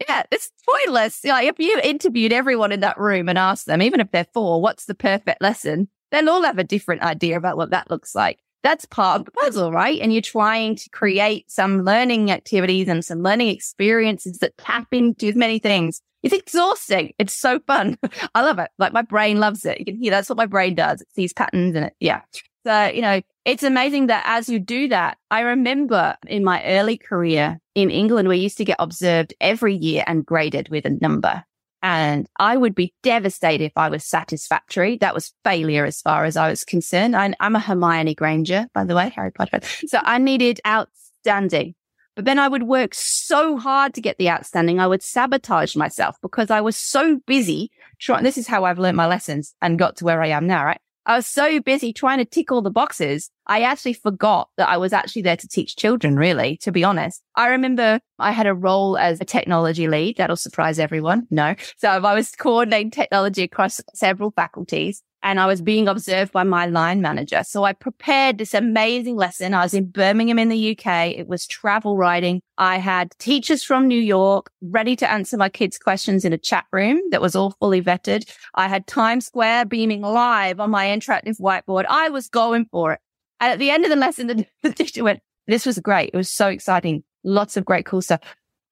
Yeah, 0.08 0.24
it's 0.32 0.52
pointless. 0.68 1.24
Like 1.24 1.48
if 1.48 1.60
you 1.60 1.80
interviewed 1.84 2.34
everyone 2.34 2.72
in 2.72 2.82
that 2.82 3.00
room 3.00 3.30
and 3.30 3.38
asked 3.38 3.66
them, 3.66 3.82
even 3.82 4.00
if 4.00 4.12
they're 4.12 4.28
four, 4.34 4.62
what's 4.62 4.86
the 4.86 4.96
perfect 4.96 5.42
lesson? 5.42 5.88
They'll 6.12 6.30
all 6.30 6.44
have 6.44 6.60
a 6.60 6.64
different 6.64 7.02
idea 7.02 7.38
about 7.38 7.58
what 7.58 7.72
that 7.72 7.90
looks 7.90 8.14
like. 8.14 8.40
That's 8.64 8.86
part 8.86 9.20
of 9.20 9.26
the 9.26 9.32
puzzle, 9.32 9.72
right? 9.72 10.00
And 10.02 10.14
you're 10.14 10.22
trying 10.22 10.76
to 10.78 10.90
create 10.90 11.52
some 11.52 11.84
learning 11.84 12.32
activities 12.32 12.88
and 12.88 13.04
some 13.04 13.22
learning 13.22 13.50
experiences 13.50 14.40
that 14.40 14.58
tap 14.58 14.88
into 14.92 15.34
many 15.34 15.60
things. 15.60 16.02
It's 16.24 16.34
exhausting. 16.34 17.14
It's 17.20 17.34
so 17.34 17.60
fun. 17.68 17.98
I 18.36 18.42
love 18.42 18.60
it. 18.60 18.70
Like 18.80 18.94
my 18.94 19.02
brain 19.02 19.40
loves 19.40 19.66
it. 19.66 19.80
You 19.80 19.86
can 19.86 19.98
hear 19.98 20.12
that's 20.12 20.30
what 20.30 20.38
my 20.38 20.46
brain 20.46 20.76
does. 20.76 21.02
It 21.02 21.08
sees 21.14 21.34
patterns 21.34 21.76
in 21.76 21.84
it. 21.84 21.94
Yeah. 22.00 22.22
So, 22.66 22.86
you 22.86 23.02
know, 23.02 23.22
it's 23.44 23.64
amazing 23.64 24.08
that 24.08 24.24
as 24.26 24.48
you 24.48 24.58
do 24.60 24.88
that, 24.88 25.18
I 25.30 25.42
remember 25.42 26.16
in 26.28 26.46
my 26.46 26.64
early 26.64 26.98
career 26.98 27.60
in 27.76 27.92
England, 27.92 28.30
we 28.30 28.38
used 28.38 28.58
to 28.60 28.66
get 28.66 28.78
observed 28.80 29.34
every 29.42 29.76
year 29.76 30.06
and 30.08 30.26
graded 30.26 30.70
with 30.70 30.86
a 30.86 30.92
number. 31.02 31.44
And 31.84 32.28
I 32.40 32.56
would 32.56 32.74
be 32.74 32.94
devastated 33.04 33.66
if 33.66 33.74
I 33.76 33.90
was 33.90 34.06
satisfactory. 34.06 34.98
That 35.00 35.14
was 35.14 35.34
failure 35.44 35.86
as 35.86 36.02
far 36.02 36.24
as 36.24 36.38
I 36.38 36.50
was 36.50 36.64
concerned. 36.64 37.14
I, 37.14 37.36
am 37.42 37.58
a 37.58 37.60
Hermione 37.60 38.16
Granger, 38.16 38.68
by 38.74 38.86
the 38.86 38.96
way, 38.96 39.10
Harry 39.10 39.32
Potter. 39.32 39.60
So 39.88 40.00
I 40.02 40.18
needed 40.18 40.62
outstanding. 40.66 41.76
But 42.16 42.26
then 42.26 42.40
I 42.40 42.48
would 42.48 42.64
work 42.64 42.94
so 42.94 43.58
hard 43.58 43.94
to 43.96 44.02
get 44.02 44.18
the 44.18 44.30
outstanding. 44.30 44.80
I 44.80 44.88
would 44.88 45.04
sabotage 45.04 45.76
myself 45.76 46.16
because 46.22 46.50
I 46.50 46.62
was 46.62 46.78
so 46.78 47.20
busy 47.28 47.70
trying. 48.00 48.24
This 48.24 48.38
is 48.38 48.48
how 48.48 48.64
I've 48.64 48.80
learned 48.80 48.98
my 48.98 49.08
lessons 49.08 49.54
and 49.62 49.80
got 49.80 49.98
to 49.98 50.06
where 50.06 50.22
I 50.22 50.28
am 50.28 50.48
now, 50.48 50.64
right? 50.64 50.80
I 51.06 51.18
was 51.18 51.28
so 51.28 51.60
busy 51.60 51.92
trying 51.92 52.20
to 52.20 52.26
tick 52.26 52.52
all 52.52 52.62
the 52.62 52.72
boxes. 52.72 53.30
I 53.46 53.64
actually 53.64 53.94
forgot 53.94 54.50
that 54.58 54.70
I 54.70 54.78
was 54.78 54.94
actually 54.94 55.24
there 55.24 55.36
to 55.36 55.48
teach 55.48 55.76
children, 55.76 56.16
really, 56.16 56.58
to 56.58 56.72
be 56.72 56.84
honest. 56.84 57.22
I 57.36 57.50
remember 57.50 58.00
I 58.20 58.32
had 58.32 58.48
a 58.48 58.54
role 58.54 58.98
as 58.98 59.20
a 59.20 59.26
technology 59.26 59.88
lead. 59.88 60.18
That'll 60.18 60.38
surprise 60.38 60.80
everyone. 60.80 61.28
No. 61.30 61.56
So 61.78 61.90
I 61.90 62.16
was 62.16 62.32
coordinating 62.32 62.92
technology 62.92 63.44
across 63.44 63.82
several 63.94 64.32
faculties 64.32 65.04
and 65.24 65.40
I 65.40 65.48
was 65.48 65.62
being 65.62 65.88
observed 65.88 66.34
by 66.34 66.44
my 66.44 66.66
line 66.66 67.02
manager. 67.02 67.42
So 67.46 67.64
I 67.64 67.72
prepared 67.74 68.38
this 68.38 68.54
amazing 68.54 69.16
lesson. 69.16 69.54
I 69.54 69.64
was 69.64 69.74
in 69.74 69.90
Birmingham 69.90 70.38
in 70.38 70.50
the 70.50 70.78
UK. 70.78 71.08
It 71.18 71.28
was 71.28 71.48
travel 71.48 71.98
writing. 71.98 72.42
I 72.58 72.78
had 72.78 73.12
teachers 73.18 73.64
from 73.64 73.88
New 73.88 74.00
York 74.00 74.52
ready 74.62 74.96
to 74.98 75.10
answer 75.10 75.38
my 75.38 75.50
kids' 75.50 75.80
questions 75.80 76.26
in 76.26 76.34
a 76.34 76.38
chat 76.38 76.66
room 76.74 77.02
that 77.12 77.22
was 77.22 77.36
all 77.36 77.56
fully 77.60 77.82
vetted. 77.82 78.30
I 78.54 78.68
had 78.68 78.86
Times 78.86 79.26
Square 79.26 79.66
beaming 79.66 80.02
live 80.02 80.60
on 80.60 80.70
my 80.70 80.88
interactive 80.88 81.40
whiteboard. 81.40 81.86
I 81.90 82.10
was 82.10 82.28
going 82.28 82.66
for 82.66 82.94
it. 82.94 83.00
And 83.40 83.52
at 83.52 83.60
the 83.60 83.72
end 83.72 83.86
of 83.86 83.90
the 83.90 83.96
lesson, 83.96 84.28
the, 84.28 84.46
the 84.62 84.72
teacher 84.74 85.04
went, 85.04 85.22
this 85.48 85.66
was 85.66 85.80
great. 85.80 86.12
It 86.14 86.18
was 86.18 86.30
so 86.30 86.48
exciting. 86.48 87.04
lots 87.24 87.56
of 87.56 87.66
great 87.66 87.86
cool 87.86 88.02
stuff. 88.02 88.20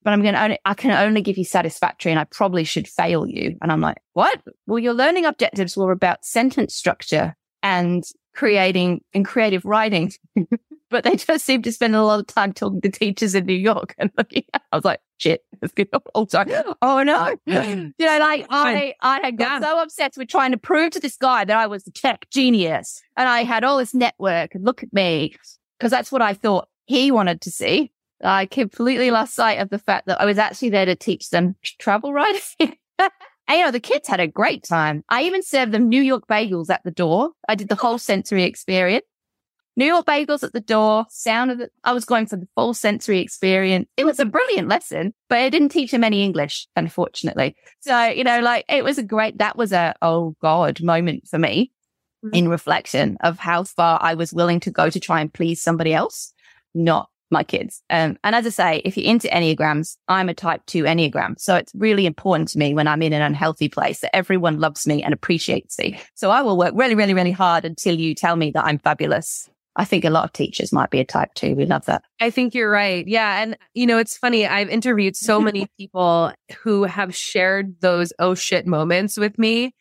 But 0.03 0.13
I'm 0.13 0.21
going 0.21 0.33
to 0.33 0.43
only, 0.43 0.59
I 0.65 0.73
can 0.73 0.91
only 0.91 1.21
give 1.21 1.37
you 1.37 1.45
satisfactory 1.45 2.11
and 2.11 2.19
I 2.19 2.23
probably 2.23 2.63
should 2.63 2.87
fail 2.87 3.27
you. 3.27 3.57
And 3.61 3.71
I'm 3.71 3.81
like, 3.81 3.97
what? 4.13 4.41
Well, 4.65 4.79
your 4.79 4.93
learning 4.93 5.25
objectives 5.25 5.77
were 5.77 5.91
about 5.91 6.25
sentence 6.25 6.73
structure 6.73 7.35
and 7.61 8.03
creating 8.33 9.01
and 9.13 9.25
creative 9.25 9.63
writing. 9.63 10.11
but 10.91 11.03
they 11.03 11.15
just 11.15 11.45
seem 11.45 11.61
to 11.63 11.71
spend 11.71 11.95
a 11.95 12.03
lot 12.03 12.19
of 12.19 12.27
time 12.27 12.53
talking 12.53 12.81
to 12.81 12.89
teachers 12.89 13.33
in 13.33 13.45
New 13.45 13.53
York 13.53 13.95
and 13.99 14.11
looking 14.17 14.43
at, 14.53 14.61
I 14.71 14.75
was 14.75 14.85
like, 14.85 14.99
shit, 15.17 15.43
oh, 16.15 16.27
sorry. 16.27 16.53
Oh 16.81 17.03
no. 17.03 17.35
you 17.45 17.93
know, 17.99 18.19
like 18.19 18.45
I, 18.49 18.93
I 19.01 19.19
had 19.21 19.37
got 19.37 19.61
yeah. 19.61 19.67
so 19.67 19.81
obsessed 19.81 20.17
with 20.17 20.27
trying 20.27 20.51
to 20.51 20.57
prove 20.57 20.91
to 20.91 20.99
this 20.99 21.17
guy 21.17 21.45
that 21.45 21.57
I 21.57 21.67
was 21.67 21.83
the 21.83 21.91
tech 21.91 22.27
genius 22.29 23.01
and 23.15 23.27
I 23.27 23.43
had 23.43 23.63
all 23.63 23.77
this 23.77 23.93
network 23.93 24.55
and 24.55 24.65
look 24.65 24.83
at 24.83 24.91
me 24.93 25.35
because 25.77 25.91
that's 25.91 26.11
what 26.11 26.21
I 26.21 26.33
thought 26.33 26.67
he 26.85 27.11
wanted 27.11 27.41
to 27.41 27.51
see. 27.51 27.91
I 28.23 28.45
completely 28.45 29.11
lost 29.11 29.35
sight 29.35 29.59
of 29.59 29.69
the 29.69 29.79
fact 29.79 30.07
that 30.07 30.21
I 30.21 30.25
was 30.25 30.37
actually 30.37 30.69
there 30.69 30.85
to 30.85 30.95
teach 30.95 31.29
them 31.29 31.55
travel 31.79 32.13
writing. 32.13 32.77
And, 33.47 33.57
you 33.59 33.65
know, 33.65 33.71
the 33.71 33.81
kids 33.81 34.07
had 34.07 34.21
a 34.21 34.27
great 34.27 34.63
time. 34.63 35.03
I 35.09 35.23
even 35.23 35.43
served 35.43 35.73
them 35.73 35.89
New 35.89 36.01
York 36.01 36.25
bagels 36.25 36.69
at 36.69 36.83
the 36.85 36.91
door. 36.91 37.31
I 37.49 37.55
did 37.55 37.67
the 37.67 37.75
whole 37.75 37.97
sensory 37.97 38.43
experience. 38.43 39.03
New 39.75 39.85
York 39.85 40.05
bagels 40.05 40.43
at 40.43 40.53
the 40.53 40.61
door, 40.61 41.05
sound 41.09 41.51
of. 41.51 41.61
I 41.83 41.91
was 41.91 42.05
going 42.05 42.27
for 42.27 42.37
the 42.37 42.47
full 42.55 42.73
sensory 42.73 43.19
experience. 43.19 43.89
It 43.97 44.05
was 44.05 44.19
a 44.19 44.25
brilliant 44.25 44.69
lesson, 44.69 45.13
but 45.27 45.39
I 45.39 45.49
didn't 45.49 45.69
teach 45.69 45.91
them 45.91 46.03
any 46.03 46.23
English, 46.23 46.67
unfortunately. 46.77 47.57
So, 47.81 48.05
you 48.05 48.23
know, 48.23 48.39
like 48.39 48.63
it 48.69 48.85
was 48.85 48.97
a 48.97 49.03
great, 49.03 49.39
that 49.39 49.57
was 49.57 49.73
a, 49.73 49.95
oh 50.01 50.35
God 50.41 50.81
moment 50.81 51.27
for 51.27 51.37
me 51.37 51.73
mm-hmm. 52.23 52.33
in 52.33 52.47
reflection 52.47 53.17
of 53.21 53.37
how 53.37 53.63
far 53.63 53.99
I 54.01 54.13
was 54.13 54.33
willing 54.33 54.61
to 54.61 54.71
go 54.71 54.89
to 54.89 54.99
try 54.99 55.19
and 55.19 55.33
please 55.33 55.61
somebody 55.61 55.93
else, 55.93 56.33
not 56.73 57.09
my 57.31 57.43
kids. 57.43 57.81
Um, 57.89 58.17
and 58.23 58.35
as 58.35 58.45
I 58.45 58.49
say, 58.49 58.81
if 58.85 58.97
you're 58.97 59.09
into 59.09 59.27
Enneagrams, 59.27 59.97
I'm 60.07 60.29
a 60.29 60.33
type 60.33 60.65
two 60.65 60.83
Enneagram. 60.83 61.39
So 61.39 61.55
it's 61.55 61.73
really 61.75 62.05
important 62.05 62.49
to 62.49 62.57
me 62.57 62.73
when 62.73 62.87
I'm 62.87 63.01
in 63.01 63.13
an 63.13 63.21
unhealthy 63.21 63.69
place 63.69 63.99
that 64.01 64.15
everyone 64.15 64.59
loves 64.59 64.85
me 64.85 65.03
and 65.03 65.13
appreciates 65.13 65.77
me. 65.79 65.99
So 66.15 66.29
I 66.29 66.41
will 66.41 66.57
work 66.57 66.73
really, 66.75 66.95
really, 66.95 67.13
really 67.13 67.31
hard 67.31 67.65
until 67.65 67.95
you 67.95 68.13
tell 68.13 68.35
me 68.35 68.51
that 68.51 68.65
I'm 68.65 68.79
fabulous. 68.79 69.49
I 69.75 69.85
think 69.85 70.03
a 70.03 70.09
lot 70.09 70.25
of 70.25 70.33
teachers 70.33 70.73
might 70.73 70.89
be 70.89 70.99
a 70.99 71.05
type 71.05 71.33
two. 71.33 71.55
We 71.55 71.65
love 71.65 71.85
that. 71.85 72.03
I 72.19 72.29
think 72.29 72.53
you're 72.53 72.69
right. 72.69 73.07
Yeah. 73.07 73.41
And, 73.41 73.57
you 73.73 73.85
know, 73.85 73.97
it's 73.97 74.17
funny. 74.17 74.45
I've 74.45 74.69
interviewed 74.69 75.15
so 75.15 75.39
many 75.39 75.67
people 75.79 76.33
who 76.63 76.83
have 76.83 77.15
shared 77.15 77.79
those 77.79 78.11
oh 78.19 78.35
shit 78.35 78.67
moments 78.67 79.17
with 79.17 79.39
me 79.39 79.73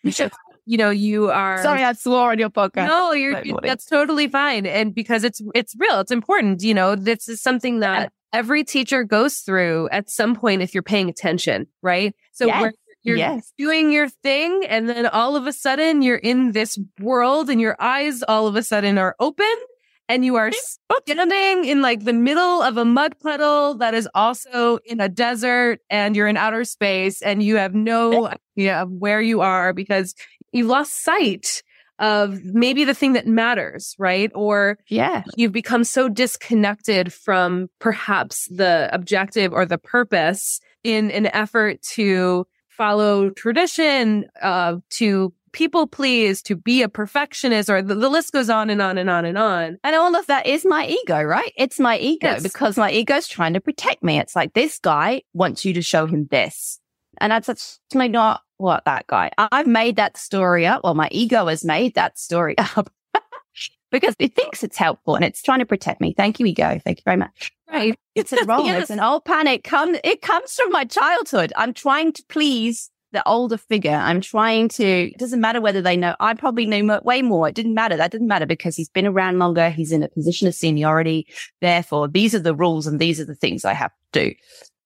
you 0.67 0.77
know, 0.77 0.91
you 0.91 1.31
are 1.31 1.63
sorry, 1.63 1.83
I 1.83 1.93
swore 1.93 2.33
on 2.33 2.39
your 2.39 2.51
podcast. 2.51 2.87
No, 2.87 3.13
you're 3.13 3.43
that's 3.63 3.87
totally 3.87 4.29
fine. 4.29 4.67
And 4.67 4.95
because 4.95 5.25
it's 5.25 5.41
it's 5.55 5.75
real, 5.79 6.01
it's 6.01 6.13
important. 6.13 6.63
You 6.63 6.75
know, 6.75 6.95
this 6.95 7.29
is 7.29 7.41
something 7.41 7.81
that 7.81 8.13
every 8.33 8.65
teacher 8.65 9.05
goes 9.05 9.39
through 9.39 9.89
at 9.91 10.11
some 10.11 10.35
point 10.35 10.63
if 10.63 10.75
you're 10.75 10.83
paying 10.83 11.09
attention, 11.09 11.67
right? 11.83 12.15
So 12.33 12.47
yes. 12.47 12.61
where 12.61 12.73
you're 13.03 13.17
yes. 13.17 13.53
doing 13.57 13.91
your 13.91 14.09
thing 14.09 14.65
and 14.69 14.89
then 14.89 15.07
all 15.07 15.37
of 15.37 15.47
a 15.47 15.53
sudden 15.53 16.03
you're 16.03 16.17
in 16.17 16.53
this 16.53 16.79
world 16.99 17.49
and 17.49 17.61
your 17.61 17.77
eyes 17.81 18.23
all 18.23 18.47
of 18.47 18.57
a 18.57 18.63
sudden 18.63 18.99
are 18.99 19.17
open 19.19 19.47
and 20.11 20.25
you 20.25 20.35
are 20.37 20.51
standing 21.07 21.65
in 21.65 21.83
like 21.83 22.05
the 22.05 22.13
middle 22.13 22.63
of 22.63 22.77
a 22.77 22.85
mud 22.85 23.15
puddle 23.21 23.75
that 23.77 23.95
is 23.95 24.09
also 24.15 24.79
in 24.85 25.01
a 25.01 25.09
desert 25.09 25.81
and 25.89 26.17
you're 26.17 26.27
in 26.27 26.37
outer 26.37 26.65
space 26.65 27.23
and 27.23 27.43
you 27.43 27.57
have 27.57 27.75
no 27.75 28.29
idea 28.59 28.83
of 28.83 28.91
where 28.91 29.21
you 29.21 29.41
are 29.41 29.73
because 29.73 30.15
you've 30.53 30.67
lost 30.67 31.03
sight 31.03 31.63
of 31.99 32.43
maybe 32.45 32.85
the 32.85 32.95
thing 32.95 33.13
that 33.13 33.27
matters, 33.27 33.95
right? 33.99 34.31
Or 34.35 34.79
yeah, 34.89 35.23
you've 35.37 35.53
become 35.53 35.85
so 35.85 36.09
disconnected 36.09 37.13
from 37.13 37.69
perhaps 37.79 38.49
the 38.49 38.89
objective 38.93 39.53
or 39.53 39.67
the 39.67 39.79
purpose 39.79 40.61
in 40.83 41.11
an 41.11 41.27
effort 41.27 41.83
to 41.83 42.47
follow 42.69 43.29
tradition, 43.29 44.25
uh, 44.41 44.77
to 44.89 45.35
people 45.53 45.87
please, 45.87 46.43
to 46.43 46.57
be 46.57 46.83
a 46.83 46.89
perfectionist, 46.89 47.69
or 47.69 47.83
the, 47.83 47.95
the, 47.95 48.09
list 48.09 48.33
goes 48.33 48.49
on 48.49 48.71
and 48.71 48.81
on 48.81 48.97
and 48.97 49.11
on 49.11 49.25
and 49.25 49.37
on. 49.37 49.79
And 49.85 49.97
all 49.97 50.17
of 50.17 50.27
that 50.29 50.47
is 50.47 50.65
my 50.65 50.87
ego, 50.87 51.23
right? 51.23 51.53
It's 51.57 51.79
my 51.79 51.99
ego 51.99 52.29
yes. 52.29 52.43
because 52.43 52.79
my 52.79 52.91
ego's 52.91 53.29
trying 53.29 53.55
to 53.55 53.61
protect 53.61 54.03
me. 54.03 54.19
It's 54.19 54.35
like 54.35 54.55
this 54.55 54.79
guy 54.79 55.23
wants 55.35 55.65
you 55.65 55.75
to 55.75 55.83
show 55.83 56.07
him 56.07 56.29
this. 56.31 56.80
And 57.21 57.31
that's 57.31 57.49
actually 57.49 58.09
not 58.09 58.43
what 58.57 58.85
that 58.85 59.07
guy. 59.07 59.31
I've 59.39 59.67
made 59.67 59.97
that 59.97 60.17
story 60.17 60.67
up. 60.67 60.83
Well, 60.85 60.95
my 60.95 61.09
ego 61.11 61.47
has 61.47 61.65
made 61.65 61.95
that 61.95 62.19
story 62.19 62.57
up 62.77 62.93
because 63.91 64.15
it 64.19 64.35
thinks 64.35 64.63
it's 64.63 64.77
helpful 64.77 65.17
and 65.17 65.25
it's 65.25 65.43
trying 65.43 65.59
to 65.61 65.67
protect 65.67 66.01
me. 66.01 66.15
Thank 66.17 66.41
you, 66.41 66.47
ego. 66.47 66.81
Thank 66.85 66.99
you 66.99 67.03
very 67.05 67.17
much. 67.17 67.53
Right. 67.71 67.99
It's 68.15 68.33
wrong. 68.47 68.67
yes. 68.67 68.83
It's 68.83 68.91
an 68.91 69.01
old 69.01 69.25
panic. 69.25 69.65
Come, 69.65 69.97
it 70.05 70.23
comes 70.23 70.55
from 70.55 70.71
my 70.71 70.85
childhood. 70.85 71.53
I'm 71.57 71.75
trying 71.75 72.13
to 72.15 72.25
please 72.29 72.91
the 73.13 73.27
older 73.29 73.57
figure. 73.57 73.91
I'm 73.91 74.21
trying 74.21 74.69
to, 74.69 74.85
it 74.85 75.19
doesn't 75.19 75.41
matter 75.41 75.61
whether 75.61 75.83
they 75.83 75.97
know, 75.97 76.15
I 76.21 76.35
probably 76.35 76.67
knew 76.67 76.99
way 77.03 77.23
more. 77.23 77.49
It 77.49 77.55
didn't 77.55 77.75
matter. 77.75 77.97
That 77.97 78.13
didn't 78.13 78.29
matter 78.29 78.47
because 78.47 78.77
he's 78.77 78.89
been 78.89 79.07
around 79.07 79.39
longer. 79.39 79.71
He's 79.71 79.93
in 79.93 80.03
a 80.03 80.09
position 80.09 80.47
of 80.47 80.55
seniority. 80.55 81.27
Therefore, 81.61 82.09
these 82.09 82.35
are 82.35 82.41
the 82.41 82.55
rules 82.55 82.87
and 82.87 83.01
these 83.01 83.21
are 83.21 83.25
the 83.25 83.35
things 83.35 83.65
I 83.65 83.73
have 83.73 83.91
to 84.13 84.29
do. 84.29 84.35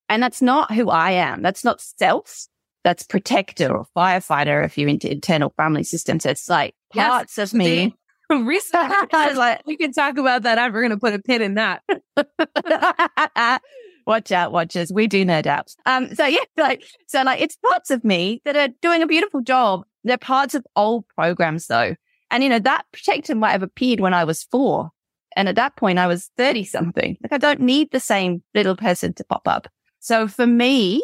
And 0.09 0.23
that's 0.23 0.43
not 0.43 0.73
who 0.73 0.91
I 0.91 1.13
am. 1.13 1.43
That's 1.43 1.65
not 1.65 1.81
self 1.81 2.47
that's 2.85 3.03
protector 3.03 3.75
or 3.75 3.87
firefighter 3.97 4.65
if 4.65 4.79
you're 4.79 4.89
into 4.89 5.11
internal 5.11 5.53
family 5.57 5.83
systems. 5.83 6.25
It's 6.25 6.49
like 6.49 6.75
parts 6.93 7.39
yes, 7.39 7.53
of 7.53 7.59
me. 7.59 7.97
Research. 8.31 8.93
like, 9.13 9.67
we 9.67 9.77
can 9.77 9.93
talk 9.93 10.17
about 10.19 10.43
that. 10.43 10.59
I'm 10.59 10.73
going 10.73 10.91
to 10.91 10.97
put 10.97 11.15
a 11.15 11.19
pin 11.19 11.43
in 11.43 11.55
that. 11.55 11.83
watch 14.07 14.33
out, 14.33 14.53
watchers. 14.53 14.93
We 14.93 15.07
do 15.07 15.25
nerd 15.25 15.47
out. 15.47 15.75
Um, 15.87 16.15
so 16.15 16.27
yeah, 16.27 16.45
like, 16.57 16.85
so 17.07 17.23
like 17.23 17.41
it's 17.41 17.57
parts 17.57 17.91
of 17.91 18.05
me 18.05 18.41
that 18.45 18.57
are 18.57 18.69
doing 18.83 19.03
a 19.03 19.07
beautiful 19.07 19.41
job. 19.41 19.85
They're 20.05 20.19
parts 20.19 20.55
of 20.55 20.67
old 20.77 21.07
programs 21.09 21.67
though. 21.67 21.97
And 22.31 22.43
you 22.43 22.51
know, 22.51 22.59
that 22.59 22.85
protector 22.93 23.35
might 23.35 23.53
have 23.53 23.63
appeared 23.63 24.01
when 24.01 24.15
I 24.15 24.25
was 24.25 24.43
four. 24.43 24.91
And 25.37 25.49
at 25.49 25.57
that 25.57 25.77
point 25.77 25.99
I 25.99 26.07
was 26.07 26.31
30 26.37 26.65
something. 26.65 27.17
Like 27.23 27.33
I 27.33 27.39
don't 27.39 27.61
need 27.61 27.91
the 27.93 28.01
same 28.01 28.43
little 28.55 28.77
person 28.77 29.15
to 29.15 29.25
pop 29.25 29.47
up. 29.47 29.69
So 30.05 30.29
for 30.29 30.47
me, 30.47 31.03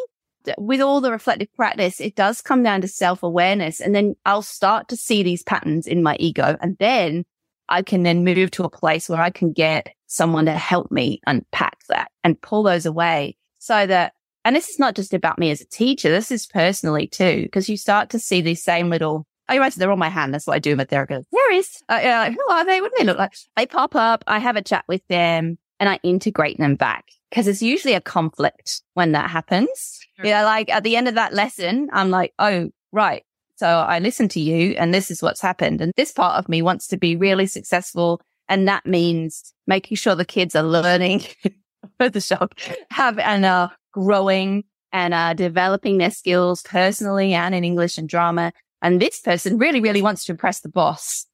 with 0.59 0.79
all 0.79 1.01
the 1.01 1.11
reflective 1.11 1.51
practice, 1.55 1.99
it 1.99 2.15
does 2.15 2.39
come 2.39 2.61
down 2.61 2.81
to 2.81 2.87
self 2.87 3.23
awareness. 3.23 3.81
And 3.81 3.95
then 3.95 4.15
I'll 4.27 4.43
start 4.43 4.89
to 4.89 4.95
see 4.95 5.23
these 5.23 5.41
patterns 5.41 5.87
in 5.87 6.03
my 6.03 6.15
ego. 6.19 6.55
And 6.61 6.77
then 6.77 7.25
I 7.67 7.81
can 7.81 8.03
then 8.03 8.23
move 8.23 8.51
to 8.51 8.63
a 8.63 8.69
place 8.69 9.09
where 9.09 9.19
I 9.19 9.31
can 9.31 9.53
get 9.53 9.87
someone 10.05 10.45
to 10.45 10.51
help 10.51 10.91
me 10.91 11.19
unpack 11.25 11.79
that 11.89 12.11
and 12.23 12.39
pull 12.41 12.61
those 12.61 12.85
away 12.85 13.37
so 13.57 13.87
that, 13.87 14.13
and 14.45 14.55
this 14.55 14.69
is 14.69 14.77
not 14.77 14.95
just 14.95 15.15
about 15.15 15.39
me 15.39 15.49
as 15.49 15.61
a 15.61 15.67
teacher. 15.67 16.11
This 16.11 16.31
is 16.31 16.45
personally 16.45 17.07
too, 17.07 17.41
because 17.41 17.69
you 17.69 17.77
start 17.77 18.11
to 18.11 18.19
see 18.19 18.39
these 18.39 18.63
same 18.63 18.91
little, 18.91 19.25
oh, 19.49 19.53
you 19.55 19.67
they're 19.71 19.91
on 19.91 19.97
my 19.97 20.09
hand. 20.09 20.31
That's 20.31 20.45
what 20.45 20.57
I 20.57 20.59
do 20.59 20.77
with 20.77 20.91
therapist. 20.91 21.27
There 21.31 21.53
is, 21.53 21.81
uh, 21.89 22.29
who 22.29 22.51
are 22.51 22.65
they? 22.65 22.79
What 22.81 22.91
do 22.91 22.97
they 22.99 23.05
look 23.05 23.17
like? 23.17 23.33
They 23.57 23.65
pop 23.65 23.95
up. 23.95 24.23
I 24.27 24.37
have 24.37 24.57
a 24.57 24.61
chat 24.61 24.85
with 24.87 25.01
them 25.07 25.57
and 25.81 25.89
I 25.89 25.99
integrate 26.03 26.59
them 26.59 26.75
back 26.75 27.05
because 27.31 27.47
it's 27.47 27.63
usually 27.63 27.95
a 27.95 28.01
conflict 28.01 28.83
when 28.93 29.13
that 29.13 29.31
happens. 29.31 29.99
Sure. 30.15 30.27
Yeah. 30.27 30.45
Like 30.45 30.69
at 30.69 30.83
the 30.83 30.95
end 30.95 31.07
of 31.07 31.15
that 31.15 31.33
lesson, 31.33 31.89
I'm 31.91 32.11
like, 32.11 32.33
oh, 32.37 32.69
right. 32.91 33.23
So 33.55 33.67
I 33.67 33.97
listened 33.97 34.29
to 34.31 34.39
you 34.39 34.75
and 34.77 34.93
this 34.93 35.09
is 35.09 35.23
what's 35.23 35.41
happened. 35.41 35.81
And 35.81 35.91
this 35.97 36.11
part 36.11 36.37
of 36.37 36.47
me 36.47 36.61
wants 36.61 36.87
to 36.89 36.97
be 36.97 37.15
really 37.15 37.47
successful. 37.47 38.21
And 38.47 38.67
that 38.67 38.85
means 38.85 39.53
making 39.65 39.97
sure 39.97 40.13
the 40.13 40.23
kids 40.23 40.55
are 40.55 40.63
learning 40.63 41.23
for 41.97 42.09
the 42.09 42.21
shock, 42.21 42.59
have 42.91 43.17
and 43.17 43.43
are 43.43 43.71
growing 43.91 44.63
and 44.93 45.15
are 45.15 45.33
developing 45.33 45.97
their 45.97 46.11
skills 46.11 46.61
personally 46.61 47.33
and 47.33 47.55
in 47.55 47.63
English 47.63 47.97
and 47.97 48.07
drama. 48.07 48.53
And 48.83 49.01
this 49.01 49.19
person 49.19 49.57
really, 49.57 49.81
really 49.81 50.03
wants 50.03 50.25
to 50.25 50.31
impress 50.31 50.59
the 50.59 50.69
boss 50.69 51.25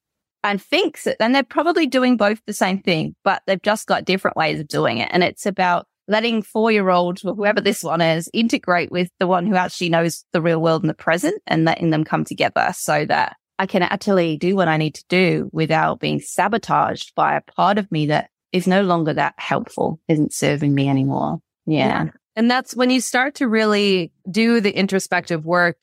and 0.52 0.62
thinks 0.62 1.04
that, 1.04 1.18
and 1.20 1.36
they're 1.36 1.43
probably 1.43 1.88
doing 1.88 2.18
both 2.18 2.39
the 2.45 2.54
same 2.54 2.82
thing, 2.82 3.16
but 3.24 3.41
they've 3.45 3.62
just 3.62 3.88
got 3.88 4.06
different 4.06 4.38
ways 4.38 4.60
of 4.60 4.68
doing 4.68 4.98
it. 4.98 5.10
And 5.12 5.24
it's 5.24 5.45
about 5.45 5.88
letting 6.08 6.41
four 6.41 6.72
year 6.72 6.89
olds 6.89 7.24
or 7.26 7.36
whoever 7.36 7.60
this 7.60 7.84
one 7.84 8.02
is 8.02 8.30
integrate 8.34 8.91
with 8.91 9.10
the 9.20 9.28
one 9.28 9.45
who 9.45 9.56
actually 9.56 9.89
knows 9.89 10.24
the 10.32 10.41
real 10.41 10.62
world 10.62 10.84
in 10.84 10.88
the 10.88 10.93
present 10.93 11.41
and 11.48 11.66
letting 11.66 11.89
them 11.89 12.04
come 12.04 12.24
together 12.24 12.70
so 12.74 13.06
that 13.06 13.36
I 13.60 13.66
can 13.66 13.82
actually 13.82 14.38
do 14.38 14.56
what 14.56 14.68
I 14.68 14.78
need 14.78 14.95
to 14.95 15.04
do 15.10 15.50
without 15.52 16.00
being 16.00 16.20
sabotaged 16.20 17.14
by 17.16 17.36
a 17.36 17.41
part 17.41 17.78
of 17.78 17.91
me 17.91 18.06
that 18.08 18.30
is 18.54 18.68
no 18.68 18.84
longer 18.84 19.14
that 19.14 19.34
helpful, 19.38 20.00
isn't 20.08 20.34
serving 20.34 20.74
me 20.74 20.88
anymore. 20.88 21.39
Yeah. 21.66 22.06
yeah. 22.06 22.12
And 22.36 22.50
that's 22.50 22.76
when 22.76 22.89
you 22.89 23.02
start 23.02 23.36
to 23.36 23.48
really 23.48 24.12
do 24.30 24.62
the 24.62 24.72
introspective 24.72 25.43
work. 25.43 25.78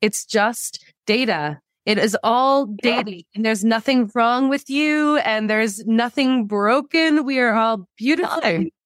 It's 0.00 0.26
just 0.26 0.84
data 1.06 1.60
it 1.84 1.98
is 1.98 2.16
all 2.22 2.66
daily 2.66 3.26
and 3.34 3.44
there's 3.44 3.64
nothing 3.64 4.10
wrong 4.14 4.48
with 4.48 4.70
you 4.70 5.16
and 5.18 5.50
there's 5.50 5.84
nothing 5.84 6.46
broken. 6.46 7.24
We 7.24 7.38
are 7.40 7.54
all 7.54 7.88
beautiful 7.96 8.40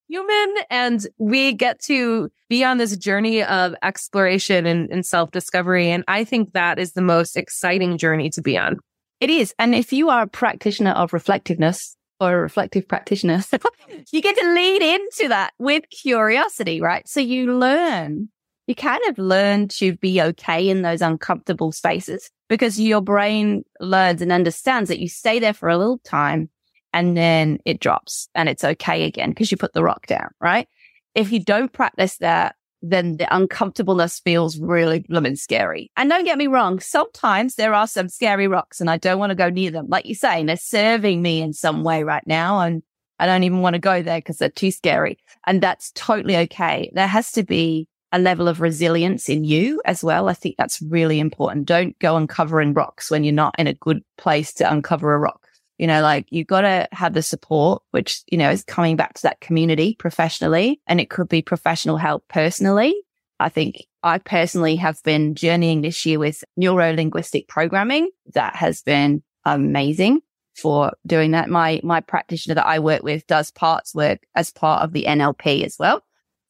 human 0.08 0.54
and 0.70 1.06
we 1.18 1.52
get 1.52 1.80
to 1.82 2.30
be 2.48 2.64
on 2.64 2.78
this 2.78 2.96
journey 2.96 3.42
of 3.42 3.74
exploration 3.82 4.66
and, 4.66 4.90
and 4.90 5.04
self 5.04 5.30
discovery. 5.30 5.90
And 5.90 6.04
I 6.08 6.24
think 6.24 6.52
that 6.52 6.78
is 6.78 6.92
the 6.92 7.02
most 7.02 7.36
exciting 7.36 7.98
journey 7.98 8.30
to 8.30 8.42
be 8.42 8.56
on. 8.56 8.78
It 9.20 9.30
is. 9.30 9.54
And 9.58 9.74
if 9.74 9.92
you 9.92 10.10
are 10.10 10.22
a 10.22 10.28
practitioner 10.28 10.92
of 10.92 11.12
reflectiveness, 11.12 11.96
or 12.18 12.32
a 12.32 12.40
reflective 12.40 12.88
practitioner, 12.88 13.44
you 14.10 14.22
get 14.22 14.38
to 14.38 14.54
lead 14.54 14.80
into 14.80 15.28
that 15.28 15.52
with 15.58 15.84
curiosity, 15.90 16.80
right? 16.80 17.06
So 17.06 17.20
you 17.20 17.58
learn, 17.58 18.30
you 18.66 18.74
kind 18.74 19.02
of 19.08 19.18
learn 19.18 19.68
to 19.68 19.96
be 19.96 20.20
okay 20.20 20.68
in 20.68 20.82
those 20.82 21.02
uncomfortable 21.02 21.72
spaces 21.72 22.30
because 22.48 22.80
your 22.80 23.00
brain 23.00 23.64
learns 23.80 24.22
and 24.22 24.32
understands 24.32 24.88
that 24.88 24.98
you 24.98 25.08
stay 25.08 25.38
there 25.38 25.52
for 25.54 25.68
a 25.68 25.78
little 25.78 25.98
time 25.98 26.50
and 26.92 27.16
then 27.16 27.58
it 27.64 27.80
drops 27.80 28.28
and 28.34 28.48
it's 28.48 28.64
okay 28.64 29.04
again 29.04 29.30
because 29.30 29.50
you 29.50 29.56
put 29.56 29.72
the 29.72 29.82
rock 29.82 30.06
down, 30.06 30.28
right? 30.40 30.68
If 31.14 31.32
you 31.32 31.42
don't 31.42 31.72
practice 31.72 32.18
that, 32.18 32.56
then 32.82 33.16
the 33.16 33.34
uncomfortableness 33.34 34.20
feels 34.20 34.58
really 34.58 35.00
blooming 35.00 35.36
scary. 35.36 35.90
And 35.96 36.10
don't 36.10 36.24
get 36.24 36.38
me 36.38 36.46
wrong, 36.46 36.78
sometimes 36.80 37.54
there 37.54 37.74
are 37.74 37.86
some 37.86 38.08
scary 38.08 38.48
rocks 38.48 38.80
and 38.80 38.90
I 38.90 38.96
don't 38.98 39.18
want 39.18 39.30
to 39.30 39.36
go 39.36 39.48
near 39.48 39.70
them. 39.70 39.86
Like 39.88 40.06
you're 40.06 40.14
saying, 40.14 40.46
they're 40.46 40.56
serving 40.56 41.22
me 41.22 41.40
in 41.40 41.52
some 41.52 41.84
way 41.84 42.02
right 42.02 42.26
now. 42.26 42.60
And 42.60 42.82
I 43.18 43.26
don't 43.26 43.44
even 43.44 43.60
want 43.60 43.74
to 43.74 43.80
go 43.80 44.02
there 44.02 44.18
because 44.18 44.38
they're 44.38 44.50
too 44.50 44.70
scary. 44.70 45.18
And 45.46 45.62
that's 45.62 45.90
totally 45.92 46.36
okay. 46.36 46.90
There 46.94 47.06
has 47.06 47.32
to 47.32 47.42
be 47.42 47.88
a 48.12 48.18
level 48.18 48.48
of 48.48 48.60
resilience 48.60 49.28
in 49.28 49.44
you 49.44 49.82
as 49.84 50.02
well. 50.02 50.28
I 50.28 50.32
think 50.32 50.56
that's 50.56 50.80
really 50.82 51.18
important. 51.18 51.66
Don't 51.66 51.98
go 51.98 52.16
uncovering 52.16 52.72
rocks 52.72 53.10
when 53.10 53.24
you're 53.24 53.34
not 53.34 53.54
in 53.58 53.66
a 53.66 53.74
good 53.74 54.02
place 54.16 54.52
to 54.54 54.72
uncover 54.72 55.14
a 55.14 55.18
rock. 55.18 55.46
You 55.78 55.86
know, 55.86 56.00
like 56.00 56.26
you 56.30 56.44
got 56.44 56.62
to 56.62 56.88
have 56.92 57.12
the 57.12 57.22
support, 57.22 57.82
which, 57.90 58.22
you 58.28 58.38
know, 58.38 58.50
is 58.50 58.64
coming 58.64 58.96
back 58.96 59.14
to 59.14 59.22
that 59.22 59.40
community 59.40 59.94
professionally 59.98 60.80
and 60.86 61.00
it 61.00 61.10
could 61.10 61.28
be 61.28 61.42
professional 61.42 61.98
help 61.98 62.26
personally. 62.28 62.94
I 63.38 63.50
think 63.50 63.84
I 64.02 64.18
personally 64.18 64.76
have 64.76 65.02
been 65.02 65.34
journeying 65.34 65.82
this 65.82 66.06
year 66.06 66.18
with 66.18 66.42
neuro 66.56 66.94
linguistic 66.94 67.48
programming. 67.48 68.10
That 68.32 68.56
has 68.56 68.80
been 68.80 69.22
amazing 69.44 70.20
for 70.54 70.92
doing 71.06 71.32
that. 71.32 71.50
My, 71.50 71.80
my 71.82 72.00
practitioner 72.00 72.54
that 72.54 72.66
I 72.66 72.78
work 72.78 73.02
with 73.02 73.26
does 73.26 73.50
parts 73.50 73.94
work 73.94 74.20
as 74.34 74.50
part 74.50 74.82
of 74.82 74.92
the 74.92 75.04
NLP 75.04 75.64
as 75.64 75.76
well. 75.78 76.02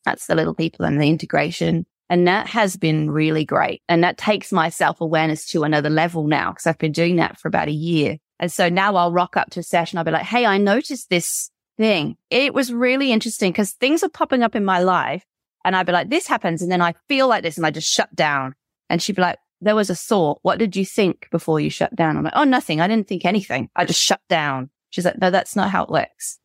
That's 0.06 0.26
the 0.26 0.34
little 0.34 0.54
people 0.54 0.86
and 0.86 1.00
the 1.00 1.08
integration. 1.08 1.84
And 2.08 2.28
that 2.28 2.46
has 2.46 2.76
been 2.76 3.10
really 3.10 3.44
great. 3.44 3.82
And 3.88 4.04
that 4.04 4.16
takes 4.16 4.52
my 4.52 4.68
self 4.68 5.00
awareness 5.00 5.46
to 5.48 5.64
another 5.64 5.90
level 5.90 6.26
now 6.26 6.52
because 6.52 6.66
I've 6.66 6.78
been 6.78 6.92
doing 6.92 7.16
that 7.16 7.38
for 7.38 7.48
about 7.48 7.68
a 7.68 7.72
year. 7.72 8.18
And 8.38 8.50
so 8.50 8.68
now 8.68 8.94
I'll 8.94 9.12
rock 9.12 9.36
up 9.36 9.50
to 9.50 9.60
a 9.60 9.64
session. 9.64 9.98
I'll 9.98 10.04
be 10.04 10.12
like, 10.12 10.22
Hey, 10.22 10.46
I 10.46 10.58
noticed 10.58 11.10
this 11.10 11.50
thing. 11.76 12.16
It 12.30 12.54
was 12.54 12.72
really 12.72 13.12
interesting 13.12 13.52
because 13.52 13.72
things 13.72 14.02
are 14.02 14.08
popping 14.08 14.42
up 14.42 14.54
in 14.54 14.64
my 14.64 14.78
life. 14.78 15.24
And 15.64 15.74
I'd 15.74 15.86
be 15.86 15.92
like, 15.92 16.10
this 16.10 16.28
happens. 16.28 16.62
And 16.62 16.70
then 16.70 16.80
I 16.80 16.94
feel 17.08 17.26
like 17.26 17.42
this 17.42 17.56
and 17.56 17.66
I 17.66 17.72
just 17.72 17.92
shut 17.92 18.14
down. 18.14 18.54
And 18.88 19.02
she'd 19.02 19.16
be 19.16 19.22
like, 19.22 19.38
there 19.60 19.74
was 19.74 19.90
a 19.90 19.96
thought. 19.96 20.38
What 20.42 20.60
did 20.60 20.76
you 20.76 20.84
think 20.84 21.28
before 21.32 21.58
you 21.58 21.70
shut 21.70 21.94
down? 21.96 22.16
I'm 22.16 22.22
like, 22.22 22.34
oh, 22.36 22.44
nothing. 22.44 22.80
I 22.80 22.86
didn't 22.86 23.08
think 23.08 23.24
anything. 23.24 23.68
I 23.74 23.84
just 23.84 24.00
shut 24.00 24.20
down. 24.28 24.70
She's 24.90 25.04
like, 25.04 25.18
no, 25.18 25.30
that's 25.30 25.56
not 25.56 25.70
how 25.70 25.82
it 25.82 25.90
works. 25.90 26.38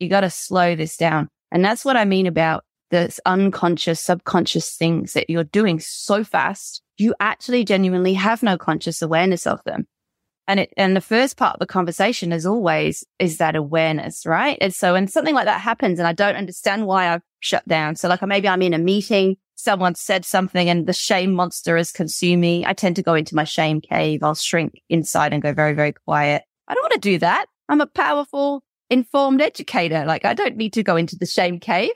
You 0.00 0.08
got 0.08 0.22
to 0.22 0.30
slow 0.30 0.74
this 0.74 0.96
down. 0.96 1.28
And 1.52 1.64
that's 1.64 1.84
what 1.84 1.96
I 1.96 2.04
mean 2.04 2.26
about 2.26 2.64
this 2.90 3.20
unconscious, 3.26 4.00
subconscious 4.00 4.76
things 4.76 5.14
that 5.14 5.30
you're 5.30 5.44
doing 5.44 5.80
so 5.80 6.24
fast. 6.24 6.82
You 6.96 7.14
actually 7.20 7.64
genuinely 7.64 8.14
have 8.14 8.42
no 8.42 8.56
conscious 8.56 9.02
awareness 9.02 9.46
of 9.46 9.62
them. 9.64 9.86
And 10.46 10.60
it, 10.60 10.74
and 10.76 10.94
the 10.94 11.00
first 11.00 11.36
part 11.36 11.54
of 11.54 11.60
the 11.60 11.66
conversation 11.66 12.32
is 12.32 12.44
always, 12.44 13.02
is 13.18 13.38
that 13.38 13.56
awareness, 13.56 14.26
right? 14.26 14.58
And 14.60 14.74
so 14.74 14.92
when 14.92 15.08
something 15.08 15.34
like 15.34 15.46
that 15.46 15.60
happens 15.60 15.98
and 15.98 16.06
I 16.06 16.12
don't 16.12 16.36
understand 16.36 16.86
why 16.86 17.08
I've 17.08 17.22
shut 17.40 17.66
down. 17.66 17.96
So 17.96 18.08
like 18.08 18.22
maybe 18.22 18.48
I'm 18.48 18.62
in 18.62 18.74
a 18.74 18.78
meeting, 18.78 19.36
someone 19.54 19.94
said 19.94 20.24
something 20.24 20.68
and 20.68 20.86
the 20.86 20.92
shame 20.92 21.32
monster 21.32 21.76
is 21.76 21.92
consuming. 21.92 22.66
I 22.66 22.74
tend 22.74 22.96
to 22.96 23.02
go 23.02 23.14
into 23.14 23.34
my 23.34 23.44
shame 23.44 23.80
cave. 23.80 24.22
I'll 24.22 24.34
shrink 24.34 24.82
inside 24.90 25.32
and 25.32 25.42
go 25.42 25.54
very, 25.54 25.72
very 25.72 25.92
quiet. 25.92 26.42
I 26.68 26.74
don't 26.74 26.84
want 26.84 26.94
to 26.94 27.00
do 27.00 27.18
that. 27.18 27.46
I'm 27.68 27.80
a 27.80 27.86
powerful, 27.86 28.62
informed 28.90 29.40
educator. 29.40 30.04
Like 30.04 30.26
I 30.26 30.34
don't 30.34 30.56
need 30.56 30.74
to 30.74 30.82
go 30.82 30.96
into 30.96 31.16
the 31.16 31.26
shame 31.26 31.58
cave. 31.58 31.92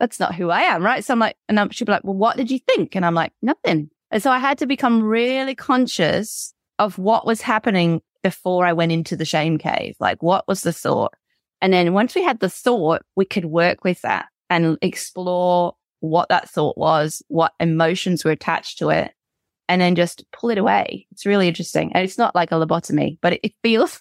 That's 0.00 0.20
not 0.20 0.34
who 0.34 0.50
I 0.50 0.62
am, 0.62 0.82
right? 0.82 1.04
So 1.04 1.12
I'm 1.12 1.20
like, 1.20 1.36
and 1.48 1.74
she'd 1.74 1.84
be 1.84 1.92
like, 1.92 2.04
well, 2.04 2.14
what 2.14 2.36
did 2.36 2.50
you 2.50 2.58
think? 2.58 2.94
And 2.94 3.06
I'm 3.06 3.14
like, 3.14 3.32
nothing. 3.42 3.90
And 4.10 4.22
so 4.22 4.30
I 4.30 4.38
had 4.38 4.58
to 4.58 4.66
become 4.66 5.02
really 5.02 5.54
conscious 5.54 6.52
of 6.78 6.98
what 6.98 7.26
was 7.26 7.40
happening 7.40 8.00
before 8.22 8.66
I 8.66 8.72
went 8.72 8.92
into 8.92 9.16
the 9.16 9.24
shame 9.24 9.58
cave. 9.58 9.96
Like, 10.00 10.22
what 10.22 10.46
was 10.48 10.62
the 10.62 10.72
thought? 10.72 11.14
And 11.60 11.72
then 11.72 11.92
once 11.92 12.14
we 12.14 12.22
had 12.22 12.40
the 12.40 12.50
thought, 12.50 13.02
we 13.16 13.24
could 13.24 13.44
work 13.44 13.84
with 13.84 14.02
that 14.02 14.26
and 14.50 14.76
explore 14.82 15.74
what 16.00 16.28
that 16.28 16.48
thought 16.50 16.76
was, 16.76 17.22
what 17.28 17.52
emotions 17.60 18.24
were 18.24 18.30
attached 18.30 18.78
to 18.78 18.90
it, 18.90 19.12
and 19.68 19.80
then 19.80 19.94
just 19.94 20.24
pull 20.32 20.50
it 20.50 20.58
away. 20.58 21.06
It's 21.10 21.26
really 21.26 21.48
interesting. 21.48 21.92
And 21.94 22.04
it's 22.04 22.18
not 22.18 22.34
like 22.34 22.52
a 22.52 22.56
lobotomy, 22.56 23.18
but 23.20 23.38
it, 23.42 23.54
feels 23.62 24.00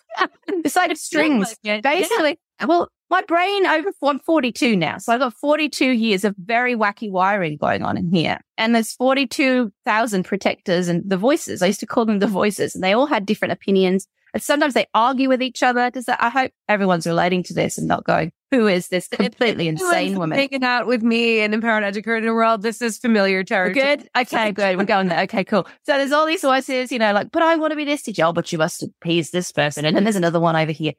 the 0.64 0.70
side 0.70 0.92
of 0.92 0.98
strings. 0.98 1.56
Basically, 1.64 2.40
yeah. 2.60 2.66
well, 2.66 2.90
my 3.10 3.22
brain 3.22 3.66
over, 3.66 3.92
I'm 4.04 4.20
42 4.20 4.76
now. 4.76 4.98
So 4.98 5.14
I've 5.14 5.20
got 5.20 5.34
42 5.36 5.86
years 5.86 6.24
of 6.24 6.36
very 6.38 6.76
wacky 6.76 7.12
wiring 7.12 7.58
going 7.58 7.84
on 7.84 7.98
in 7.98 8.12
here. 8.12 8.40
And 8.58 8.74
there's 8.74 8.94
42,000 8.94 10.24
protectors 10.24 10.88
and 10.88 11.08
the 11.08 11.18
voices. 11.18 11.62
I 11.62 11.68
used 11.68 11.80
to 11.82 11.86
call 11.86 12.06
them 12.06 12.20
the 12.20 12.28
voices 12.28 12.74
and 12.76 12.84
they 12.84 12.94
all 12.94 13.06
had 13.06 13.26
different 13.26 13.52
opinions. 13.52 14.08
And 14.34 14.42
sometimes 14.42 14.74
they 14.74 14.88
argue 14.96 15.30
with 15.30 15.44
each 15.44 15.62
other. 15.62 15.92
Does 15.92 16.06
that, 16.06 16.22
I 16.22 16.30
hope 16.30 16.52
everyone's 16.68 17.06
relating 17.06 17.44
to 17.44 17.54
this 17.54 17.78
and 17.78 17.88
not 17.88 18.04
going, 18.04 18.32
who 18.54 18.68
is 18.68 18.90
this 18.90 19.08
completely 19.08 19.68
insane 19.68 20.18
woman? 20.18 20.38
Hanging 20.38 20.64
out 20.64 20.86
with 20.86 21.02
me 21.02 21.40
and 21.40 21.54
empowered 21.54 21.84
educator 21.84 22.18
in 22.18 22.26
the 22.26 22.34
world. 22.34 22.62
This 22.62 22.82
is 22.82 23.00
familiar 23.00 23.44
territory. 23.44 23.74
Good. 23.74 24.10
Okay, 24.16 24.52
good. 24.52 24.78
We're 24.78 24.86
going 24.86 25.08
there. 25.08 25.22
Okay, 25.22 25.44
cool. 25.44 25.66
So 25.86 25.98
there's 25.98 26.12
all 26.12 26.28
these 26.28 26.42
voices, 26.42 26.92
you 26.92 27.00
know, 27.00 27.14
like, 27.14 27.32
but 27.32 27.42
I 27.42 27.56
want 27.56 27.72
to 27.72 27.76
be 27.76 27.86
this 27.86 28.04
teacher. 28.04 28.26
Oh, 28.26 28.34
but 28.34 28.52
you 28.52 28.60
must 28.60 28.84
appease 28.84 29.32
this 29.32 29.52
person. 29.52 29.86
And 29.86 29.96
then 29.96 30.04
there's 30.04 30.16
another 30.16 30.40
one 30.40 30.56
over 30.56 30.72
here. 30.72 30.94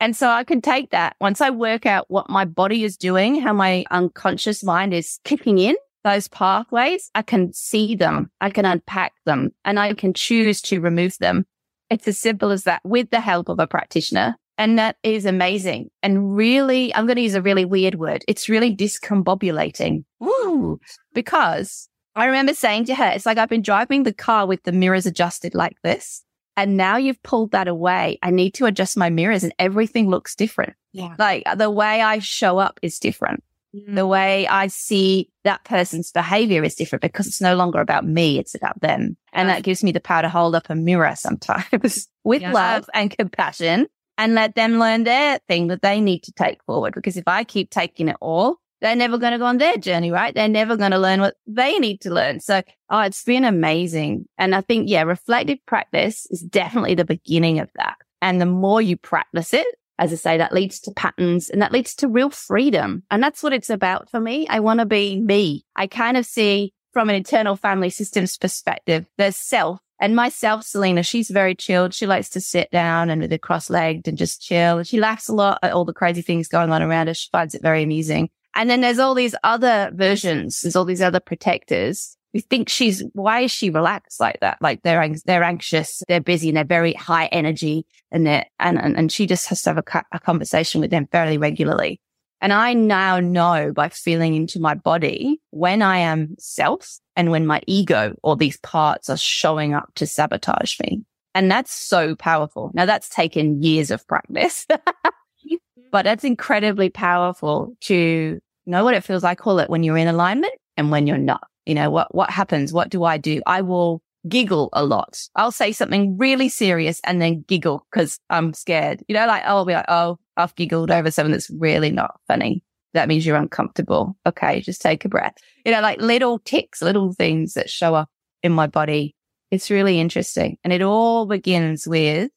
And 0.00 0.16
so 0.16 0.28
I 0.28 0.44
can 0.44 0.60
take 0.60 0.90
that 0.90 1.14
once 1.20 1.40
I 1.40 1.50
work 1.50 1.84
out 1.84 2.06
what 2.08 2.30
my 2.30 2.44
body 2.44 2.84
is 2.84 2.96
doing, 2.96 3.40
how 3.40 3.52
my 3.52 3.84
unconscious 3.90 4.64
mind 4.64 4.94
is 4.94 5.20
kicking 5.24 5.58
in 5.58 5.76
those 6.04 6.26
pathways. 6.28 7.10
I 7.14 7.22
can 7.22 7.52
see 7.52 7.94
them. 7.94 8.30
I 8.40 8.50
can 8.50 8.64
unpack 8.64 9.12
them 9.26 9.50
and 9.64 9.78
I 9.78 9.92
can 9.94 10.14
choose 10.14 10.60
to 10.62 10.80
remove 10.80 11.18
them. 11.18 11.46
It's 11.90 12.08
as 12.08 12.18
simple 12.18 12.50
as 12.50 12.64
that 12.64 12.80
with 12.82 13.10
the 13.10 13.20
help 13.20 13.48
of 13.48 13.58
a 13.58 13.66
practitioner. 13.66 14.36
And 14.56 14.78
that 14.78 14.96
is 15.02 15.26
amazing. 15.26 15.90
And 16.02 16.36
really, 16.36 16.94
I'm 16.94 17.06
going 17.06 17.16
to 17.16 17.22
use 17.22 17.34
a 17.34 17.42
really 17.42 17.64
weird 17.64 17.96
word. 17.96 18.24
It's 18.28 18.48
really 18.48 18.74
discombobulating. 18.74 20.04
Ooh, 20.22 20.78
because 21.12 21.88
I 22.14 22.26
remember 22.26 22.54
saying 22.54 22.84
to 22.86 22.94
her, 22.94 23.10
it's 23.14 23.26
like 23.26 23.38
I've 23.38 23.48
been 23.48 23.62
driving 23.62 24.04
the 24.04 24.12
car 24.12 24.46
with 24.46 24.62
the 24.62 24.72
mirrors 24.72 25.06
adjusted 25.06 25.54
like 25.54 25.76
this. 25.82 26.22
And 26.56 26.76
now 26.76 26.96
you've 26.96 27.22
pulled 27.24 27.50
that 27.50 27.66
away. 27.66 28.18
I 28.22 28.30
need 28.30 28.52
to 28.54 28.66
adjust 28.66 28.96
my 28.96 29.10
mirrors 29.10 29.42
and 29.42 29.52
everything 29.58 30.08
looks 30.08 30.36
different. 30.36 30.74
Yeah. 30.92 31.16
Like 31.18 31.42
the 31.56 31.70
way 31.70 32.00
I 32.00 32.20
show 32.20 32.58
up 32.58 32.78
is 32.80 33.00
different. 33.00 33.42
Mm. 33.74 33.96
The 33.96 34.06
way 34.06 34.46
I 34.46 34.68
see 34.68 35.30
that 35.42 35.64
person's 35.64 36.12
behavior 36.12 36.62
is 36.62 36.76
different 36.76 37.02
because 37.02 37.26
it's 37.26 37.40
no 37.40 37.56
longer 37.56 37.80
about 37.80 38.06
me. 38.06 38.38
It's 38.38 38.54
about 38.54 38.80
them. 38.80 39.16
And 39.32 39.48
that 39.48 39.64
gives 39.64 39.82
me 39.82 39.90
the 39.90 39.98
power 39.98 40.22
to 40.22 40.28
hold 40.28 40.54
up 40.54 40.70
a 40.70 40.76
mirror 40.76 41.12
sometimes 41.16 42.08
with 42.24 42.42
yes. 42.42 42.54
love 42.54 42.88
and 42.94 43.10
compassion 43.10 43.88
and 44.18 44.34
let 44.34 44.54
them 44.54 44.78
learn 44.78 45.04
their 45.04 45.38
thing 45.48 45.68
that 45.68 45.82
they 45.82 46.00
need 46.00 46.22
to 46.24 46.32
take 46.32 46.62
forward. 46.64 46.94
Because 46.94 47.16
if 47.16 47.26
I 47.26 47.44
keep 47.44 47.70
taking 47.70 48.08
it 48.08 48.16
all, 48.20 48.56
they're 48.80 48.96
never 48.96 49.18
going 49.18 49.32
to 49.32 49.38
go 49.38 49.46
on 49.46 49.58
their 49.58 49.76
journey, 49.76 50.10
right? 50.10 50.34
They're 50.34 50.48
never 50.48 50.76
going 50.76 50.90
to 50.90 50.98
learn 50.98 51.20
what 51.20 51.36
they 51.46 51.78
need 51.78 52.02
to 52.02 52.12
learn. 52.12 52.40
So, 52.40 52.62
oh, 52.90 53.00
it's 53.00 53.24
been 53.24 53.44
amazing. 53.44 54.26
And 54.36 54.54
I 54.54 54.60
think, 54.60 54.90
yeah, 54.90 55.02
reflective 55.02 55.58
practice 55.66 56.26
is 56.30 56.40
definitely 56.40 56.94
the 56.94 57.04
beginning 57.04 57.60
of 57.60 57.70
that. 57.76 57.96
And 58.20 58.40
the 58.40 58.46
more 58.46 58.82
you 58.82 58.96
practice 58.96 59.54
it, 59.54 59.66
as 59.98 60.12
I 60.12 60.16
say, 60.16 60.38
that 60.38 60.52
leads 60.52 60.80
to 60.80 60.90
patterns 60.92 61.50
and 61.50 61.62
that 61.62 61.72
leads 61.72 61.94
to 61.96 62.08
real 62.08 62.30
freedom. 62.30 63.04
And 63.10 63.22
that's 63.22 63.42
what 63.42 63.52
it's 63.52 63.70
about 63.70 64.10
for 64.10 64.20
me. 64.20 64.46
I 64.48 64.60
want 64.60 64.80
to 64.80 64.86
be 64.86 65.20
me. 65.20 65.64
I 65.76 65.86
kind 65.86 66.16
of 66.16 66.26
see 66.26 66.74
from 66.92 67.08
an 67.08 67.14
internal 67.14 67.56
family 67.56 67.90
systems 67.90 68.36
perspective, 68.36 69.06
there's 69.18 69.36
self 69.36 69.80
and 70.00 70.16
myself, 70.16 70.64
Selena, 70.64 71.02
she's 71.02 71.30
very 71.30 71.54
chilled. 71.54 71.94
She 71.94 72.06
likes 72.06 72.28
to 72.30 72.40
sit 72.40 72.70
down 72.70 73.10
and 73.10 73.20
with 73.20 73.40
cross 73.40 73.70
legged 73.70 74.08
and 74.08 74.18
just 74.18 74.42
chill. 74.42 74.82
She 74.82 74.98
laughs 74.98 75.28
a 75.28 75.34
lot 75.34 75.58
at 75.62 75.72
all 75.72 75.84
the 75.84 75.92
crazy 75.92 76.22
things 76.22 76.48
going 76.48 76.72
on 76.72 76.82
around 76.82 77.06
her. 77.06 77.14
She 77.14 77.28
finds 77.30 77.54
it 77.54 77.62
very 77.62 77.82
amusing. 77.82 78.30
And 78.54 78.68
then 78.68 78.80
there's 78.80 78.98
all 78.98 79.14
these 79.14 79.34
other 79.44 79.90
versions. 79.94 80.60
There's 80.60 80.76
all 80.76 80.84
these 80.84 81.02
other 81.02 81.20
protectors 81.20 82.16
who 82.32 82.40
think 82.40 82.68
she's, 82.68 83.04
why 83.12 83.40
is 83.40 83.52
she 83.52 83.70
relaxed 83.70 84.18
like 84.18 84.40
that? 84.40 84.58
Like 84.60 84.82
they're, 84.82 85.08
they're 85.24 85.44
anxious, 85.44 86.02
they're 86.08 86.20
busy 86.20 86.48
and 86.48 86.56
they're 86.56 86.64
very 86.64 86.92
high 86.94 87.26
energy 87.26 87.86
and 88.10 88.26
they're, 88.26 88.46
and, 88.58 88.78
and, 88.80 88.96
and 88.96 89.12
she 89.12 89.26
just 89.26 89.48
has 89.48 89.62
to 89.62 89.70
have 89.70 89.78
a, 89.78 90.04
a 90.12 90.18
conversation 90.18 90.80
with 90.80 90.90
them 90.90 91.06
fairly 91.10 91.38
regularly. 91.38 92.00
And 92.40 92.52
I 92.52 92.74
now 92.74 93.20
know 93.20 93.72
by 93.72 93.88
feeling 93.88 94.34
into 94.34 94.60
my 94.60 94.74
body 94.74 95.40
when 95.50 95.82
I 95.82 95.98
am 95.98 96.34
self 96.38 96.98
and 97.16 97.30
when 97.30 97.46
my 97.46 97.62
ego 97.66 98.14
or 98.22 98.36
these 98.36 98.58
parts 98.58 99.08
are 99.08 99.16
showing 99.16 99.72
up 99.72 99.90
to 99.94 100.06
sabotage 100.06 100.78
me. 100.80 101.02
And 101.34 101.50
that's 101.50 101.72
so 101.72 102.14
powerful. 102.14 102.70
Now 102.74 102.86
that's 102.86 103.08
taken 103.08 103.62
years 103.62 103.90
of 103.90 104.06
practice. 104.06 104.66
but 105.90 106.04
that's 106.04 106.24
incredibly 106.24 106.90
powerful 106.90 107.74
to 107.82 108.40
know 108.66 108.84
what 108.84 108.94
it 108.94 109.04
feels 109.04 109.22
like. 109.22 109.38
Call 109.38 109.58
it 109.58 109.70
when 109.70 109.82
you're 109.82 109.96
in 109.96 110.08
alignment 110.08 110.54
and 110.76 110.90
when 110.90 111.06
you're 111.06 111.18
not. 111.18 111.46
You 111.66 111.74
know, 111.74 111.90
what, 111.90 112.14
what 112.14 112.30
happens? 112.30 112.72
What 112.72 112.90
do 112.90 113.04
I 113.04 113.16
do? 113.16 113.40
I 113.46 113.62
will 113.62 114.02
giggle 114.28 114.68
a 114.72 114.84
lot. 114.84 115.20
I'll 115.34 115.52
say 115.52 115.72
something 115.72 116.16
really 116.18 116.48
serious 116.48 117.00
and 117.04 117.20
then 117.20 117.44
giggle 117.46 117.86
because 117.90 118.18
I'm 118.30 118.52
scared. 118.52 119.02
You 119.08 119.14
know, 119.14 119.26
like, 119.26 119.44
I'll 119.44 119.64
be 119.64 119.72
like, 119.72 119.86
oh, 119.88 120.18
I've 120.36 120.54
giggled 120.54 120.90
over 120.90 121.10
something 121.10 121.32
that's 121.32 121.50
really 121.50 121.90
not 121.90 122.20
funny. 122.26 122.62
That 122.92 123.08
means 123.08 123.26
you're 123.26 123.36
uncomfortable. 123.36 124.16
Okay, 124.26 124.60
just 124.60 124.80
take 124.80 125.04
a 125.04 125.08
breath. 125.08 125.34
You 125.64 125.72
know, 125.72 125.80
like 125.80 126.00
little 126.00 126.38
ticks, 126.40 126.80
little 126.82 127.12
things 127.12 127.54
that 127.54 127.70
show 127.70 127.94
up 127.94 128.08
in 128.42 128.52
my 128.52 128.66
body. 128.66 129.14
It's 129.50 129.70
really 129.70 130.00
interesting. 130.00 130.58
And 130.64 130.72
it 130.72 130.82
all 130.82 131.26
begins 131.26 131.86
with 131.86 132.30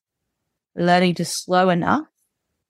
learning 0.75 1.15
to 1.15 1.25
slow 1.25 1.69
enough 1.69 2.07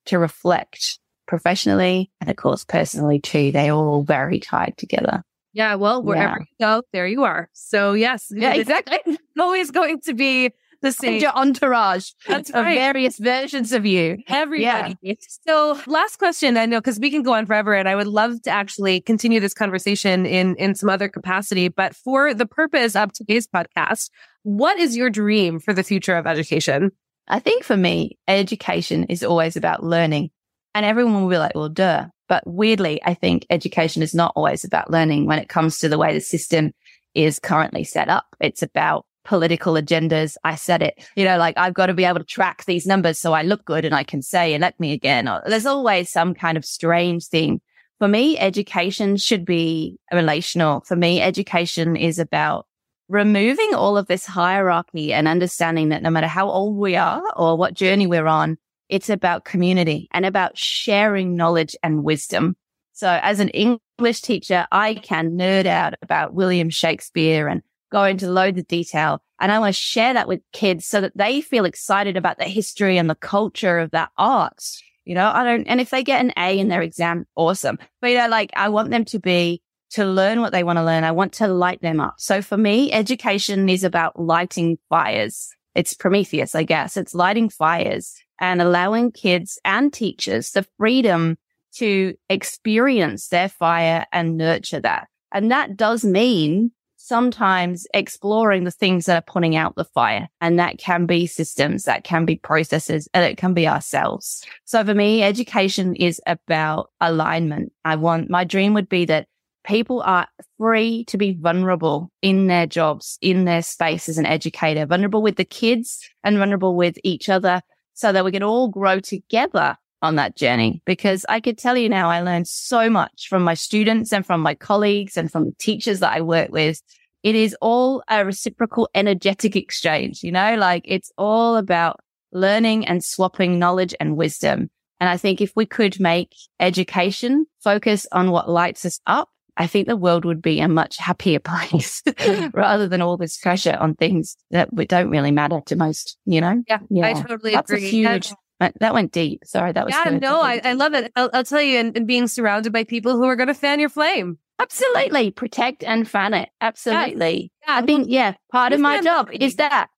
to 0.05 0.19
reflect 0.19 0.99
professionally 1.27 2.09
and 2.21 2.29
of 2.29 2.35
course 2.37 2.63
personally 2.63 3.19
too. 3.19 3.51
They 3.51 3.69
all 3.69 4.03
very 4.03 4.39
tied 4.39 4.75
together. 4.77 5.23
Yeah, 5.53 5.75
well, 5.75 6.03
wherever 6.03 6.37
yeah. 6.39 6.39
you 6.39 6.65
go, 6.65 6.83
there 6.93 7.07
you 7.07 7.23
are. 7.23 7.49
So 7.53 7.93
yes, 7.93 8.27
yeah, 8.29 8.53
exactly. 8.55 9.17
always 9.39 9.71
going 9.71 9.99
to 10.01 10.13
be 10.13 10.51
the 10.81 10.91
same. 10.91 11.21
Your 11.21 11.31
entourage 11.35 12.11
That's 12.27 12.51
right. 12.51 12.67
of 12.67 12.75
various 12.75 13.17
versions 13.17 13.71
of 13.71 13.85
you. 13.85 14.17
Everybody. 14.27 14.97
Yeah. 15.01 15.13
So 15.47 15.79
last 15.87 16.17
question, 16.17 16.57
I 16.57 16.65
know, 16.65 16.79
because 16.79 16.99
we 16.99 17.09
can 17.09 17.23
go 17.23 17.33
on 17.33 17.45
forever 17.45 17.73
and 17.73 17.87
I 17.89 17.95
would 17.95 18.07
love 18.07 18.41
to 18.43 18.49
actually 18.49 19.01
continue 19.01 19.39
this 19.39 19.53
conversation 19.53 20.25
in, 20.25 20.55
in 20.55 20.75
some 20.75 20.89
other 20.89 21.09
capacity. 21.09 21.67
But 21.67 21.95
for 21.95 22.33
the 22.33 22.45
purpose 22.45 22.95
of 22.95 23.13
today's 23.13 23.47
podcast, 23.47 24.09
what 24.43 24.77
is 24.77 24.95
your 24.95 25.09
dream 25.09 25.59
for 25.59 25.73
the 25.73 25.83
future 25.83 26.15
of 26.15 26.27
education? 26.27 26.91
I 27.27 27.39
think 27.39 27.63
for 27.63 27.75
me, 27.75 28.17
education 28.27 29.05
is 29.05 29.23
always 29.23 29.55
about 29.55 29.83
learning. 29.83 30.29
And 30.73 30.85
everyone 30.85 31.21
will 31.21 31.29
be 31.29 31.37
like, 31.37 31.55
well, 31.55 31.69
duh. 31.69 32.05
But 32.29 32.43
weirdly, 32.45 33.01
I 33.03 33.13
think 33.13 33.45
education 33.49 34.03
is 34.03 34.13
not 34.13 34.33
always 34.35 34.63
about 34.63 34.91
learning 34.91 35.25
when 35.25 35.39
it 35.39 35.49
comes 35.49 35.79
to 35.79 35.89
the 35.89 35.97
way 35.97 36.13
the 36.13 36.21
system 36.21 36.71
is 37.15 37.39
currently 37.39 37.83
set 37.83 38.09
up. 38.09 38.25
It's 38.39 38.61
about 38.61 39.06
political 39.27 39.73
agendas. 39.73 40.37
I 40.43 40.55
said 40.55 40.81
it, 40.81 41.05
you 41.15 41.25
know, 41.25 41.37
like 41.37 41.57
I've 41.57 41.73
got 41.73 41.87
to 41.87 41.93
be 41.93 42.05
able 42.05 42.19
to 42.19 42.25
track 42.25 42.65
these 42.65 42.87
numbers 42.87 43.19
so 43.19 43.33
I 43.33 43.43
look 43.43 43.65
good 43.65 43.85
and 43.85 43.93
I 43.93 44.03
can 44.03 44.21
say, 44.21 44.55
elect 44.55 44.79
me 44.79 44.93
again. 44.93 45.27
Or 45.27 45.43
there's 45.45 45.65
always 45.65 46.09
some 46.09 46.33
kind 46.33 46.57
of 46.57 46.65
strange 46.65 47.27
thing. 47.27 47.61
For 47.99 48.07
me, 48.07 48.37
education 48.39 49.17
should 49.17 49.45
be 49.45 49.97
relational. 50.11 50.81
For 50.81 50.95
me, 50.95 51.21
education 51.21 51.95
is 51.95 52.19
about 52.19 52.65
removing 53.09 53.73
all 53.73 53.97
of 53.97 54.07
this 54.07 54.25
hierarchy 54.25 55.13
and 55.13 55.27
understanding 55.27 55.89
that 55.89 56.03
no 56.03 56.09
matter 56.09 56.27
how 56.27 56.49
old 56.49 56.77
we 56.77 56.95
are 56.95 57.23
or 57.35 57.57
what 57.57 57.73
journey 57.73 58.07
we're 58.07 58.27
on, 58.27 58.57
it's 58.87 59.09
about 59.09 59.45
community 59.45 60.07
and 60.11 60.25
about 60.25 60.57
sharing 60.57 61.35
knowledge 61.35 61.75
and 61.83 62.03
wisdom. 62.03 62.55
So 62.93 63.19
as 63.21 63.39
an 63.39 63.49
English 63.49 64.21
teacher, 64.21 64.67
I 64.71 64.95
can 64.95 65.31
nerd 65.31 65.65
out 65.65 65.95
about 66.01 66.33
William 66.33 66.69
Shakespeare 66.69 67.47
and 67.47 67.61
go 67.91 68.03
into 68.03 68.29
loads 68.29 68.59
of 68.59 68.67
detail. 68.67 69.21
And 69.39 69.51
I 69.51 69.59
want 69.59 69.75
to 69.75 69.81
share 69.81 70.13
that 70.13 70.27
with 70.27 70.41
kids 70.51 70.85
so 70.85 71.01
that 71.01 71.15
they 71.15 71.41
feel 71.41 71.65
excited 71.65 72.17
about 72.17 72.37
the 72.37 72.45
history 72.45 72.97
and 72.97 73.09
the 73.09 73.15
culture 73.15 73.79
of 73.79 73.91
that 73.91 74.09
art. 74.17 74.63
You 75.05 75.15
know, 75.15 75.31
I 75.33 75.43
don't, 75.43 75.65
and 75.67 75.79
if 75.79 75.89
they 75.89 76.03
get 76.03 76.21
an 76.21 76.33
A 76.37 76.57
in 76.59 76.67
their 76.67 76.81
exam, 76.81 77.25
awesome. 77.35 77.77
But 78.01 78.11
you 78.11 78.17
know, 78.17 78.27
like 78.27 78.51
I 78.55 78.69
want 78.69 78.89
them 78.89 79.05
to 79.05 79.19
be, 79.19 79.61
to 79.91 80.05
learn 80.05 80.41
what 80.41 80.51
they 80.51 80.63
want 80.63 80.77
to 80.77 80.83
learn. 80.83 81.05
I 81.05 81.11
want 81.11 81.33
to 81.33 81.47
light 81.47 81.81
them 81.81 82.01
up. 82.01 82.15
So 82.17 82.41
for 82.41 82.57
me, 82.57 82.91
education 82.91 83.69
is 83.69 83.85
about 83.85 84.19
lighting 84.19 84.77
fires. 84.89 85.49
It's 85.75 85.93
Prometheus, 85.93 86.55
I 86.55 86.63
guess. 86.63 86.97
It's 86.97 87.13
lighting 87.13 87.49
fires 87.49 88.15
and 88.39 88.61
allowing 88.61 89.11
kids 89.11 89.59
and 89.63 89.93
teachers 89.93 90.51
the 90.51 90.65
freedom 90.77 91.37
to 91.75 92.15
experience 92.29 93.27
their 93.29 93.47
fire 93.47 94.05
and 94.11 94.35
nurture 94.35 94.81
that. 94.81 95.07
And 95.31 95.51
that 95.51 95.77
does 95.77 96.03
mean 96.03 96.71
sometimes 97.07 97.87
exploring 97.93 98.65
the 98.65 98.71
things 98.71 99.05
that 99.05 99.17
are 99.17 99.31
putting 99.31 99.55
out 99.55 99.75
the 99.75 99.85
fire. 99.85 100.27
And 100.41 100.59
that 100.59 100.77
can 100.77 101.05
be 101.05 101.25
systems, 101.25 101.85
that 101.85 102.03
can 102.03 102.25
be 102.25 102.35
processes, 102.35 103.07
and 103.13 103.23
it 103.23 103.37
can 103.37 103.53
be 103.53 103.67
ourselves. 103.67 104.45
So 104.65 104.83
for 104.83 104.93
me, 104.93 105.23
education 105.23 105.95
is 105.95 106.21
about 106.27 106.91
alignment. 106.99 107.71
I 107.85 107.95
want, 107.95 108.29
my 108.29 108.43
dream 108.43 108.73
would 108.73 108.89
be 108.89 109.05
that 109.05 109.27
people 109.65 110.01
are 110.01 110.27
free 110.57 111.05
to 111.05 111.17
be 111.17 111.33
vulnerable 111.33 112.11
in 112.21 112.47
their 112.47 112.67
jobs, 112.67 113.17
in 113.21 113.45
their 113.45 113.61
space 113.61 114.09
as 114.09 114.17
an 114.17 114.25
educator, 114.25 114.85
vulnerable 114.85 115.21
with 115.21 115.37
the 115.37 115.45
kids 115.45 116.09
and 116.23 116.37
vulnerable 116.37 116.75
with 116.75 116.97
each 117.03 117.29
other 117.29 117.61
so 117.93 118.11
that 118.11 118.25
we 118.25 118.31
can 118.31 118.43
all 118.43 118.67
grow 118.67 118.99
together 118.99 119.77
on 120.01 120.15
that 120.15 120.35
journey 120.35 120.81
because 120.85 121.25
I 121.27 121.39
could 121.39 121.57
tell 121.57 121.77
you 121.77 121.89
now, 121.89 122.09
I 122.09 122.21
learned 122.21 122.47
so 122.47 122.89
much 122.89 123.27
from 123.29 123.43
my 123.43 123.53
students 123.53 124.13
and 124.13 124.25
from 124.25 124.41
my 124.41 124.53
colleagues 124.53 125.17
and 125.17 125.31
from 125.31 125.45
the 125.45 125.55
teachers 125.59 125.99
that 125.99 126.13
I 126.13 126.21
work 126.21 126.51
with. 126.51 126.81
It 127.23 127.35
is 127.35 127.55
all 127.61 128.03
a 128.07 128.23
reciprocal 128.23 128.89
energetic 128.93 129.55
exchange, 129.55 130.23
you 130.23 130.31
know, 130.31 130.55
like 130.55 130.83
it's 130.85 131.11
all 131.17 131.57
about 131.57 131.99
learning 132.31 132.87
and 132.87 133.03
swapping 133.03 133.57
knowledge 133.59 133.95
and 133.99 134.15
wisdom. 134.15 134.69
And 134.99 135.09
I 135.09 135.17
think 135.17 135.41
if 135.41 135.51
we 135.55 135.65
could 135.65 135.99
make 135.99 136.35
education 136.59 137.45
focus 137.63 138.07
on 138.11 138.31
what 138.31 138.49
lights 138.49 138.85
us 138.85 138.99
up, 139.07 139.29
I 139.57 139.65
think 139.65 139.87
the 139.87 139.97
world 139.97 140.23
would 140.25 140.41
be 140.41 140.59
a 140.59 140.67
much 140.67 140.97
happier 140.97 141.39
place 141.43 142.03
rather 142.53 142.87
than 142.87 143.01
all 143.01 143.17
this 143.17 143.37
pressure 143.37 143.75
on 143.79 143.95
things 143.95 144.37
that 144.51 144.69
don't 144.87 145.09
really 145.09 145.31
matter 145.31 145.61
to 145.65 145.75
most, 145.75 146.17
you 146.25 146.41
know? 146.41 146.63
Yeah, 146.67 146.79
yeah. 146.89 147.07
I 147.07 147.13
totally 147.13 147.53
That's 147.53 147.71
agree. 147.71 147.87
A 147.87 147.89
huge, 147.89 148.33
that 148.59 148.93
went 148.93 149.11
deep. 149.11 149.43
Sorry, 149.45 149.71
that 149.71 149.85
was 149.85 149.93
yeah. 149.93 150.11
Good. 150.11 150.21
No, 150.21 150.41
I, 150.41 150.59
I 150.63 150.73
love 150.73 150.93
it. 150.93 151.11
I'll, 151.15 151.29
I'll 151.33 151.43
tell 151.43 151.61
you, 151.61 151.79
and, 151.79 151.95
and, 151.95 152.07
being 152.07 152.27
surrounded 152.27 152.73
by 152.73 152.83
people 152.83 153.15
who 153.15 153.25
are 153.25 153.35
going 153.35 153.47
to 153.47 153.53
fan 153.53 153.79
your 153.79 153.89
flame. 153.89 154.39
Absolutely, 154.59 155.31
protect 155.31 155.83
and 155.83 156.07
fan 156.07 156.33
it. 156.33 156.49
Absolutely. 156.61 157.51
Yes. 157.61 157.67
Yeah, 157.67 157.75
I 157.77 157.85
think 157.85 158.07
yeah, 158.09 158.33
part 158.51 158.73
of 158.73 158.79
my 158.79 159.01
job 159.01 159.29
is 159.31 159.55
that. 159.55 159.89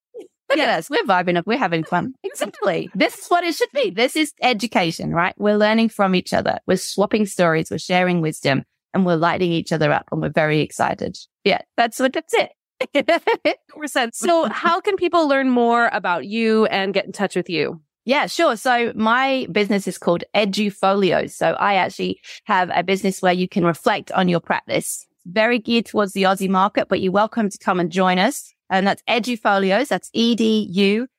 Look 0.50 0.58
yeah. 0.58 0.64
at 0.64 0.80
us, 0.80 0.90
we're 0.90 1.04
vibing 1.04 1.38
up, 1.38 1.46
we're 1.46 1.60
having 1.60 1.84
fun. 1.84 2.16
Exactly. 2.24 2.90
this 2.96 3.20
is 3.20 3.28
what 3.28 3.44
it 3.44 3.54
should 3.54 3.70
be. 3.72 3.92
This 3.92 4.16
is 4.16 4.34
education, 4.42 5.14
right? 5.14 5.36
We're 5.38 5.58
learning 5.58 5.90
from 5.90 6.16
each 6.16 6.34
other. 6.34 6.58
We're 6.66 6.78
swapping 6.78 7.28
stories. 7.28 7.70
We're 7.70 7.78
sharing 7.78 8.20
wisdom, 8.20 8.64
and 8.94 9.06
we're 9.06 9.16
lighting 9.16 9.52
each 9.52 9.72
other 9.72 9.92
up, 9.92 10.06
and 10.12 10.22
we're 10.22 10.32
very 10.32 10.62
excited. 10.62 11.18
Yeah, 11.44 11.62
that's 11.78 12.00
what 12.00 12.14
that's 12.14 12.34
it. 12.34 12.52
percent. 13.78 14.16
So, 14.16 14.50
how 14.50 14.80
can 14.80 14.96
people 14.96 15.28
learn 15.28 15.50
more 15.50 15.90
about 15.94 16.26
you 16.26 16.66
and 16.66 16.94
get 16.94 17.06
in 17.06 17.12
touch 17.12 17.36
with 17.36 17.50
you? 17.50 17.82
Yeah, 18.10 18.26
sure. 18.26 18.58
So 18.58 18.92
my 18.96 19.46
business 19.52 19.88
is 19.88 20.00
called 20.00 20.24
Edufolio. 20.34 21.30
So 21.30 21.52
I 21.60 21.76
actually 21.76 22.20
have 22.46 22.72
a 22.74 22.82
business 22.82 23.22
where 23.22 23.34
you 23.34 23.48
can 23.48 23.64
reflect 23.64 24.12
on 24.14 24.28
your 24.28 24.40
practice. 24.40 25.06
Very 25.28 25.60
geared 25.60 25.86
towards 25.86 26.14
the 26.14 26.24
Aussie 26.24 26.50
market, 26.50 26.88
but 26.90 27.02
you're 27.02 27.12
welcome 27.12 27.52
to 27.52 27.58
come 27.60 27.80
and 27.80 27.92
join 27.92 28.18
us. 28.18 28.52
And 28.68 28.88
that's 28.88 29.04
Edufolios. 29.08 29.90
That's 29.90 30.10
E-D-U-F-O-L-I-O-S 30.14 31.12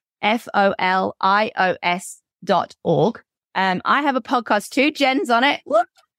dot 2.43 2.75
org. 2.83 3.23
Um, 3.55 3.83
I 3.85 4.03
have 4.03 4.17
a 4.17 4.21
podcast 4.21 4.71
too. 4.71 4.91
Jen's 4.91 5.31
on 5.31 5.45
it. 5.45 5.61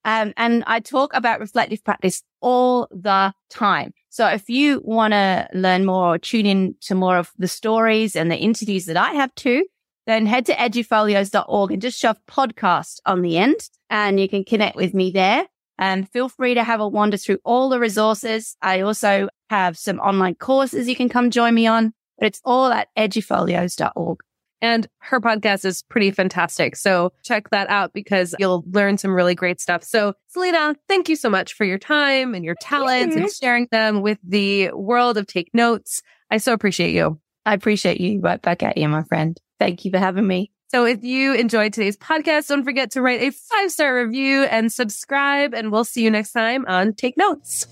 Um, 0.06 0.32
and 0.38 0.64
I 0.66 0.80
talk 0.80 1.12
about 1.12 1.40
reflective 1.40 1.84
practice 1.84 2.22
all 2.40 2.88
the 2.90 3.34
time. 3.50 3.92
So 4.08 4.26
if 4.26 4.48
you 4.48 4.80
want 4.84 5.12
to 5.12 5.48
learn 5.52 5.84
more 5.84 6.14
or 6.14 6.18
tune 6.18 6.46
in 6.46 6.76
to 6.82 6.94
more 6.94 7.18
of 7.18 7.30
the 7.36 7.46
stories 7.46 8.16
and 8.16 8.30
the 8.30 8.38
interviews 8.38 8.86
that 8.86 8.96
I 8.96 9.12
have 9.12 9.34
too, 9.34 9.66
then 10.06 10.26
head 10.26 10.46
to 10.46 10.54
edufolios.org 10.54 11.72
and 11.72 11.82
just 11.82 11.98
shove 11.98 12.18
podcast 12.28 13.00
on 13.06 13.22
the 13.22 13.36
end 13.38 13.68
and 13.90 14.18
you 14.18 14.28
can 14.28 14.44
connect 14.44 14.76
with 14.76 14.94
me 14.94 15.10
there. 15.10 15.46
And 15.78 16.08
feel 16.08 16.28
free 16.28 16.54
to 16.54 16.64
have 16.64 16.80
a 16.80 16.88
wander 16.88 17.16
through 17.16 17.38
all 17.44 17.68
the 17.68 17.80
resources. 17.80 18.56
I 18.62 18.80
also 18.80 19.28
have 19.50 19.76
some 19.76 19.98
online 19.98 20.34
courses 20.36 20.88
you 20.88 20.96
can 20.96 21.08
come 21.08 21.30
join 21.30 21.54
me 21.54 21.66
on, 21.66 21.92
but 22.18 22.26
it's 22.26 22.40
all 22.44 22.70
at 22.72 22.88
edufolios.org. 22.96 24.18
And 24.60 24.86
her 25.00 25.20
podcast 25.20 25.64
is 25.64 25.82
pretty 25.82 26.12
fantastic. 26.12 26.76
So 26.76 27.12
check 27.24 27.50
that 27.50 27.68
out 27.68 27.92
because 27.92 28.32
you'll 28.38 28.64
learn 28.70 28.96
some 28.96 29.12
really 29.12 29.34
great 29.34 29.60
stuff. 29.60 29.82
So 29.82 30.14
Selena, 30.28 30.76
thank 30.88 31.08
you 31.08 31.16
so 31.16 31.28
much 31.28 31.54
for 31.54 31.64
your 31.64 31.78
time 31.78 32.32
and 32.34 32.44
your 32.44 32.54
talents 32.54 33.16
and 33.16 33.28
sharing 33.30 33.66
them 33.72 34.02
with 34.02 34.18
the 34.22 34.70
world 34.72 35.18
of 35.18 35.26
Take 35.26 35.50
Notes. 35.52 36.00
I 36.30 36.36
so 36.36 36.52
appreciate 36.52 36.94
you. 36.94 37.20
I 37.44 37.54
appreciate 37.54 38.00
you 38.00 38.20
right 38.20 38.40
back 38.40 38.62
at 38.62 38.78
you, 38.78 38.88
my 38.88 39.02
friend. 39.02 39.36
Thank 39.62 39.84
you 39.84 39.92
for 39.92 39.98
having 39.98 40.26
me. 40.26 40.50
So 40.72 40.84
if 40.86 41.04
you 41.04 41.34
enjoyed 41.34 41.72
today's 41.72 41.96
podcast, 41.96 42.48
don't 42.48 42.64
forget 42.64 42.90
to 42.92 43.00
write 43.00 43.20
a 43.22 43.30
five 43.30 43.70
star 43.70 43.94
review 44.04 44.42
and 44.42 44.72
subscribe. 44.72 45.54
And 45.54 45.70
we'll 45.70 45.84
see 45.84 46.02
you 46.02 46.10
next 46.10 46.32
time 46.32 46.64
on 46.66 46.94
Take 46.94 47.16
Notes. 47.16 47.68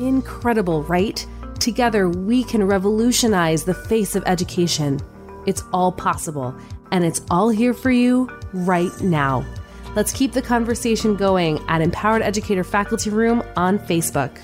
Incredible, 0.00 0.82
right? 0.82 1.24
Together, 1.60 2.08
we 2.08 2.42
can 2.42 2.66
revolutionize 2.66 3.62
the 3.62 3.74
face 3.74 4.16
of 4.16 4.24
education. 4.26 4.98
It's 5.46 5.62
all 5.72 5.92
possible, 5.92 6.52
and 6.90 7.04
it's 7.04 7.20
all 7.30 7.50
here 7.50 7.72
for 7.72 7.92
you 7.92 8.28
right 8.52 8.90
now. 9.00 9.44
Let's 9.94 10.12
keep 10.12 10.32
the 10.32 10.42
conversation 10.42 11.14
going 11.14 11.60
at 11.68 11.82
Empowered 11.82 12.22
Educator 12.22 12.64
Faculty 12.64 13.10
Room 13.10 13.44
on 13.56 13.78
Facebook. 13.78 14.36